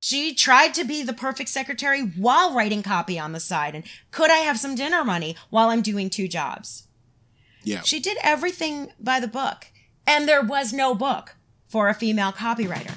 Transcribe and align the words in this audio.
She 0.00 0.34
tried 0.34 0.72
to 0.74 0.84
be 0.84 1.02
the 1.02 1.12
perfect 1.12 1.50
secretary 1.50 2.00
while 2.00 2.54
writing 2.54 2.82
copy 2.82 3.18
on 3.18 3.32
the 3.32 3.40
side. 3.40 3.74
And 3.74 3.84
could 4.10 4.30
I 4.30 4.38
have 4.38 4.58
some 4.58 4.74
dinner 4.74 5.04
money 5.04 5.36
while 5.50 5.68
I'm 5.68 5.82
doing 5.82 6.08
two 6.08 6.26
jobs? 6.26 6.88
Yeah. 7.62 7.82
She 7.82 8.00
did 8.00 8.16
everything 8.22 8.92
by 8.98 9.20
the 9.20 9.28
book. 9.28 9.66
And 10.06 10.26
there 10.26 10.42
was 10.42 10.72
no 10.72 10.94
book 10.94 11.36
for 11.68 11.88
a 11.88 11.94
female 11.94 12.32
copywriter. 12.32 12.94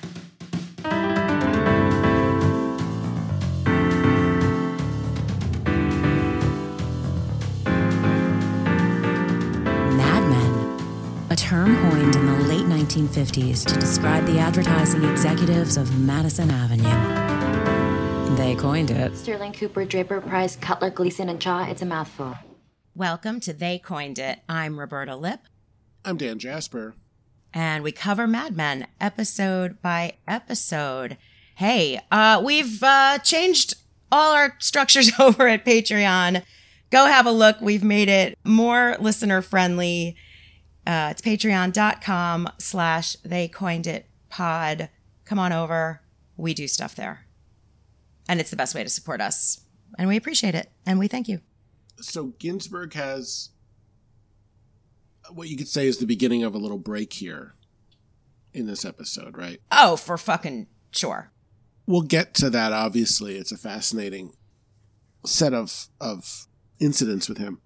A 11.33 11.35
term 11.35 11.75
coined 11.89 12.15
in 12.15 12.27
the 12.27 12.43
late 12.43 12.67
1950s 12.67 13.65
to 13.65 13.79
describe 13.79 14.23
the 14.27 14.37
advertising 14.37 15.03
executives 15.03 15.77
of 15.77 15.97
Madison 15.97 16.51
Avenue. 16.51 16.83
They 18.35 18.53
coined 18.53 18.91
it. 18.91 19.17
Sterling 19.17 19.51
Cooper, 19.51 19.83
Draper, 19.83 20.21
Price, 20.21 20.55
Cutler, 20.57 20.91
Gleason, 20.91 21.29
and 21.29 21.41
Shaw. 21.41 21.65
It's 21.67 21.81
a 21.81 21.87
mouthful. 21.87 22.35
Welcome 22.93 23.39
to 23.39 23.51
They 23.51 23.79
Coined 23.79 24.19
It. 24.19 24.41
I'm 24.47 24.79
Roberta 24.79 25.15
Lip, 25.15 25.39
I'm 26.05 26.17
Dan 26.17 26.37
Jasper. 26.37 26.93
and 27.51 27.83
we 27.83 27.91
cover 27.91 28.27
Mad 28.27 28.55
Men 28.55 28.85
episode 29.01 29.81
by 29.81 30.13
episode. 30.27 31.17
Hey, 31.55 31.99
uh, 32.11 32.43
we've 32.45 32.83
uh, 32.83 33.17
changed 33.17 33.73
all 34.11 34.33
our 34.33 34.55
structures 34.59 35.11
over 35.19 35.47
at 35.47 35.65
Patreon. 35.65 36.43
Go 36.91 37.07
have 37.07 37.25
a 37.25 37.31
look. 37.31 37.59
We've 37.59 37.83
made 37.83 38.07
it 38.07 38.37
more 38.43 38.97
listener 38.99 39.41
friendly. 39.41 40.15
Uh, 40.85 41.09
it's 41.11 41.21
patreon.com 41.21 42.49
slash 42.57 43.15
they 43.23 43.47
coined 43.47 43.87
it 43.87 44.07
pod. 44.29 44.89
Come 45.25 45.39
on 45.39 45.53
over. 45.53 46.01
We 46.35 46.53
do 46.53 46.67
stuff 46.67 46.95
there. 46.95 47.25
And 48.27 48.39
it's 48.39 48.49
the 48.49 48.55
best 48.55 48.75
way 48.75 48.83
to 48.83 48.89
support 48.89 49.21
us. 49.21 49.61
And 49.97 50.07
we 50.07 50.17
appreciate 50.17 50.55
it. 50.55 50.71
And 50.85 50.99
we 50.99 51.07
thank 51.07 51.27
you. 51.27 51.39
So 51.99 52.33
Ginsberg 52.39 52.93
has 52.93 53.49
what 55.31 55.47
you 55.47 55.57
could 55.57 55.67
say 55.67 55.87
is 55.87 55.97
the 55.97 56.05
beginning 56.05 56.43
of 56.43 56.53
a 56.53 56.57
little 56.57 56.77
break 56.77 57.13
here 57.13 57.53
in 58.53 58.65
this 58.65 58.85
episode, 58.85 59.37
right? 59.37 59.61
Oh, 59.71 59.95
for 59.95 60.17
fucking 60.17 60.67
sure. 60.91 61.31
We'll 61.85 62.01
get 62.01 62.33
to 62.35 62.49
that. 62.49 62.73
Obviously, 62.73 63.37
it's 63.37 63.51
a 63.51 63.57
fascinating 63.57 64.33
set 65.25 65.53
of 65.53 65.87
of 65.99 66.47
incidents 66.79 67.29
with 67.29 67.37
him, 67.37 67.61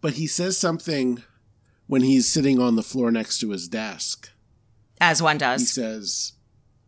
but 0.00 0.14
he 0.14 0.26
says 0.26 0.58
something 0.58 1.22
when 1.88 2.02
he's 2.02 2.28
sitting 2.28 2.60
on 2.60 2.76
the 2.76 2.82
floor 2.82 3.10
next 3.10 3.40
to 3.40 3.50
his 3.50 3.66
desk. 3.66 4.30
As 5.00 5.20
one 5.20 5.38
does. 5.38 5.60
He 5.62 5.66
says, 5.66 6.32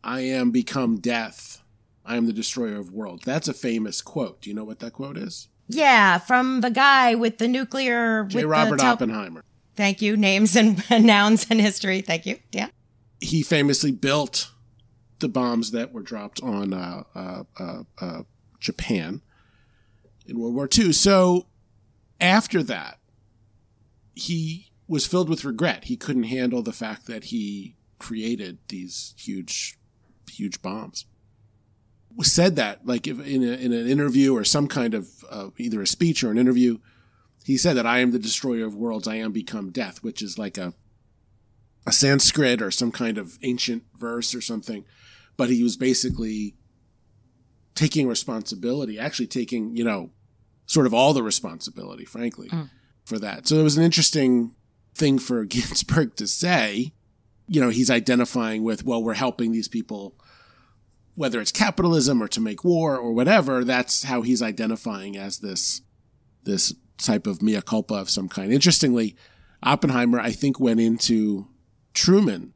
"I 0.04 0.20
am 0.20 0.50
become 0.52 1.00
death. 1.00 1.62
I 2.04 2.16
am 2.16 2.26
the 2.26 2.32
destroyer 2.32 2.76
of 2.76 2.92
worlds." 2.92 3.24
That's 3.24 3.48
a 3.48 3.52
famous 3.54 4.00
quote. 4.02 4.40
Do 4.42 4.50
you 4.50 4.54
know 4.54 4.64
what 4.64 4.78
that 4.80 4.92
quote 4.92 5.16
is? 5.16 5.48
Yeah, 5.68 6.18
from 6.18 6.60
the 6.60 6.70
guy 6.70 7.14
with 7.14 7.38
the 7.38 7.48
nuclear. 7.48 8.24
J. 8.24 8.44
Robert 8.44 8.78
tel- 8.80 8.92
Oppenheimer. 8.92 9.44
Thank 9.76 10.02
you. 10.02 10.16
Names 10.16 10.54
and 10.56 10.82
nouns 11.04 11.46
and 11.50 11.60
history. 11.60 12.00
Thank 12.02 12.26
you. 12.26 12.38
Dan. 12.50 12.70
he 13.20 13.42
famously 13.42 13.92
built 13.92 14.50
the 15.20 15.28
bombs 15.28 15.70
that 15.72 15.92
were 15.92 16.02
dropped 16.02 16.42
on 16.42 16.72
uh, 16.72 17.02
uh, 17.14 17.42
uh, 17.58 17.82
uh, 18.00 18.22
Japan 18.58 19.20
in 20.26 20.38
World 20.40 20.54
War 20.54 20.68
II. 20.76 20.92
So 20.92 21.46
after 22.20 22.62
that, 22.64 22.98
he 24.14 24.69
was 24.90 25.06
filled 25.06 25.28
with 25.28 25.44
regret. 25.44 25.84
He 25.84 25.96
couldn't 25.96 26.24
handle 26.24 26.62
the 26.62 26.72
fact 26.72 27.06
that 27.06 27.24
he 27.24 27.76
created 28.00 28.58
these 28.68 29.14
huge, 29.16 29.78
huge 30.28 30.60
bombs. 30.62 31.06
Said 32.22 32.56
that 32.56 32.84
like 32.84 33.06
if 33.06 33.24
in, 33.24 33.44
a, 33.44 33.52
in 33.52 33.72
an 33.72 33.86
interview 33.86 34.36
or 34.36 34.42
some 34.42 34.66
kind 34.66 34.94
of 34.94 35.08
uh, 35.30 35.50
either 35.58 35.80
a 35.80 35.86
speech 35.86 36.24
or 36.24 36.32
an 36.32 36.38
interview, 36.38 36.78
he 37.44 37.56
said 37.56 37.76
that 37.76 37.86
I 37.86 38.00
am 38.00 38.10
the 38.10 38.18
destroyer 38.18 38.66
of 38.66 38.74
worlds. 38.74 39.06
I 39.06 39.14
am 39.14 39.30
become 39.30 39.70
death, 39.70 40.02
which 40.02 40.20
is 40.20 40.36
like 40.36 40.58
a 40.58 40.74
a 41.86 41.92
Sanskrit 41.92 42.60
or 42.60 42.72
some 42.72 42.90
kind 42.90 43.16
of 43.16 43.38
ancient 43.42 43.84
verse 43.96 44.34
or 44.34 44.40
something, 44.40 44.84
but 45.36 45.50
he 45.50 45.62
was 45.62 45.76
basically 45.76 46.56
taking 47.76 48.08
responsibility, 48.08 48.98
actually 48.98 49.28
taking, 49.28 49.76
you 49.76 49.84
know, 49.84 50.10
sort 50.66 50.86
of 50.86 50.92
all 50.92 51.14
the 51.14 51.22
responsibility, 51.22 52.04
frankly, 52.04 52.48
for 53.04 53.18
that. 53.20 53.46
So 53.46 53.56
it 53.56 53.62
was 53.62 53.78
an 53.78 53.84
interesting 53.84 54.54
thing 54.94 55.18
for 55.18 55.44
Ginsberg 55.46 56.16
to 56.16 56.26
say. 56.26 56.92
You 57.48 57.60
know, 57.60 57.70
he's 57.70 57.90
identifying 57.90 58.62
with, 58.62 58.84
well, 58.84 59.02
we're 59.02 59.14
helping 59.14 59.50
these 59.50 59.68
people, 59.68 60.14
whether 61.16 61.40
it's 61.40 61.50
capitalism 61.50 62.22
or 62.22 62.28
to 62.28 62.40
make 62.40 62.62
war 62.62 62.96
or 62.96 63.12
whatever. 63.12 63.64
That's 63.64 64.04
how 64.04 64.22
he's 64.22 64.42
identifying 64.42 65.16
as 65.16 65.38
this, 65.38 65.82
this 66.44 66.72
type 66.98 67.26
of 67.26 67.42
mea 67.42 67.60
culpa 67.60 67.94
of 67.94 68.10
some 68.10 68.28
kind. 68.28 68.52
Interestingly, 68.52 69.16
Oppenheimer, 69.62 70.20
I 70.20 70.30
think, 70.30 70.60
went 70.60 70.80
into 70.80 71.48
Truman 71.92 72.54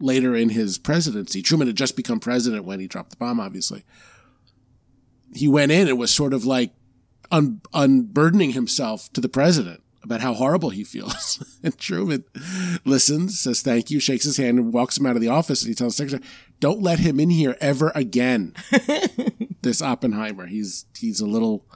later 0.00 0.34
in 0.34 0.48
his 0.48 0.78
presidency. 0.78 1.40
Truman 1.40 1.68
had 1.68 1.76
just 1.76 1.96
become 1.96 2.18
president 2.18 2.64
when 2.64 2.80
he 2.80 2.88
dropped 2.88 3.10
the 3.10 3.16
bomb, 3.16 3.38
obviously. 3.38 3.84
He 5.34 5.48
went 5.48 5.72
in 5.72 5.88
and 5.88 5.98
was 5.98 6.12
sort 6.12 6.34
of 6.34 6.44
like 6.44 6.72
un- 7.30 7.62
unburdening 7.72 8.52
himself 8.52 9.10
to 9.12 9.20
the 9.20 9.28
president 9.28 9.81
about 10.02 10.20
how 10.20 10.34
horrible 10.34 10.70
he 10.70 10.84
feels. 10.84 11.42
and 11.62 11.76
Truman 11.78 12.24
listens, 12.84 13.40
says 13.40 13.62
thank 13.62 13.90
you, 13.90 14.00
shakes 14.00 14.24
his 14.24 14.36
hand, 14.36 14.58
and 14.58 14.72
walks 14.72 14.98
him 14.98 15.06
out 15.06 15.16
of 15.16 15.22
the 15.22 15.28
office. 15.28 15.62
And 15.62 15.68
he 15.68 15.74
tells 15.74 15.96
the 15.96 16.04
secretary, 16.04 16.28
"Don't 16.60 16.82
let 16.82 16.98
him 16.98 17.20
in 17.20 17.30
here 17.30 17.56
ever 17.60 17.92
again." 17.94 18.54
this 19.62 19.80
Oppenheimer, 19.82 20.46
he's 20.46 20.86
he's 20.98 21.20
a 21.20 21.26
little 21.26 21.66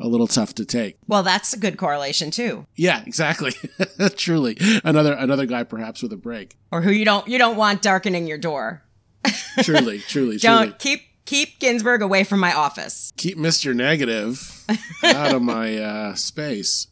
a 0.00 0.08
little 0.08 0.26
tough 0.26 0.54
to 0.54 0.64
take. 0.64 0.96
Well, 1.06 1.22
that's 1.22 1.52
a 1.52 1.58
good 1.58 1.76
correlation 1.76 2.30
too. 2.30 2.66
Yeah, 2.76 3.02
exactly. 3.06 3.52
Truly, 4.16 4.56
another 4.84 5.12
another 5.12 5.46
guy 5.46 5.62
perhaps 5.64 6.02
with 6.02 6.12
a 6.12 6.16
break. 6.16 6.56
Or 6.70 6.82
who 6.82 6.90
you 6.90 7.04
don't 7.04 7.26
you 7.28 7.38
don't 7.38 7.56
want 7.56 7.82
darkening 7.82 8.26
your 8.26 8.38
door. 8.38 8.82
Truly, 9.62 10.00
truly, 10.00 10.38
Don't 10.38 10.62
truly. 10.64 10.76
keep 10.78 11.02
keep 11.26 11.60
Ginsberg 11.60 12.02
away 12.02 12.24
from 12.24 12.40
my 12.40 12.52
office. 12.52 13.12
Keep 13.16 13.38
Mister 13.38 13.72
Negative 13.74 14.64
out 15.04 15.34
of 15.34 15.42
my 15.42 15.78
uh, 15.78 16.14
space. 16.14 16.88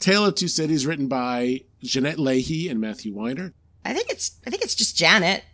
Tale 0.00 0.24
of 0.26 0.34
Two 0.34 0.48
Cities, 0.48 0.86
written 0.86 1.06
by 1.06 1.60
Jeanette 1.82 2.18
Leahy 2.18 2.68
and 2.68 2.80
Matthew 2.80 3.14
Weiner. 3.14 3.54
I 3.84 3.94
think 3.94 4.10
it's 4.10 4.38
I 4.46 4.50
think 4.50 4.62
it's 4.62 4.74
just 4.74 4.96
Janet. 4.96 5.44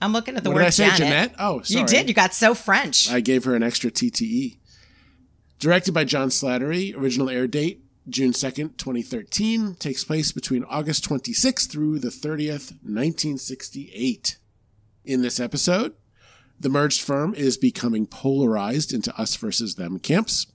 I'm 0.00 0.12
looking 0.12 0.36
at 0.36 0.42
the 0.42 0.50
what 0.50 0.56
word 0.56 0.60
did 0.62 0.66
I 0.66 0.70
say, 0.70 0.84
Janet. 0.84 0.98
Jeanette? 0.98 1.34
Oh, 1.38 1.62
sorry. 1.62 1.80
You 1.80 1.86
did. 1.86 2.08
You 2.08 2.14
got 2.14 2.34
so 2.34 2.54
French. 2.54 3.10
I 3.10 3.20
gave 3.20 3.44
her 3.44 3.54
an 3.54 3.62
extra 3.62 3.90
TTE. 3.90 4.58
Directed 5.60 5.94
by 5.94 6.04
John 6.04 6.28
Slattery. 6.28 6.96
Original 6.96 7.30
air 7.30 7.46
date 7.46 7.82
June 8.08 8.32
2nd, 8.32 8.76
2013. 8.76 9.76
Takes 9.76 10.04
place 10.04 10.32
between 10.32 10.64
August 10.64 11.08
26th 11.08 11.70
through 11.70 11.98
the 11.98 12.08
30th, 12.08 12.72
1968. 12.82 14.38
In 15.04 15.22
this 15.22 15.40
episode, 15.40 15.94
the 16.58 16.68
merged 16.68 17.02
firm 17.02 17.34
is 17.34 17.56
becoming 17.56 18.06
polarized 18.06 18.92
into 18.92 19.16
us 19.16 19.36
versus 19.36 19.76
them 19.76 19.98
camps. 19.98 20.46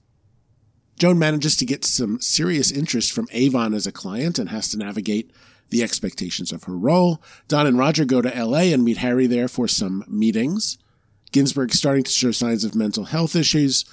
Joan 0.98 1.18
manages 1.18 1.56
to 1.56 1.64
get 1.64 1.84
some 1.84 2.20
serious 2.20 2.72
interest 2.72 3.12
from 3.12 3.28
Avon 3.30 3.72
as 3.72 3.86
a 3.86 3.92
client 3.92 4.38
and 4.38 4.48
has 4.48 4.68
to 4.70 4.76
navigate 4.76 5.30
the 5.70 5.82
expectations 5.82 6.50
of 6.50 6.64
her 6.64 6.76
role. 6.76 7.22
Don 7.46 7.66
and 7.66 7.78
Roger 7.78 8.04
go 8.04 8.20
to 8.20 8.44
LA 8.44 8.72
and 8.72 8.84
meet 8.84 8.96
Harry 8.96 9.28
there 9.28 9.46
for 9.46 9.68
some 9.68 10.04
meetings. 10.08 10.76
Ginsberg 11.30 11.72
starting 11.72 12.02
to 12.02 12.10
show 12.10 12.32
signs 12.32 12.64
of 12.64 12.74
mental 12.74 13.04
health 13.04 13.36
issues. 13.36 13.84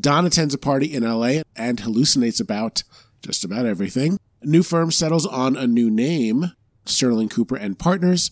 Don 0.00 0.24
attends 0.24 0.54
a 0.54 0.58
party 0.58 0.94
in 0.94 1.02
LA 1.02 1.42
and 1.54 1.78
hallucinates 1.78 2.40
about 2.40 2.82
just 3.22 3.44
about 3.44 3.66
everything. 3.66 4.18
A 4.40 4.46
new 4.46 4.62
firm 4.62 4.90
settles 4.90 5.26
on 5.26 5.56
a 5.56 5.66
new 5.66 5.90
name, 5.90 6.52
Sterling 6.86 7.28
Cooper 7.28 7.56
and 7.56 7.78
Partners. 7.78 8.30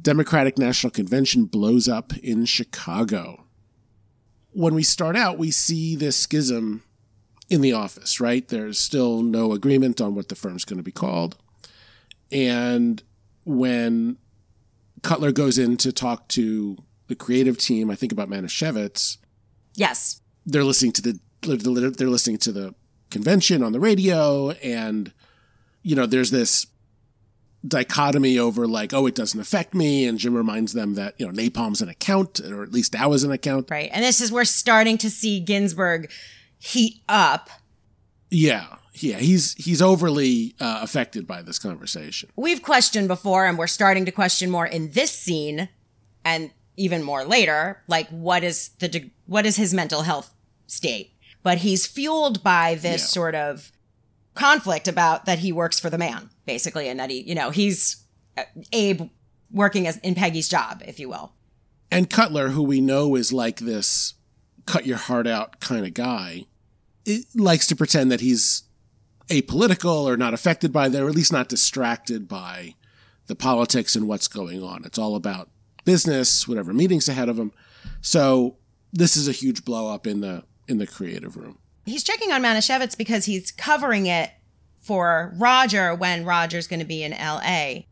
Democratic 0.00 0.56
National 0.56 0.90
Convention 0.90 1.44
blows 1.44 1.88
up 1.88 2.16
in 2.18 2.46
Chicago. 2.46 3.44
When 4.52 4.74
we 4.74 4.82
start 4.82 5.14
out, 5.14 5.36
we 5.36 5.50
see 5.50 5.94
this 5.94 6.16
schism 6.16 6.84
in 7.50 7.60
the 7.60 7.72
office, 7.72 8.20
right? 8.20 8.46
There's 8.48 8.78
still 8.78 9.22
no 9.22 9.52
agreement 9.52 10.00
on 10.00 10.14
what 10.14 10.28
the 10.28 10.36
firm's 10.36 10.64
going 10.64 10.78
to 10.78 10.84
be 10.84 10.92
called. 10.92 11.36
And 12.32 13.02
when 13.44 14.16
Cutler 15.02 15.32
goes 15.32 15.58
in 15.58 15.76
to 15.78 15.92
talk 15.92 16.28
to 16.28 16.78
the 17.08 17.16
creative 17.16 17.58
team, 17.58 17.90
I 17.90 17.96
think 17.96 18.12
about 18.12 18.30
Manischewitz, 18.30 19.18
yes. 19.74 20.22
they're 20.46 20.64
listening 20.64 20.92
to 20.92 21.02
the 21.02 21.20
they're 21.42 22.08
listening 22.08 22.36
to 22.36 22.52
the 22.52 22.74
convention 23.10 23.62
on 23.62 23.72
the 23.72 23.80
radio 23.80 24.50
and 24.50 25.10
you 25.82 25.96
know 25.96 26.04
there's 26.04 26.30
this 26.30 26.66
dichotomy 27.66 28.38
over 28.38 28.66
like 28.66 28.92
oh 28.92 29.06
it 29.06 29.14
doesn't 29.14 29.40
affect 29.40 29.74
me 29.74 30.06
and 30.06 30.18
jim 30.18 30.34
reminds 30.34 30.74
them 30.74 30.94
that 30.94 31.14
you 31.18 31.26
know 31.26 31.32
napalm's 31.32 31.80
an 31.80 31.88
account 31.88 32.40
or 32.40 32.62
at 32.62 32.72
least 32.72 32.92
that 32.92 33.08
was 33.08 33.24
an 33.24 33.32
account 33.32 33.70
Right. 33.70 33.90
And 33.92 34.04
this 34.04 34.20
is 34.20 34.30
we're 34.30 34.44
starting 34.44 34.98
to 34.98 35.10
see 35.10 35.40
Ginsberg 35.40 36.10
heat 36.60 37.00
up. 37.08 37.48
yeah 38.30 38.76
yeah 38.94 39.16
he's 39.18 39.54
he's 39.54 39.80
overly 39.82 40.54
uh, 40.60 40.78
affected 40.82 41.26
by 41.26 41.40
this 41.42 41.58
conversation 41.58 42.28
We've 42.36 42.62
questioned 42.62 43.08
before 43.08 43.46
and 43.46 43.56
we're 43.58 43.66
starting 43.66 44.04
to 44.04 44.12
question 44.12 44.50
more 44.50 44.66
in 44.66 44.90
this 44.92 45.10
scene. 45.10 45.68
And 46.24 46.50
even 46.76 47.02
more 47.02 47.24
later, 47.24 47.82
like 47.88 48.08
what 48.10 48.44
is 48.44 48.68
the 48.78 48.88
de- 48.88 49.10
what 49.26 49.46
is 49.46 49.56
his 49.56 49.72
mental 49.72 50.02
health 50.02 50.34
state? 50.66 51.12
But 51.42 51.58
he's 51.58 51.86
fueled 51.86 52.42
by 52.42 52.74
this 52.74 53.00
Yeah. 53.02 53.06
sort 53.06 53.34
of 53.34 53.72
conflict 54.34 54.86
about 54.86 55.24
that 55.24 55.38
he 55.38 55.50
works 55.52 55.80
for 55.80 55.88
the 55.88 55.96
man, 55.98 56.28
basically, 56.46 56.88
and 56.88 57.00
that 57.00 57.08
he, 57.10 57.22
you 57.22 57.34
know, 57.34 57.48
he's 57.50 58.04
uh, 58.36 58.42
Abe 58.72 59.08
working 59.50 59.86
as 59.86 59.96
in 59.98 60.14
Peggy's 60.14 60.48
job, 60.48 60.82
if 60.86 61.00
you 61.00 61.08
will. 61.08 61.32
And 61.90 62.08
Cutler, 62.10 62.48
who 62.50 62.62
we 62.62 62.80
know 62.82 63.16
is 63.16 63.32
like 63.32 63.60
this 63.60 64.14
cut 64.66 64.84
your 64.86 64.98
heart 64.98 65.26
out 65.26 65.58
kind 65.60 65.84
of 65.86 65.94
guy, 65.94 66.44
likes 67.34 67.66
to 67.68 67.76
pretend 67.76 68.10
that 68.12 68.20
he's 68.20 68.64
apolitical 69.28 70.04
or 70.04 70.16
not 70.16 70.34
affected 70.34 70.72
by 70.72 70.88
that, 70.88 71.02
or 71.02 71.08
at 71.08 71.14
least 71.14 71.32
not 71.32 71.48
distracted 71.48 72.28
by 72.28 72.74
the 73.26 73.36
politics 73.36 73.94
and 73.94 74.08
what's 74.08 74.28
going 74.28 74.62
on. 74.62 74.84
It's 74.84 74.98
all 74.98 75.14
about 75.14 75.48
business, 75.84 76.46
whatever 76.46 76.72
meetings 76.72 77.08
ahead 77.08 77.28
of 77.28 77.38
him. 77.38 77.52
So 78.00 78.56
this 78.92 79.16
is 79.16 79.28
a 79.28 79.32
huge 79.32 79.64
blow 79.64 79.92
up 79.92 80.06
in 80.06 80.20
the 80.20 80.44
in 80.68 80.78
the 80.78 80.86
creative 80.86 81.36
room. 81.36 81.58
He's 81.86 82.04
checking 82.04 82.32
on 82.32 82.42
Manischewitz 82.42 82.96
because 82.96 83.24
he's 83.24 83.50
covering 83.50 84.06
it 84.06 84.30
for 84.80 85.34
Roger 85.36 85.94
when 85.94 86.24
Roger's 86.24 86.66
going 86.66 86.80
to 86.80 86.86
be 86.86 87.02
in 87.02 87.12
L.A. 87.12 87.86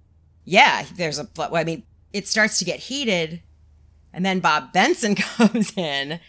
Yeah, 0.45 0.85
there's 0.97 1.19
a. 1.19 1.29
I 1.53 1.65
mean, 1.65 1.85
it 2.13 2.27
starts 2.27 2.59
to 2.59 2.65
get 2.65 2.81
heated, 2.81 3.43
and 4.13 4.25
then 4.25 4.41
Bob 4.41 4.73
Benson 4.73 5.15
comes 5.17 5.73
in 5.77 6.21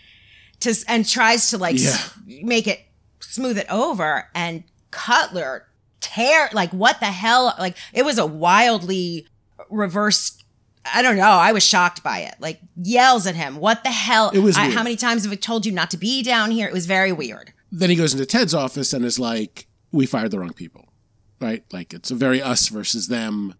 to 0.61 0.75
and 0.87 1.07
tries 1.07 1.49
to 1.51 1.57
like 1.57 1.75
s- 1.75 2.13
make 2.27 2.67
it 2.67 2.79
smooth 3.19 3.57
it 3.57 3.67
over, 3.69 4.27
and 4.35 4.63
Cutler 4.91 5.67
tear 6.01 6.49
like 6.53 6.71
what 6.71 6.99
the 6.99 7.05
hell? 7.07 7.53
Like 7.59 7.77
it 7.93 8.03
was 8.05 8.17
a 8.17 8.25
wildly 8.25 9.27
reverse. 9.69 10.37
I 10.91 11.01
don't 11.01 11.17
know. 11.17 11.23
I 11.23 11.51
was 11.51 11.63
shocked 11.63 12.03
by 12.03 12.19
it. 12.19 12.35
Like 12.39 12.59
yells 12.81 13.27
at 13.27 13.35
him. 13.35 13.57
What 13.57 13.83
the 13.83 13.91
hell? 13.91 14.29
It 14.33 14.39
was 14.39 14.57
I, 14.57 14.69
how 14.69 14.83
many 14.83 14.95
times 14.95 15.23
have 15.23 15.31
I 15.31 15.35
told 15.35 15.65
you 15.65 15.71
not 15.71 15.91
to 15.91 15.97
be 15.97 16.23
down 16.23 16.51
here? 16.51 16.67
It 16.67 16.73
was 16.73 16.85
very 16.85 17.11
weird. 17.11 17.53
Then 17.71 17.89
he 17.89 17.95
goes 17.95 18.13
into 18.13 18.25
Ted's 18.25 18.53
office 18.53 18.93
and 18.93 19.05
is 19.05 19.19
like, 19.19 19.67
"We 19.91 20.05
fired 20.05 20.31
the 20.31 20.39
wrong 20.39 20.53
people." 20.53 20.85
Right? 21.39 21.63
Like 21.71 21.93
it's 21.93 22.11
a 22.11 22.15
very 22.15 22.41
us 22.41 22.67
versus 22.69 23.07
them 23.07 23.55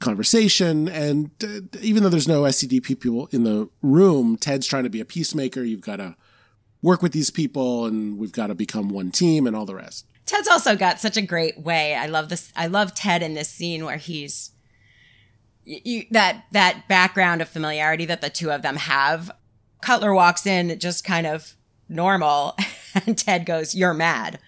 conversation. 0.00 0.88
And 0.88 1.30
uh, 1.42 1.78
even 1.80 2.02
though 2.02 2.08
there's 2.08 2.28
no 2.28 2.42
SCDP 2.42 3.00
people 3.00 3.28
in 3.32 3.44
the 3.44 3.68
room, 3.82 4.36
Ted's 4.36 4.66
trying 4.66 4.84
to 4.84 4.90
be 4.90 5.00
a 5.00 5.04
peacemaker. 5.04 5.62
You've 5.62 5.80
got 5.80 5.96
to 5.96 6.16
work 6.84 7.02
with 7.02 7.12
these 7.12 7.30
people, 7.30 7.86
and 7.86 8.18
we've 8.18 8.30
got 8.30 8.48
to 8.48 8.54
become 8.54 8.90
one 8.90 9.10
team, 9.10 9.46
and 9.46 9.56
all 9.56 9.64
the 9.64 9.74
rest. 9.74 10.06
Ted's 10.26 10.46
also 10.46 10.76
got 10.76 11.00
such 11.00 11.16
a 11.16 11.22
great 11.22 11.58
way. 11.58 11.94
I 11.94 12.06
love 12.06 12.28
this. 12.28 12.52
I 12.54 12.66
love 12.66 12.94
Ted 12.94 13.22
in 13.22 13.34
this 13.34 13.48
scene 13.48 13.84
where 13.84 13.96
he's 13.96 14.52
you, 15.64 16.04
that 16.10 16.44
that 16.52 16.86
background 16.86 17.40
of 17.40 17.48
familiarity 17.48 18.04
that 18.04 18.20
the 18.20 18.30
two 18.30 18.52
of 18.52 18.62
them 18.62 18.76
have. 18.76 19.30
Cutler 19.80 20.14
walks 20.14 20.46
in 20.46 20.78
just 20.78 21.04
kind 21.04 21.26
of 21.26 21.54
normal, 21.88 22.56
and 23.06 23.16
Ted 23.16 23.46
goes, 23.46 23.74
"You're 23.74 23.94
mad," 23.94 24.38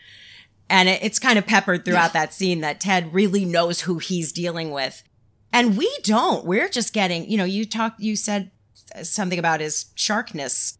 and 0.68 0.90
it, 0.90 1.02
it's 1.02 1.18
kind 1.18 1.38
of 1.38 1.46
peppered 1.46 1.84
throughout 1.84 2.12
that 2.12 2.34
scene 2.34 2.60
that 2.60 2.80
Ted 2.80 3.14
really 3.14 3.46
knows 3.46 3.82
who 3.82 3.98
he's 3.98 4.30
dealing 4.30 4.70
with, 4.70 5.02
and 5.52 5.78
we 5.78 5.90
don't. 6.02 6.44
We're 6.44 6.68
just 6.68 6.92
getting, 6.92 7.30
you 7.30 7.38
know, 7.38 7.44
you 7.44 7.64
talked, 7.64 8.00
you 8.00 8.14
said 8.14 8.50
something 9.02 9.38
about 9.38 9.60
his 9.60 9.86
sharkness 9.94 10.78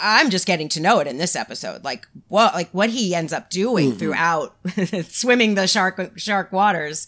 I'm 0.00 0.30
just 0.30 0.46
getting 0.46 0.68
to 0.70 0.80
know 0.80 1.00
it 1.00 1.06
in 1.06 1.18
this 1.18 1.36
episode. 1.36 1.84
Like 1.84 2.06
what 2.28 2.54
like 2.54 2.70
what 2.70 2.90
he 2.90 3.14
ends 3.14 3.32
up 3.32 3.50
doing 3.50 3.90
mm-hmm. 3.90 3.98
throughout 3.98 4.56
swimming 5.08 5.54
the 5.54 5.66
shark 5.66 6.18
shark 6.18 6.52
waters 6.52 7.06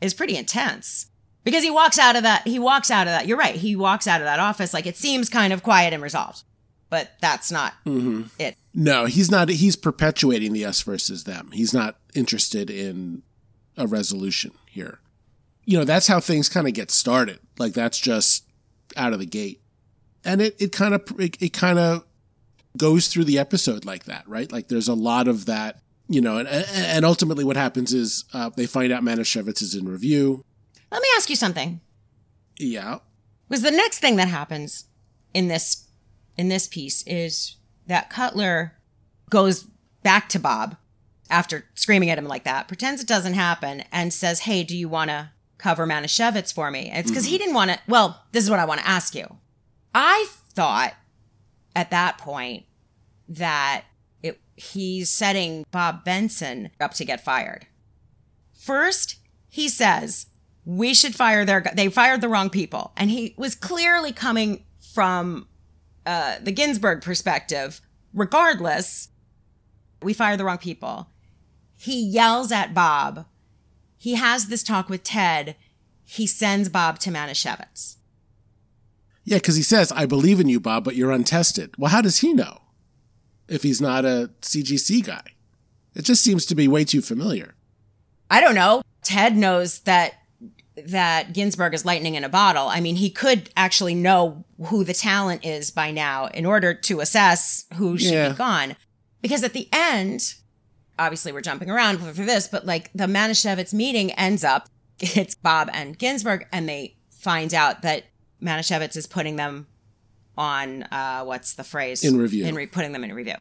is 0.00 0.14
pretty 0.14 0.36
intense. 0.36 1.06
Because 1.44 1.62
he 1.62 1.70
walks 1.70 1.98
out 1.98 2.16
of 2.16 2.22
that 2.22 2.46
he 2.46 2.58
walks 2.58 2.90
out 2.90 3.06
of 3.06 3.12
that. 3.12 3.26
You're 3.26 3.38
right. 3.38 3.54
He 3.54 3.76
walks 3.76 4.06
out 4.06 4.20
of 4.20 4.26
that 4.26 4.40
office 4.40 4.72
like 4.72 4.86
it 4.86 4.96
seems 4.96 5.28
kind 5.28 5.52
of 5.52 5.62
quiet 5.62 5.92
and 5.92 6.02
resolved. 6.02 6.42
But 6.90 7.12
that's 7.20 7.50
not 7.50 7.74
mm-hmm. 7.84 8.24
it. 8.38 8.56
No, 8.74 9.06
he's 9.06 9.30
not. 9.30 9.48
He's 9.48 9.76
perpetuating 9.76 10.52
the 10.52 10.64
us 10.64 10.82
versus 10.82 11.24
them. 11.24 11.50
He's 11.52 11.74
not 11.74 11.96
interested 12.14 12.70
in 12.70 13.22
a 13.76 13.86
resolution 13.86 14.52
here. 14.70 15.00
You 15.64 15.78
know, 15.78 15.84
that's 15.84 16.06
how 16.06 16.20
things 16.20 16.48
kind 16.48 16.68
of 16.68 16.74
get 16.74 16.90
started. 16.90 17.40
Like 17.58 17.72
that's 17.72 17.98
just 17.98 18.44
out 18.96 19.12
of 19.12 19.18
the 19.18 19.26
gate, 19.26 19.60
and 20.24 20.42
it 20.42 20.56
it 20.60 20.72
kind 20.72 20.94
of 20.94 21.02
it, 21.18 21.40
it 21.40 21.52
kind 21.52 21.78
of 21.78 22.04
goes 22.76 23.08
through 23.08 23.24
the 23.24 23.38
episode 23.38 23.84
like 23.84 24.04
that, 24.04 24.26
right? 24.28 24.50
Like 24.50 24.68
there's 24.68 24.88
a 24.88 24.94
lot 24.94 25.28
of 25.28 25.46
that. 25.46 25.80
You 26.06 26.20
know, 26.20 26.36
and, 26.36 26.46
and 26.46 27.02
ultimately 27.06 27.44
what 27.44 27.56
happens 27.56 27.94
is 27.94 28.24
uh, 28.34 28.50
they 28.50 28.66
find 28.66 28.92
out 28.92 29.02
Manischewitz 29.02 29.62
is 29.62 29.74
in 29.74 29.88
review. 29.88 30.44
Let 30.92 31.00
me 31.00 31.08
ask 31.16 31.30
you 31.30 31.36
something. 31.36 31.80
Yeah, 32.58 32.98
was 33.48 33.62
the 33.62 33.70
next 33.70 34.00
thing 34.00 34.16
that 34.16 34.28
happens 34.28 34.84
in 35.32 35.48
this 35.48 35.86
in 36.36 36.48
this 36.48 36.66
piece 36.66 37.02
is 37.06 37.56
that 37.86 38.10
Cutler 38.10 38.74
goes 39.30 39.66
back 40.02 40.28
to 40.30 40.38
Bob 40.38 40.76
after 41.30 41.64
screaming 41.74 42.10
at 42.10 42.18
him 42.18 42.26
like 42.26 42.44
that, 42.44 42.68
pretends 42.68 43.00
it 43.00 43.08
doesn't 43.08 43.34
happen, 43.34 43.84
and 43.90 44.12
says, 44.12 44.40
"Hey, 44.40 44.62
do 44.62 44.76
you 44.76 44.88
want 44.88 45.10
to 45.10 45.30
cover 45.58 45.86
Manischewitz 45.86 46.52
for 46.52 46.70
me?" 46.70 46.88
And 46.88 46.98
it's 46.98 47.10
because 47.10 47.26
he 47.26 47.38
didn't 47.38 47.54
want 47.54 47.70
to. 47.70 47.78
Well, 47.88 48.22
this 48.32 48.44
is 48.44 48.50
what 48.50 48.60
I 48.60 48.64
want 48.64 48.80
to 48.80 48.88
ask 48.88 49.14
you. 49.14 49.38
I 49.94 50.26
thought 50.52 50.94
at 51.74 51.90
that 51.90 52.18
point 52.18 52.64
that 53.28 53.84
it, 54.22 54.40
he's 54.56 55.10
setting 55.10 55.64
Bob 55.70 56.04
Benson 56.04 56.70
up 56.80 56.94
to 56.94 57.04
get 57.04 57.24
fired. 57.24 57.66
First, 58.52 59.16
he 59.48 59.68
says, 59.68 60.26
we 60.64 60.94
should 60.94 61.14
fire 61.14 61.44
their, 61.44 61.64
they 61.74 61.88
fired 61.88 62.20
the 62.20 62.28
wrong 62.28 62.50
people. 62.50 62.92
And 62.96 63.10
he 63.10 63.34
was 63.36 63.54
clearly 63.54 64.12
coming 64.12 64.64
from 64.94 65.48
uh, 66.06 66.36
the 66.40 66.52
Ginsberg 66.52 67.02
perspective. 67.02 67.80
Regardless, 68.12 69.08
we 70.02 70.14
fired 70.14 70.38
the 70.38 70.44
wrong 70.44 70.58
people. 70.58 71.08
He 71.76 72.02
yells 72.02 72.52
at 72.52 72.72
Bob. 72.72 73.26
He 73.98 74.14
has 74.14 74.46
this 74.46 74.62
talk 74.62 74.88
with 74.88 75.02
Ted. 75.02 75.56
He 76.04 76.26
sends 76.26 76.68
Bob 76.68 76.98
to 77.00 77.10
Manischewitz. 77.10 77.96
Yeah, 79.24 79.38
because 79.38 79.56
he 79.56 79.62
says, 79.62 79.90
"I 79.92 80.06
believe 80.06 80.40
in 80.40 80.48
you, 80.48 80.60
Bob, 80.60 80.84
but 80.84 80.96
you're 80.96 81.10
untested." 81.12 81.74
Well, 81.78 81.90
how 81.90 82.00
does 82.02 82.18
he 82.18 82.32
know 82.34 82.60
if 83.48 83.62
he's 83.62 83.80
not 83.80 84.04
a 84.04 84.30
CGC 84.42 85.04
guy? 85.04 85.22
It 85.94 86.02
just 86.04 86.22
seems 86.22 86.44
to 86.46 86.54
be 86.54 86.68
way 86.68 86.84
too 86.84 87.00
familiar. 87.00 87.54
I 88.30 88.40
don't 88.40 88.54
know. 88.54 88.82
Ted 89.02 89.36
knows 89.36 89.80
that 89.80 90.14
that 90.86 91.32
Ginsberg 91.32 91.72
is 91.72 91.84
lightning 91.84 92.16
in 92.16 92.24
a 92.24 92.28
bottle. 92.28 92.66
I 92.68 92.80
mean, 92.80 92.96
he 92.96 93.08
could 93.08 93.48
actually 93.56 93.94
know 93.94 94.44
who 94.66 94.82
the 94.82 94.92
talent 94.94 95.44
is 95.44 95.70
by 95.70 95.92
now 95.92 96.26
in 96.26 96.44
order 96.44 96.74
to 96.74 97.00
assess 97.00 97.64
who 97.74 97.96
should 97.96 98.12
Yeah. 98.12 98.30
be 98.30 98.34
gone. 98.34 98.76
Because 99.22 99.44
at 99.44 99.52
the 99.52 99.68
end, 99.72 100.34
obviously 100.98 101.30
we're 101.30 101.42
jumping 101.42 101.70
around 101.70 101.98
for 101.98 102.12
this, 102.12 102.48
but 102.48 102.66
like 102.66 102.90
the 102.92 103.06
Manischewitz 103.06 103.72
meeting 103.72 104.10
ends 104.12 104.42
up, 104.42 104.68
it's 105.00 105.36
Bob 105.36 105.70
and 105.72 105.96
Ginsberg, 105.96 106.44
and 106.52 106.68
they 106.68 106.96
find 107.20 107.54
out 107.54 107.82
that 107.82 108.04
Manischewitz 108.42 108.96
is 108.96 109.06
putting 109.06 109.36
them 109.36 109.66
on 110.36 110.82
uh 110.84 111.22
what's 111.24 111.54
the 111.54 111.64
phrase? 111.64 112.04
In 112.04 112.18
review. 112.18 112.44
In 112.44 112.54
re- 112.54 112.66
putting 112.66 112.92
them 112.92 113.04
in 113.04 113.12
review. 113.12 113.36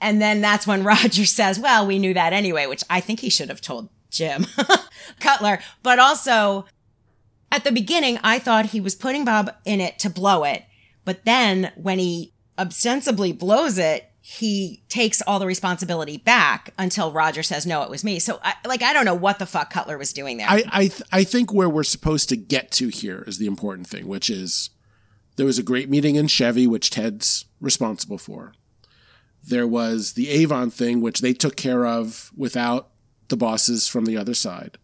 And 0.00 0.20
then 0.20 0.40
that's 0.40 0.66
when 0.66 0.84
Roger 0.94 1.24
says, 1.24 1.58
Well, 1.58 1.86
we 1.86 1.98
knew 1.98 2.14
that 2.14 2.32
anyway, 2.32 2.66
which 2.66 2.84
I 2.90 3.00
think 3.00 3.20
he 3.20 3.30
should 3.30 3.48
have 3.48 3.60
told 3.60 3.88
Jim 4.10 4.46
Cutler. 5.20 5.58
But 5.82 5.98
also, 5.98 6.66
at 7.50 7.64
the 7.64 7.72
beginning, 7.72 8.18
I 8.22 8.38
thought 8.38 8.66
he 8.66 8.80
was 8.80 8.94
putting 8.94 9.24
Bob 9.24 9.52
in 9.64 9.80
it 9.80 9.98
to 10.00 10.10
blow 10.10 10.44
it. 10.44 10.64
But 11.04 11.24
then 11.24 11.72
when 11.76 11.98
he 11.98 12.32
ostensibly 12.58 13.32
blows 13.32 13.78
it, 13.78 14.10
he 14.26 14.82
takes 14.88 15.20
all 15.20 15.38
the 15.38 15.46
responsibility 15.46 16.16
back 16.16 16.72
until 16.78 17.12
Roger 17.12 17.42
says, 17.42 17.66
No, 17.66 17.82
it 17.82 17.90
was 17.90 18.02
me. 18.02 18.18
So, 18.18 18.40
I, 18.42 18.54
like, 18.64 18.80
I 18.80 18.94
don't 18.94 19.04
know 19.04 19.14
what 19.14 19.38
the 19.38 19.44
fuck 19.44 19.68
Cutler 19.68 19.98
was 19.98 20.14
doing 20.14 20.38
there. 20.38 20.48
I 20.48 20.64
I, 20.72 20.86
th- 20.86 21.02
I 21.12 21.24
think 21.24 21.52
where 21.52 21.68
we're 21.68 21.82
supposed 21.82 22.30
to 22.30 22.36
get 22.36 22.70
to 22.72 22.88
here 22.88 23.22
is 23.26 23.36
the 23.36 23.44
important 23.44 23.86
thing, 23.86 24.08
which 24.08 24.30
is 24.30 24.70
there 25.36 25.44
was 25.44 25.58
a 25.58 25.62
great 25.62 25.90
meeting 25.90 26.14
in 26.14 26.28
Chevy, 26.28 26.66
which 26.66 26.88
Ted's 26.88 27.44
responsible 27.60 28.16
for. 28.16 28.54
There 29.46 29.66
was 29.66 30.14
the 30.14 30.30
Avon 30.30 30.70
thing, 30.70 31.02
which 31.02 31.20
they 31.20 31.34
took 31.34 31.54
care 31.54 31.84
of 31.84 32.32
without 32.34 32.88
the 33.28 33.36
bosses 33.36 33.88
from 33.88 34.06
the 34.06 34.16
other 34.16 34.32
side. 34.32 34.78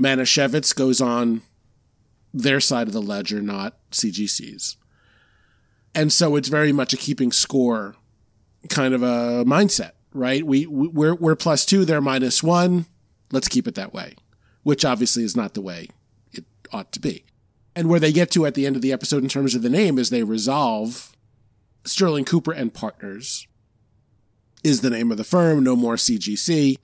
Manischewitz 0.00 0.74
goes 0.74 0.98
on 0.98 1.42
their 2.32 2.58
side 2.58 2.86
of 2.86 2.94
the 2.94 3.02
ledger, 3.02 3.42
not 3.42 3.76
CGC's. 3.90 4.78
And 5.94 6.10
so 6.10 6.36
it's 6.36 6.48
very 6.48 6.72
much 6.72 6.94
a 6.94 6.96
keeping 6.96 7.32
score 7.32 7.96
kind 8.68 8.94
of 8.94 9.02
a 9.02 9.44
mindset, 9.44 9.92
right? 10.12 10.44
We, 10.44 10.66
we 10.66 10.88
we're 10.88 11.14
we're 11.14 11.36
plus 11.36 11.64
two, 11.64 11.84
they're 11.84 12.00
minus 12.00 12.42
one. 12.42 12.86
Let's 13.30 13.48
keep 13.48 13.66
it 13.66 13.74
that 13.76 13.94
way, 13.94 14.14
which 14.62 14.84
obviously 14.84 15.24
is 15.24 15.36
not 15.36 15.54
the 15.54 15.62
way 15.62 15.88
it 16.32 16.44
ought 16.72 16.92
to 16.92 17.00
be. 17.00 17.24
And 17.74 17.88
where 17.88 18.00
they 18.00 18.12
get 18.12 18.30
to 18.32 18.44
at 18.44 18.54
the 18.54 18.66
end 18.66 18.76
of 18.76 18.82
the 18.82 18.92
episode 18.92 19.22
in 19.22 19.28
terms 19.28 19.54
of 19.54 19.62
the 19.62 19.70
name 19.70 19.98
is 19.98 20.10
they 20.10 20.22
resolve 20.22 21.16
Sterling 21.84 22.24
Cooper 22.24 22.52
and 22.52 22.72
Partners 22.72 23.46
is 24.62 24.80
the 24.80 24.90
name 24.90 25.10
of 25.10 25.16
the 25.16 25.24
firm, 25.24 25.64
no 25.64 25.74
more 25.74 25.96
CGC. 25.96 26.76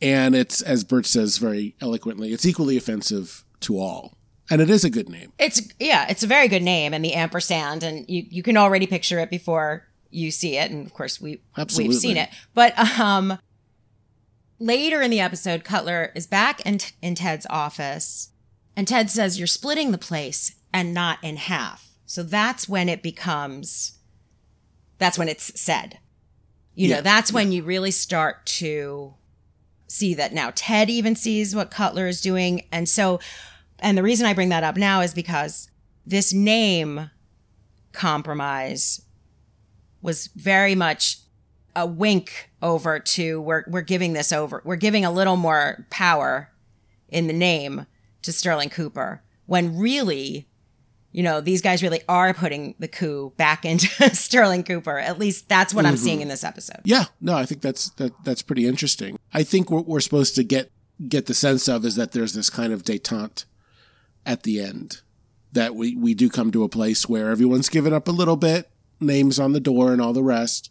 And 0.00 0.34
it's, 0.34 0.62
as 0.62 0.84
Bert 0.84 1.06
says 1.06 1.38
very 1.38 1.74
eloquently, 1.80 2.32
it's 2.32 2.46
equally 2.46 2.76
offensive 2.76 3.44
to 3.60 3.78
all. 3.78 4.14
And 4.50 4.62
it 4.62 4.70
is 4.70 4.84
a 4.84 4.90
good 4.90 5.08
name. 5.08 5.32
It's 5.38 5.60
yeah, 5.78 6.06
it's 6.08 6.22
a 6.22 6.26
very 6.26 6.48
good 6.48 6.62
name, 6.62 6.94
and 6.94 7.04
the 7.04 7.12
ampersand, 7.12 7.82
and 7.82 8.08
you 8.08 8.24
you 8.30 8.42
can 8.42 8.56
already 8.56 8.86
picture 8.86 9.18
it 9.18 9.28
before 9.28 9.86
you 10.10 10.30
see 10.30 10.56
it, 10.56 10.70
and 10.70 10.86
of 10.86 10.94
course 10.94 11.20
we 11.20 11.40
Absolutely. 11.56 11.88
we've 11.88 11.98
seen 12.00 12.16
it. 12.16 12.30
But 12.54 12.78
um, 12.98 13.38
later 14.58 15.02
in 15.02 15.10
the 15.10 15.20
episode, 15.20 15.64
Cutler 15.64 16.12
is 16.14 16.26
back 16.26 16.60
in 16.66 16.78
in 17.02 17.14
Ted's 17.14 17.46
office, 17.50 18.30
and 18.76 18.86
Ted 18.88 19.10
says, 19.10 19.38
"You're 19.38 19.46
splitting 19.46 19.90
the 19.92 19.98
place 19.98 20.54
and 20.72 20.94
not 20.94 21.18
in 21.22 21.36
half." 21.36 21.88
So 22.06 22.22
that's 22.22 22.68
when 22.68 22.88
it 22.88 23.02
becomes. 23.02 23.98
That's 24.98 25.18
when 25.18 25.28
it's 25.28 25.60
said. 25.60 25.98
You 26.74 26.88
Yeah, 26.88 26.96
know, 26.96 27.02
that's 27.02 27.32
when 27.32 27.52
you 27.52 27.62
really 27.62 27.90
start 27.90 28.46
to 28.46 29.14
see 29.88 30.14
that 30.14 30.32
now 30.32 30.52
Ted 30.54 30.90
even 30.90 31.16
sees 31.16 31.54
what 31.54 31.70
Cutler 31.70 32.06
is 32.06 32.20
doing. 32.20 32.66
And 32.72 32.88
so, 32.88 33.20
and 33.78 33.96
the 33.96 34.02
reason 34.02 34.26
I 34.26 34.34
bring 34.34 34.48
that 34.50 34.64
up 34.64 34.76
now 34.76 35.00
is 35.00 35.12
because 35.14 35.70
this 36.06 36.32
name 36.32 37.10
compromise 37.92 39.02
was 40.02 40.28
very 40.28 40.74
much 40.74 41.18
a 41.74 41.86
wink 41.86 42.50
over 42.60 42.98
to 42.98 43.40
we're, 43.40 43.64
we're 43.68 43.82
giving 43.82 44.12
this 44.12 44.32
over. 44.32 44.62
We're 44.64 44.76
giving 44.76 45.04
a 45.04 45.10
little 45.10 45.36
more 45.36 45.86
power 45.90 46.50
in 47.08 47.26
the 47.26 47.32
name 47.32 47.86
to 48.22 48.32
Sterling 48.32 48.70
Cooper 48.70 49.22
when 49.46 49.78
really, 49.78 50.48
you 51.12 51.22
know, 51.22 51.40
these 51.40 51.62
guys 51.62 51.82
really 51.82 52.02
are 52.08 52.34
putting 52.34 52.74
the 52.78 52.88
coup 52.88 53.32
back 53.36 53.64
into 53.64 53.88
Sterling 54.14 54.64
Cooper. 54.64 54.98
At 54.98 55.18
least 55.18 55.48
that's 55.48 55.72
what 55.72 55.86
I'm 55.86 55.94
mm-hmm. 55.94 56.04
seeing 56.04 56.20
in 56.20 56.28
this 56.28 56.44
episode. 56.44 56.80
Yeah, 56.84 57.06
no, 57.20 57.36
I 57.36 57.46
think 57.46 57.62
that's 57.62 57.90
that 57.90 58.12
that's 58.24 58.42
pretty 58.42 58.66
interesting. 58.66 59.18
I 59.32 59.42
think 59.42 59.70
what 59.70 59.86
we're 59.86 60.00
supposed 60.00 60.34
to 60.36 60.44
get 60.44 60.70
get 61.08 61.26
the 61.26 61.34
sense 61.34 61.68
of 61.68 61.84
is 61.84 61.94
that 61.94 62.12
there's 62.12 62.34
this 62.34 62.50
kind 62.50 62.72
of 62.72 62.82
detente 62.82 63.44
at 64.26 64.42
the 64.42 64.60
end 64.60 65.00
that 65.52 65.74
we 65.74 65.96
we 65.96 66.14
do 66.14 66.28
come 66.28 66.50
to 66.52 66.64
a 66.64 66.68
place 66.68 67.08
where 67.08 67.30
everyone's 67.30 67.68
given 67.68 67.92
up 67.92 68.08
a 68.08 68.12
little 68.12 68.36
bit, 68.36 68.70
names 69.00 69.38
on 69.38 69.52
the 69.52 69.60
door 69.60 69.92
and 69.92 70.00
all 70.00 70.12
the 70.12 70.22
rest, 70.22 70.70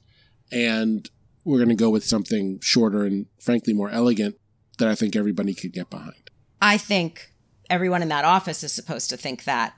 and 0.52 1.10
we're 1.44 1.58
going 1.58 1.70
to 1.70 1.76
go 1.76 1.90
with 1.90 2.04
something 2.04 2.60
shorter 2.62 3.06
and 3.06 3.28
frankly 3.40 3.74
more 3.74 3.90
elegant 3.90 4.36
that 4.80 4.88
I 4.88 4.96
think 4.96 5.16
everybody 5.16 5.54
could 5.54 5.74
get 5.74 5.90
behind. 5.90 6.30
I 6.62 6.78
think 6.78 7.32
everyone 7.70 8.02
in 8.02 8.10
that 8.10 8.26
office 8.26 8.64
is 8.64 8.72
supposed 8.74 9.10
to 9.12 9.18
think 9.18 9.44
that. 9.46 9.74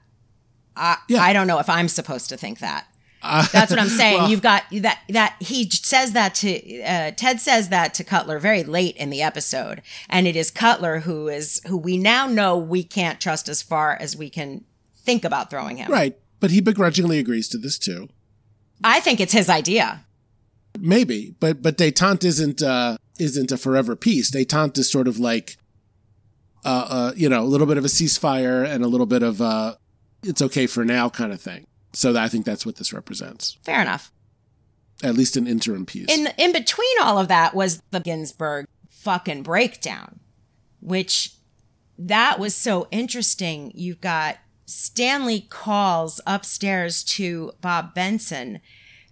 I, 0.75 0.97
Yeah. 1.07 1.21
I 1.21 1.33
don't 1.33 1.47
know 1.47 1.59
if 1.59 1.69
I'm 1.69 1.87
supposed 1.87 2.29
to 2.29 2.37
think 2.37 2.59
that. 2.59 2.87
That's 3.21 3.69
what 3.69 3.79
I'm 3.79 3.89
saying. 3.89 4.17
Well- 4.19 4.29
You've 4.31 4.41
got 4.41 4.63
that 4.71 4.99
that 5.09 5.35
he 5.41 5.69
says 5.69 6.13
that 6.13 6.35
to 6.35 6.81
uh, 6.81 7.11
Ted 7.11 7.41
says 7.41 7.67
that 7.67 7.93
to 7.95 8.03
Cutler 8.05 8.39
very 8.39 8.63
late 8.63 8.95
in 8.95 9.09
the 9.09 9.21
episode, 9.21 9.81
and 10.09 10.25
it 10.25 10.37
is 10.37 10.49
Cutler 10.49 11.01
who 11.01 11.27
is 11.27 11.61
who 11.67 11.75
we 11.75 11.97
now 11.97 12.27
know 12.27 12.57
we 12.57 12.81
can't 12.81 13.19
trust 13.19 13.49
as 13.49 13.61
far 13.61 13.97
as 13.99 14.15
we 14.15 14.29
can 14.29 14.63
think 14.95 15.25
about 15.25 15.49
throwing 15.49 15.77
him. 15.77 15.91
Right, 15.91 16.17
but 16.39 16.51
he 16.51 16.61
begrudgingly 16.61 17.19
agrees 17.19 17.49
to 17.49 17.57
this 17.57 17.77
too. 17.77 18.07
I 18.83 18.99
think 18.99 19.19
it's 19.19 19.33
his 19.33 19.49
idea. 19.49 20.05
Maybe, 20.79 21.35
but 21.39 21.61
but 21.61 21.77
detente 21.77 22.23
isn't 22.25 22.61
uh 22.61 22.97
isn't 23.19 23.51
a 23.51 23.57
forever 23.57 23.95
peace. 23.95 24.31
Detente 24.31 24.77
is 24.77 24.91
sort 24.91 25.07
of 25.07 25.19
like 25.19 25.57
uh 26.63 26.87
uh 26.89 27.13
you 27.15 27.27
know 27.29 27.41
a 27.41 27.45
little 27.45 27.67
bit 27.67 27.77
of 27.77 27.85
a 27.85 27.89
ceasefire 27.89 28.65
and 28.67 28.83
a 28.83 28.87
little 28.87 29.05
bit 29.07 29.23
of 29.23 29.41
uh 29.41 29.75
it's 30.23 30.41
okay 30.41 30.67
for 30.67 30.85
now 30.85 31.09
kind 31.09 31.33
of 31.33 31.41
thing. 31.41 31.65
So 31.93 32.15
I 32.15 32.27
think 32.27 32.45
that's 32.45 32.65
what 32.65 32.75
this 32.75 32.93
represents. 32.93 33.57
Fair 33.63 33.81
enough. 33.81 34.11
At 35.03 35.15
least 35.15 35.37
an 35.37 35.47
interim 35.47 35.85
peace. 35.85 36.07
In 36.09 36.29
in 36.37 36.51
between 36.51 37.01
all 37.01 37.17
of 37.17 37.27
that 37.27 37.53
was 37.53 37.81
the 37.91 37.99
Ginsberg 37.99 38.65
fucking 38.89 39.43
breakdown, 39.43 40.19
which 40.81 41.33
that 41.97 42.39
was 42.39 42.55
so 42.55 42.87
interesting. 42.91 43.71
You've 43.75 44.01
got 44.01 44.37
Stanley 44.69 45.41
calls 45.49 46.21
upstairs 46.27 47.03
to 47.03 47.51
Bob 47.61 47.93
Benson, 47.95 48.59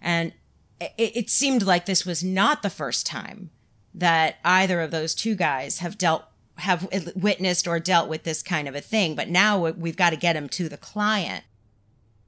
and 0.00 0.32
it, 0.80 0.92
it 0.96 1.30
seemed 1.30 1.62
like 1.62 1.86
this 1.86 2.06
was 2.06 2.22
not 2.22 2.62
the 2.62 2.70
first 2.70 3.06
time 3.06 3.50
that 3.94 4.36
either 4.44 4.80
of 4.80 4.90
those 4.90 5.14
two 5.14 5.34
guys 5.34 5.78
have 5.78 5.98
dealt 5.98 6.24
have 6.58 6.88
witnessed 7.14 7.66
or 7.68 7.78
dealt 7.80 8.08
with 8.08 8.24
this 8.24 8.42
kind 8.42 8.66
of 8.68 8.74
a 8.74 8.80
thing. 8.80 9.14
But 9.14 9.28
now 9.28 9.68
we've 9.68 9.96
got 9.96 10.10
to 10.10 10.16
get 10.16 10.34
him 10.36 10.48
to 10.50 10.68
the 10.68 10.76
client. 10.76 11.44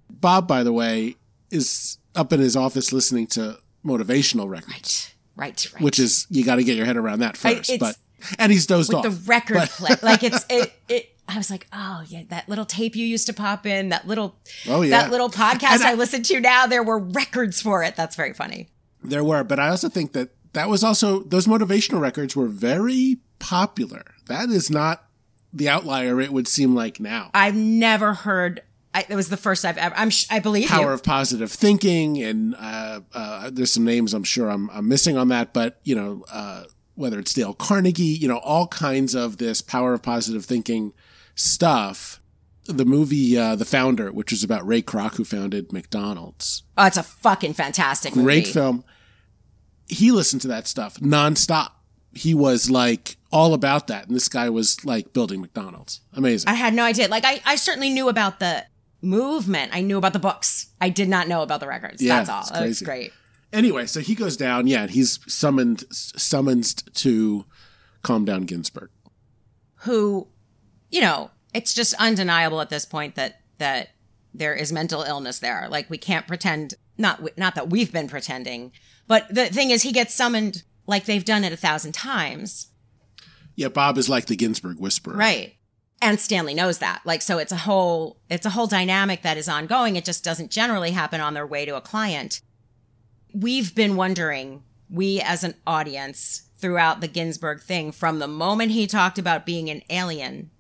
Bob, 0.09 0.47
by 0.49 0.63
the 0.63 0.73
way, 0.73 1.17
is 1.51 1.99
up 2.15 2.33
in 2.33 2.41
his 2.41 2.57
office 2.57 2.93
listening 2.93 3.27
to 3.29 3.59
motivational 3.85 4.49
records, 4.49 5.13
Right, 5.37 5.49
right, 5.49 5.73
right. 5.75 5.83
which 5.83 5.99
is 5.99 6.27
you 6.31 6.45
got 6.45 6.57
to 6.57 6.65
get 6.65 6.77
your 6.77 6.87
head 6.87 6.97
around 6.97 7.21
that 7.21 7.37
first. 7.37 7.71
it's- 7.71 7.79
but 7.79 7.97
and 8.39 8.53
he's 8.53 8.67
dozed 8.67 8.89
with 8.93 8.99
off. 8.99 9.05
the 9.05 9.11
record 9.27 9.55
But- 9.57 9.69
play. 9.71 9.97
Like 10.03 10.23
it's 10.25 10.45
it, 10.51 10.73
it. 10.89 11.09
I 11.31 11.37
was 11.37 11.51
like, 11.51 11.67
oh 11.73 12.03
yeah, 12.09 12.23
that 12.29 12.49
little 12.49 12.65
tape 12.65 12.97
you 12.97 13.07
used 13.07 13.27
to 13.27 13.33
pop 13.33 13.67
in, 13.67 13.91
that 13.91 14.07
little, 14.07 14.37
Oh, 14.69 14.83
yeah. 14.83 14.91
that 15.03 15.11
little 15.11 15.29
podcast 15.31 15.81
I- 15.83 15.93
I, 15.93 15.95
listened 15.95 16.25
to. 16.27 16.41
Now 16.41 16.67
there 16.67 16.83
were 16.83 16.99
records 16.99 17.61
for 17.63 17.83
it. 17.83 17.97
That's 17.97 18.17
very 18.17 18.33
funny. 18.35 18.69
There 19.03 19.25
were, 19.25 19.45
but 19.45 19.59
I 19.59 19.69
also 19.69 19.89
think 19.89 20.13
that 20.13 20.31
that 20.53 20.69
was 20.69 20.83
also 20.85 21.21
those 21.23 21.47
motivational 21.47 22.01
records 22.01 22.35
were 22.37 22.49
very 22.49 23.19
popular. 23.39 24.05
That 24.27 24.49
is 24.51 24.71
not 24.71 25.05
the 25.53 25.69
outlier 25.69 26.21
it 26.21 26.33
would 26.33 26.47
seem 26.49 26.75
like 26.75 27.01
now. 27.01 27.31
I've 27.35 27.55
never 27.57 28.15
heard. 28.15 28.63
I, 28.93 29.07
it 29.09 29.15
was 29.15 29.29
the 29.29 29.37
first 29.37 29.65
I've 29.65 29.79
ever. 29.79 29.95
I'm. 29.97 30.11
sh- 30.11 30.27
I 30.31 30.41
believe 30.41 30.69
Power 30.69 30.87
you. 30.89 30.93
of 30.93 31.03
positive 31.05 31.51
thinking, 31.53 32.21
and 32.23 32.55
uh, 32.59 33.01
uh, 33.15 33.51
there's 33.53 33.73
some 33.73 33.85
names 33.85 34.13
I'm 34.15 34.25
sure 34.25 34.51
I'm, 34.51 34.69
I'm 34.71 34.89
missing 34.89 35.17
on 35.17 35.29
that, 35.29 35.53
but 35.53 35.79
you 35.85 35.95
know, 35.95 36.25
uh, 36.33 36.65
whether 36.97 37.19
it's 37.21 37.33
Dale 37.33 37.55
Carnegie, 37.55 38.03
you 38.03 38.27
know, 38.29 38.39
all 38.39 38.67
kinds 38.67 39.15
of 39.15 39.37
this 39.39 39.63
power 39.63 39.95
of 39.95 40.03
positive 40.03 40.45
thinking 40.45 40.93
stuff. 41.41 42.21
The 42.67 42.85
movie 42.85 43.37
uh, 43.37 43.57
The 43.57 43.65
Founder, 43.65 44.13
which 44.13 44.33
is 44.33 44.45
about 44.45 44.65
Ray 44.67 44.83
Kroc, 44.83 45.17
who 45.17 45.25
founded 45.25 45.73
McDonald's, 45.73 46.63
oh, 46.77 46.87
it's 46.87 46.97
a 46.99 47.03
fucking 47.03 47.55
fantastic 47.55 48.15
movie. 48.15 48.25
great 48.25 48.47
film. 48.47 48.85
He 49.89 50.13
listened 50.13 50.43
to 50.43 50.49
that 50.49 50.69
stuff 50.69 50.97
nonstop. 51.01 51.71
He 52.13 52.33
was 52.35 52.71
like 52.71 53.17
all 53.33 53.55
about 53.55 53.87
that, 53.89 54.07
and 54.07 54.15
this 54.15 54.29
guy 54.29 54.51
was 54.51 54.85
like 54.85 55.13
building 55.13 55.41
McDonald's. 55.41 56.01
Amazing. 56.13 56.49
I 56.49 56.55
had 56.55 56.75
no 56.75 56.85
idea. 56.85 57.09
Like 57.09 57.25
I, 57.25 57.41
I 57.45 57.57
certainly 57.57 57.91
knew 57.91 58.09
about 58.09 58.39
the 58.39 58.65
movement. 59.03 59.75
I 59.75 59.81
knew 59.81 59.99
about 59.99 60.13
the 60.13 60.19
books. 60.21 60.69
I 60.81 60.91
did 60.91 61.09
not 61.09 61.27
know 61.27 61.43
about 61.43 61.61
the 61.61 61.67
records. 61.67 62.01
Yeah, 62.03 62.23
That's 62.23 62.31
all. 62.31 62.41
it's 62.63 62.79
That's 62.79 62.83
great. 62.83 63.13
anyway, 63.53 63.87
so 63.87 64.01
he 64.01 64.15
goes 64.15 64.37
down. 64.37 64.67
Yeah, 64.69 64.83
and 64.83 64.91
he's 64.91 65.19
summoned 65.27 65.85
summoned 65.91 66.95
to 66.97 67.47
calm 68.03 68.25
down 68.25 68.43
Ginsberg. 68.43 68.91
who, 69.83 70.29
you 70.91 71.01
know, 71.01 71.31
it's 71.55 71.75
just 71.75 71.95
undeniable 71.95 72.61
at 72.61 72.71
this 72.71 72.85
point 72.85 73.15
that 73.17 73.41
that 73.59 73.91
there 74.33 74.55
is 74.55 74.73
mental 74.73 75.03
illness 75.03 75.39
there. 75.41 75.67
Like 75.71 75.91
we 75.91 75.99
can't 75.99 76.27
pretend 76.27 76.75
not 76.99 77.37
not 77.39 77.55
that 77.55 77.71
we've 77.71 77.93
been 77.93 78.09
pretending, 78.09 78.73
but 79.07 79.33
the 79.35 79.47
thing 79.47 79.71
is, 79.71 79.83
he 79.83 79.93
gets 79.93 80.15
summoned 80.15 80.63
like 80.87 81.05
they've 81.05 81.25
done 81.25 81.45
it 81.45 81.53
a 81.53 81.57
thousand 81.57 81.93
times, 81.93 82.69
Yeah, 83.55 83.69
Bob 83.69 83.97
is 83.99 84.09
like 84.09 84.27
the 84.27 84.37
Ginsberg 84.37 84.79
whisperer. 84.79 85.15
right? 85.17 85.55
And 86.03 86.19
Stanley 86.19 86.55
knows 86.55 86.79
that. 86.79 87.03
Like 87.05 87.21
so, 87.23 87.39
it's 87.39 87.53
a 87.53 87.57
whole 87.57 88.19
it's 88.31 88.47
a 88.47 88.51
whole 88.51 88.67
dynamic 88.67 89.23
that 89.23 89.37
is 89.37 89.49
ongoing. 89.49 89.97
It 89.97 90.05
just 90.05 90.25
doesn't 90.25 90.51
generally 90.51 90.93
happen 90.93 91.21
on 91.21 91.35
their 91.35 91.47
way 91.47 91.65
to 91.67 91.77
a 91.77 91.81
client. 91.81 92.41
We've 93.35 93.75
been 93.75 93.97
wondering, 93.97 94.63
we 94.89 95.21
as 95.21 95.45
an 95.45 95.55
audience, 95.67 96.43
throughout 96.57 97.01
the 97.01 97.09
Ginsberg 97.09 97.61
thing, 97.61 97.93
from 97.93 98.19
the 98.19 98.27
moment 98.29 98.73
he 98.73 98.87
talked 98.87 99.19
about 99.19 99.47
being 99.47 99.71
an 99.71 99.83
alien, 99.91 100.51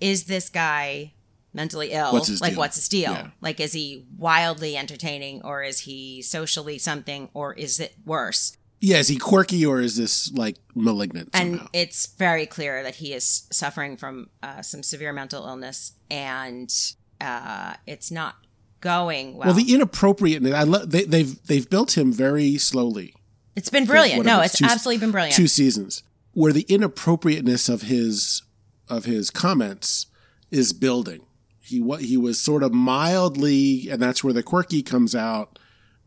is 0.00 0.24
this 0.24 0.48
guy 0.48 1.12
mentally 1.52 1.92
ill? 1.92 2.12
What's 2.12 2.40
like, 2.40 2.52
deal? 2.52 2.58
what's 2.58 2.76
his 2.76 2.88
deal? 2.88 3.12
Yeah. 3.12 3.30
Like, 3.40 3.60
is 3.60 3.72
he 3.72 4.04
wildly 4.18 4.76
entertaining, 4.76 5.42
or 5.42 5.62
is 5.62 5.80
he 5.80 6.22
socially 6.22 6.78
something, 6.78 7.28
or 7.34 7.54
is 7.54 7.80
it 7.80 7.94
worse? 8.04 8.56
Yeah, 8.80 8.98
is 8.98 9.08
he 9.08 9.16
quirky 9.16 9.64
or 9.64 9.80
is 9.80 9.96
this 9.96 10.30
like 10.32 10.56
malignant 10.74 11.30
and 11.32 11.56
somehow? 11.56 11.68
it's 11.72 12.06
very 12.06 12.44
clear 12.44 12.82
that 12.82 12.96
he 12.96 13.14
is 13.14 13.46
suffering 13.50 13.96
from 13.96 14.28
uh, 14.42 14.60
some 14.60 14.82
severe 14.82 15.14
mental 15.14 15.46
illness 15.46 15.94
and 16.10 16.72
uh, 17.20 17.74
it's 17.86 18.10
not 18.10 18.36
going 18.82 19.38
well, 19.38 19.46
well, 19.46 19.54
the 19.54 19.72
inappropriateness. 19.72 20.52
I 20.52 20.64
lo- 20.64 20.84
they, 20.84 21.04
they've 21.04 21.42
they've 21.46 21.68
built 21.68 21.96
him 21.96 22.12
very 22.12 22.58
slowly. 22.58 23.14
it's 23.56 23.70
been 23.70 23.86
brilliant 23.86 24.18
whatever, 24.18 24.36
no 24.36 24.42
it's 24.42 24.52
it's 24.52 24.58
two- 24.60 24.66
absolutely 24.66 25.00
been 25.00 25.10
brilliant 25.10 25.34
Two 25.34 25.46
seasons 25.48 26.02
where 26.34 26.52
the 26.52 26.66
inappropriateness 26.68 27.70
of 27.70 27.82
his 27.82 28.42
of 28.88 29.04
his 29.04 29.30
comments 29.30 30.06
is 30.50 30.72
building. 30.72 31.22
He 31.60 31.80
wa 31.80 31.96
he 31.96 32.16
was 32.16 32.38
sort 32.38 32.62
of 32.62 32.72
mildly, 32.72 33.88
and 33.90 34.00
that's 34.00 34.22
where 34.22 34.32
the 34.32 34.42
quirky 34.42 34.82
comes 34.82 35.14
out. 35.14 35.58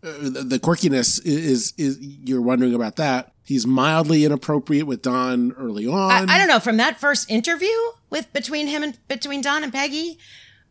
Uh, 0.01 0.13
the, 0.21 0.43
the 0.43 0.59
quirkiness 0.59 1.19
is, 1.25 1.27
is 1.27 1.73
is 1.77 1.97
you're 1.99 2.41
wondering 2.41 2.73
about 2.73 2.95
that. 2.95 3.33
He's 3.43 3.65
mildly 3.67 4.23
inappropriate 4.25 4.85
with 4.87 5.01
Don 5.01 5.51
early 5.53 5.87
on. 5.87 6.29
I 6.29 6.37
don't 6.37 6.47
know 6.47 6.59
from 6.59 6.77
that 6.77 6.99
first 6.99 7.29
interview 7.29 7.67
with 8.09 8.31
between 8.33 8.67
him 8.67 8.83
and 8.83 8.97
between 9.07 9.41
don 9.41 9.63
and 9.63 9.71
peggy 9.73 10.17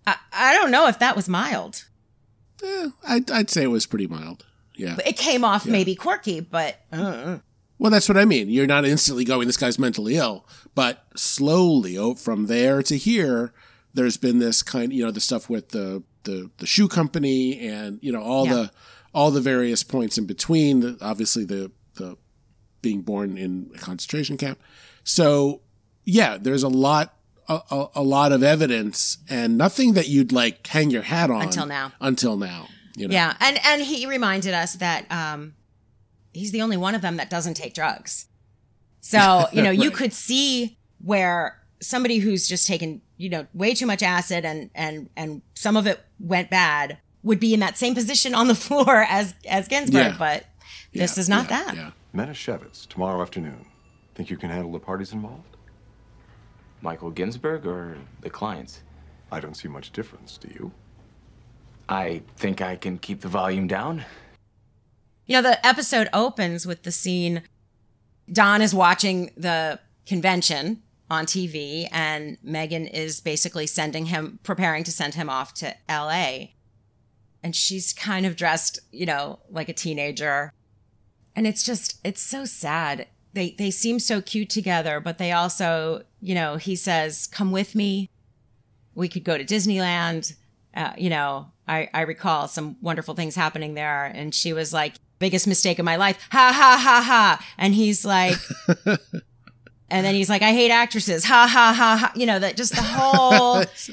I, 0.06 0.16
I 0.32 0.54
don't 0.54 0.70
know 0.70 0.86
if 0.88 0.98
that 0.98 1.16
was 1.16 1.28
mild 1.28 1.84
Eh, 2.62 2.88
I'd, 3.06 3.30
I'd 3.30 3.50
say 3.50 3.62
it 3.62 3.68
was 3.68 3.86
pretty 3.86 4.08
mild. 4.08 4.44
Yeah. 4.74 4.96
it 5.06 5.16
came 5.16 5.44
off 5.44 5.66
maybe 5.66 5.94
quirky 5.94 6.40
but 6.40 6.80
uh, 6.92 7.38
Well, 7.78 7.90
that's 7.90 8.08
what 8.08 8.18
I 8.18 8.24
mean. 8.24 8.48
You're 8.50 8.66
not 8.66 8.84
instantly 8.84 9.24
going, 9.24 9.46
this 9.46 9.56
guy's 9.56 9.78
mentally 9.78 10.16
ill, 10.16 10.46
but 10.74 11.04
slowly 11.16 11.96
oh, 11.96 12.14
from 12.14 12.46
there 12.46 12.82
to 12.82 12.96
here, 12.96 13.52
There's 13.94 14.16
been 14.16 14.38
this 14.38 14.62
kind, 14.62 14.92
you 14.92 15.04
know, 15.04 15.10
the 15.10 15.20
stuff 15.20 15.48
with 15.48 15.70
the 15.70 16.02
the 16.24 16.50
the 16.58 16.66
shoe 16.66 16.88
company 16.88 17.58
and 17.60 17.98
you 18.02 18.12
know 18.12 18.22
all 18.22 18.46
Yeah. 18.46 18.54
the 18.54 18.70
all 19.14 19.30
the 19.30 19.40
various 19.40 19.82
points 19.84 20.18
in 20.18 20.26
between. 20.26 20.80
the- 20.80 20.98
Obviously, 21.00 21.44
the 21.44 21.70
the 21.94 22.16
being 22.82 23.00
born 23.02 23.36
in 23.38 23.70
a 23.74 23.78
concentration 23.78 24.36
camp. 24.36 24.58
So 25.04 25.62
yeah, 26.04 26.36
there's 26.38 26.62
a 26.62 26.68
lot 26.68 27.14
a, 27.48 27.60
a, 27.70 27.86
a 27.96 28.02
lot 28.02 28.30
of 28.32 28.42
evidence 28.42 29.18
and 29.28 29.56
nothing 29.56 29.94
that 29.94 30.06
you'd 30.08 30.32
like 30.32 30.66
hang 30.66 30.90
your 30.90 31.02
hat 31.02 31.30
on 31.30 31.42
Until 31.42 31.66
now. 31.66 31.92
Until 32.00 32.36
now, 32.36 32.68
you 32.96 33.08
know. 33.08 33.14
Yeah, 33.14 33.34
and 33.40 33.58
and 33.64 33.82
he 33.82 34.06
reminded 34.06 34.52
us 34.54 34.74
that 34.74 35.10
um, 35.10 35.54
he's 36.38 36.52
the 36.52 36.62
only 36.62 36.76
one 36.76 36.94
of 36.94 37.02
them 37.02 37.16
that 37.16 37.28
doesn't 37.30 37.54
take 37.54 37.74
drugs. 37.74 38.26
So 39.00 39.46
you 39.52 39.62
know, 39.62 39.70
you 39.70 39.90
could 39.90 40.12
see 40.12 40.78
where 41.02 41.60
somebody 41.80 42.18
who's 42.18 42.48
just 42.48 42.66
taken 42.66 43.00
you 43.16 43.28
know 43.28 43.46
way 43.54 43.74
too 43.74 43.86
much 43.86 44.02
acid 44.02 44.44
and 44.44 44.70
and 44.74 45.08
and 45.16 45.42
some 45.54 45.76
of 45.76 45.86
it 45.86 46.00
went 46.18 46.50
bad 46.50 46.98
would 47.22 47.38
be 47.40 47.52
in 47.54 47.60
that 47.60 47.76
same 47.76 47.94
position 47.94 48.34
on 48.34 48.48
the 48.48 48.54
floor 48.66 49.04
as 49.08 49.34
as 49.48 49.68
Ginsberg, 49.68 50.12
Yeah. 50.12 50.16
but 50.18 50.44
this 50.92 51.16
Yeah, 51.16 51.20
is 51.20 51.28
not 51.28 51.50
yeah, 51.50 51.64
that. 51.64 51.76
Yeah. 51.76 51.90
Manischewitz, 52.14 52.86
tomorrow 52.88 53.20
afternoon. 53.22 53.66
Think 54.14 54.30
you 54.30 54.36
can 54.36 54.50
handle 54.50 54.72
the 54.72 54.80
parties 54.80 55.12
involved? 55.12 55.56
Michael 56.80 57.10
Ginsberg 57.10 57.66
or 57.66 57.96
the 58.22 58.30
clients? 58.30 58.82
I 59.30 59.40
don't 59.40 59.54
see 59.56 59.68
much 59.68 59.92
difference, 59.92 60.38
do 60.38 60.48
you? 60.54 60.72
I 61.88 62.22
think 62.36 62.60
I 62.62 62.76
can 62.76 62.98
keep 62.98 63.20
the 63.20 63.28
volume 63.28 63.66
down. 63.66 64.04
You 65.28 65.34
know, 65.34 65.42
the 65.42 65.64
episode 65.64 66.08
opens 66.14 66.66
with 66.66 66.84
the 66.84 66.90
scene 66.90 67.42
Don 68.32 68.62
is 68.62 68.74
watching 68.74 69.30
the 69.36 69.78
convention 70.06 70.82
on 71.10 71.26
TV, 71.26 71.86
and 71.92 72.38
Megan 72.42 72.86
is 72.86 73.20
basically 73.20 73.66
sending 73.66 74.06
him, 74.06 74.38
preparing 74.42 74.84
to 74.84 74.90
send 74.90 75.14
him 75.14 75.28
off 75.28 75.52
to 75.54 75.74
LA. 75.86 76.48
And 77.42 77.54
she's 77.54 77.92
kind 77.92 78.24
of 78.24 78.36
dressed, 78.36 78.80
you 78.90 79.04
know, 79.04 79.38
like 79.50 79.68
a 79.68 79.74
teenager. 79.74 80.52
And 81.36 81.46
it's 81.46 81.62
just, 81.62 82.00
it's 82.04 82.22
so 82.22 82.46
sad. 82.46 83.06
They, 83.34 83.50
they 83.50 83.70
seem 83.70 83.98
so 83.98 84.22
cute 84.22 84.48
together, 84.48 84.98
but 84.98 85.18
they 85.18 85.32
also, 85.32 86.04
you 86.22 86.34
know, 86.34 86.56
he 86.56 86.74
says, 86.74 87.26
come 87.26 87.52
with 87.52 87.74
me. 87.74 88.08
We 88.94 89.08
could 89.08 89.24
go 89.24 89.36
to 89.36 89.44
Disneyland. 89.44 90.34
Uh, 90.74 90.94
you 90.96 91.10
know, 91.10 91.52
I, 91.66 91.90
I 91.92 92.00
recall 92.02 92.48
some 92.48 92.76
wonderful 92.80 93.14
things 93.14 93.36
happening 93.36 93.74
there. 93.74 94.06
And 94.06 94.34
she 94.34 94.54
was 94.54 94.72
like, 94.72 94.94
biggest 95.18 95.46
mistake 95.46 95.78
of 95.78 95.84
my 95.84 95.96
life. 95.96 96.18
Ha 96.30 96.52
ha 96.52 96.78
ha 96.82 97.02
ha. 97.02 97.46
And 97.56 97.74
he's 97.74 98.04
like, 98.04 98.36
and 99.90 100.04
then 100.06 100.14
he's 100.14 100.28
like, 100.28 100.42
I 100.42 100.52
hate 100.52 100.70
actresses. 100.70 101.24
Ha 101.24 101.46
ha 101.46 101.74
ha 101.76 101.96
ha. 101.96 102.12
You 102.14 102.26
know, 102.26 102.38
that 102.38 102.56
just 102.56 102.74
the 102.74 102.82
whole, 102.82 103.58
it's 103.60 103.86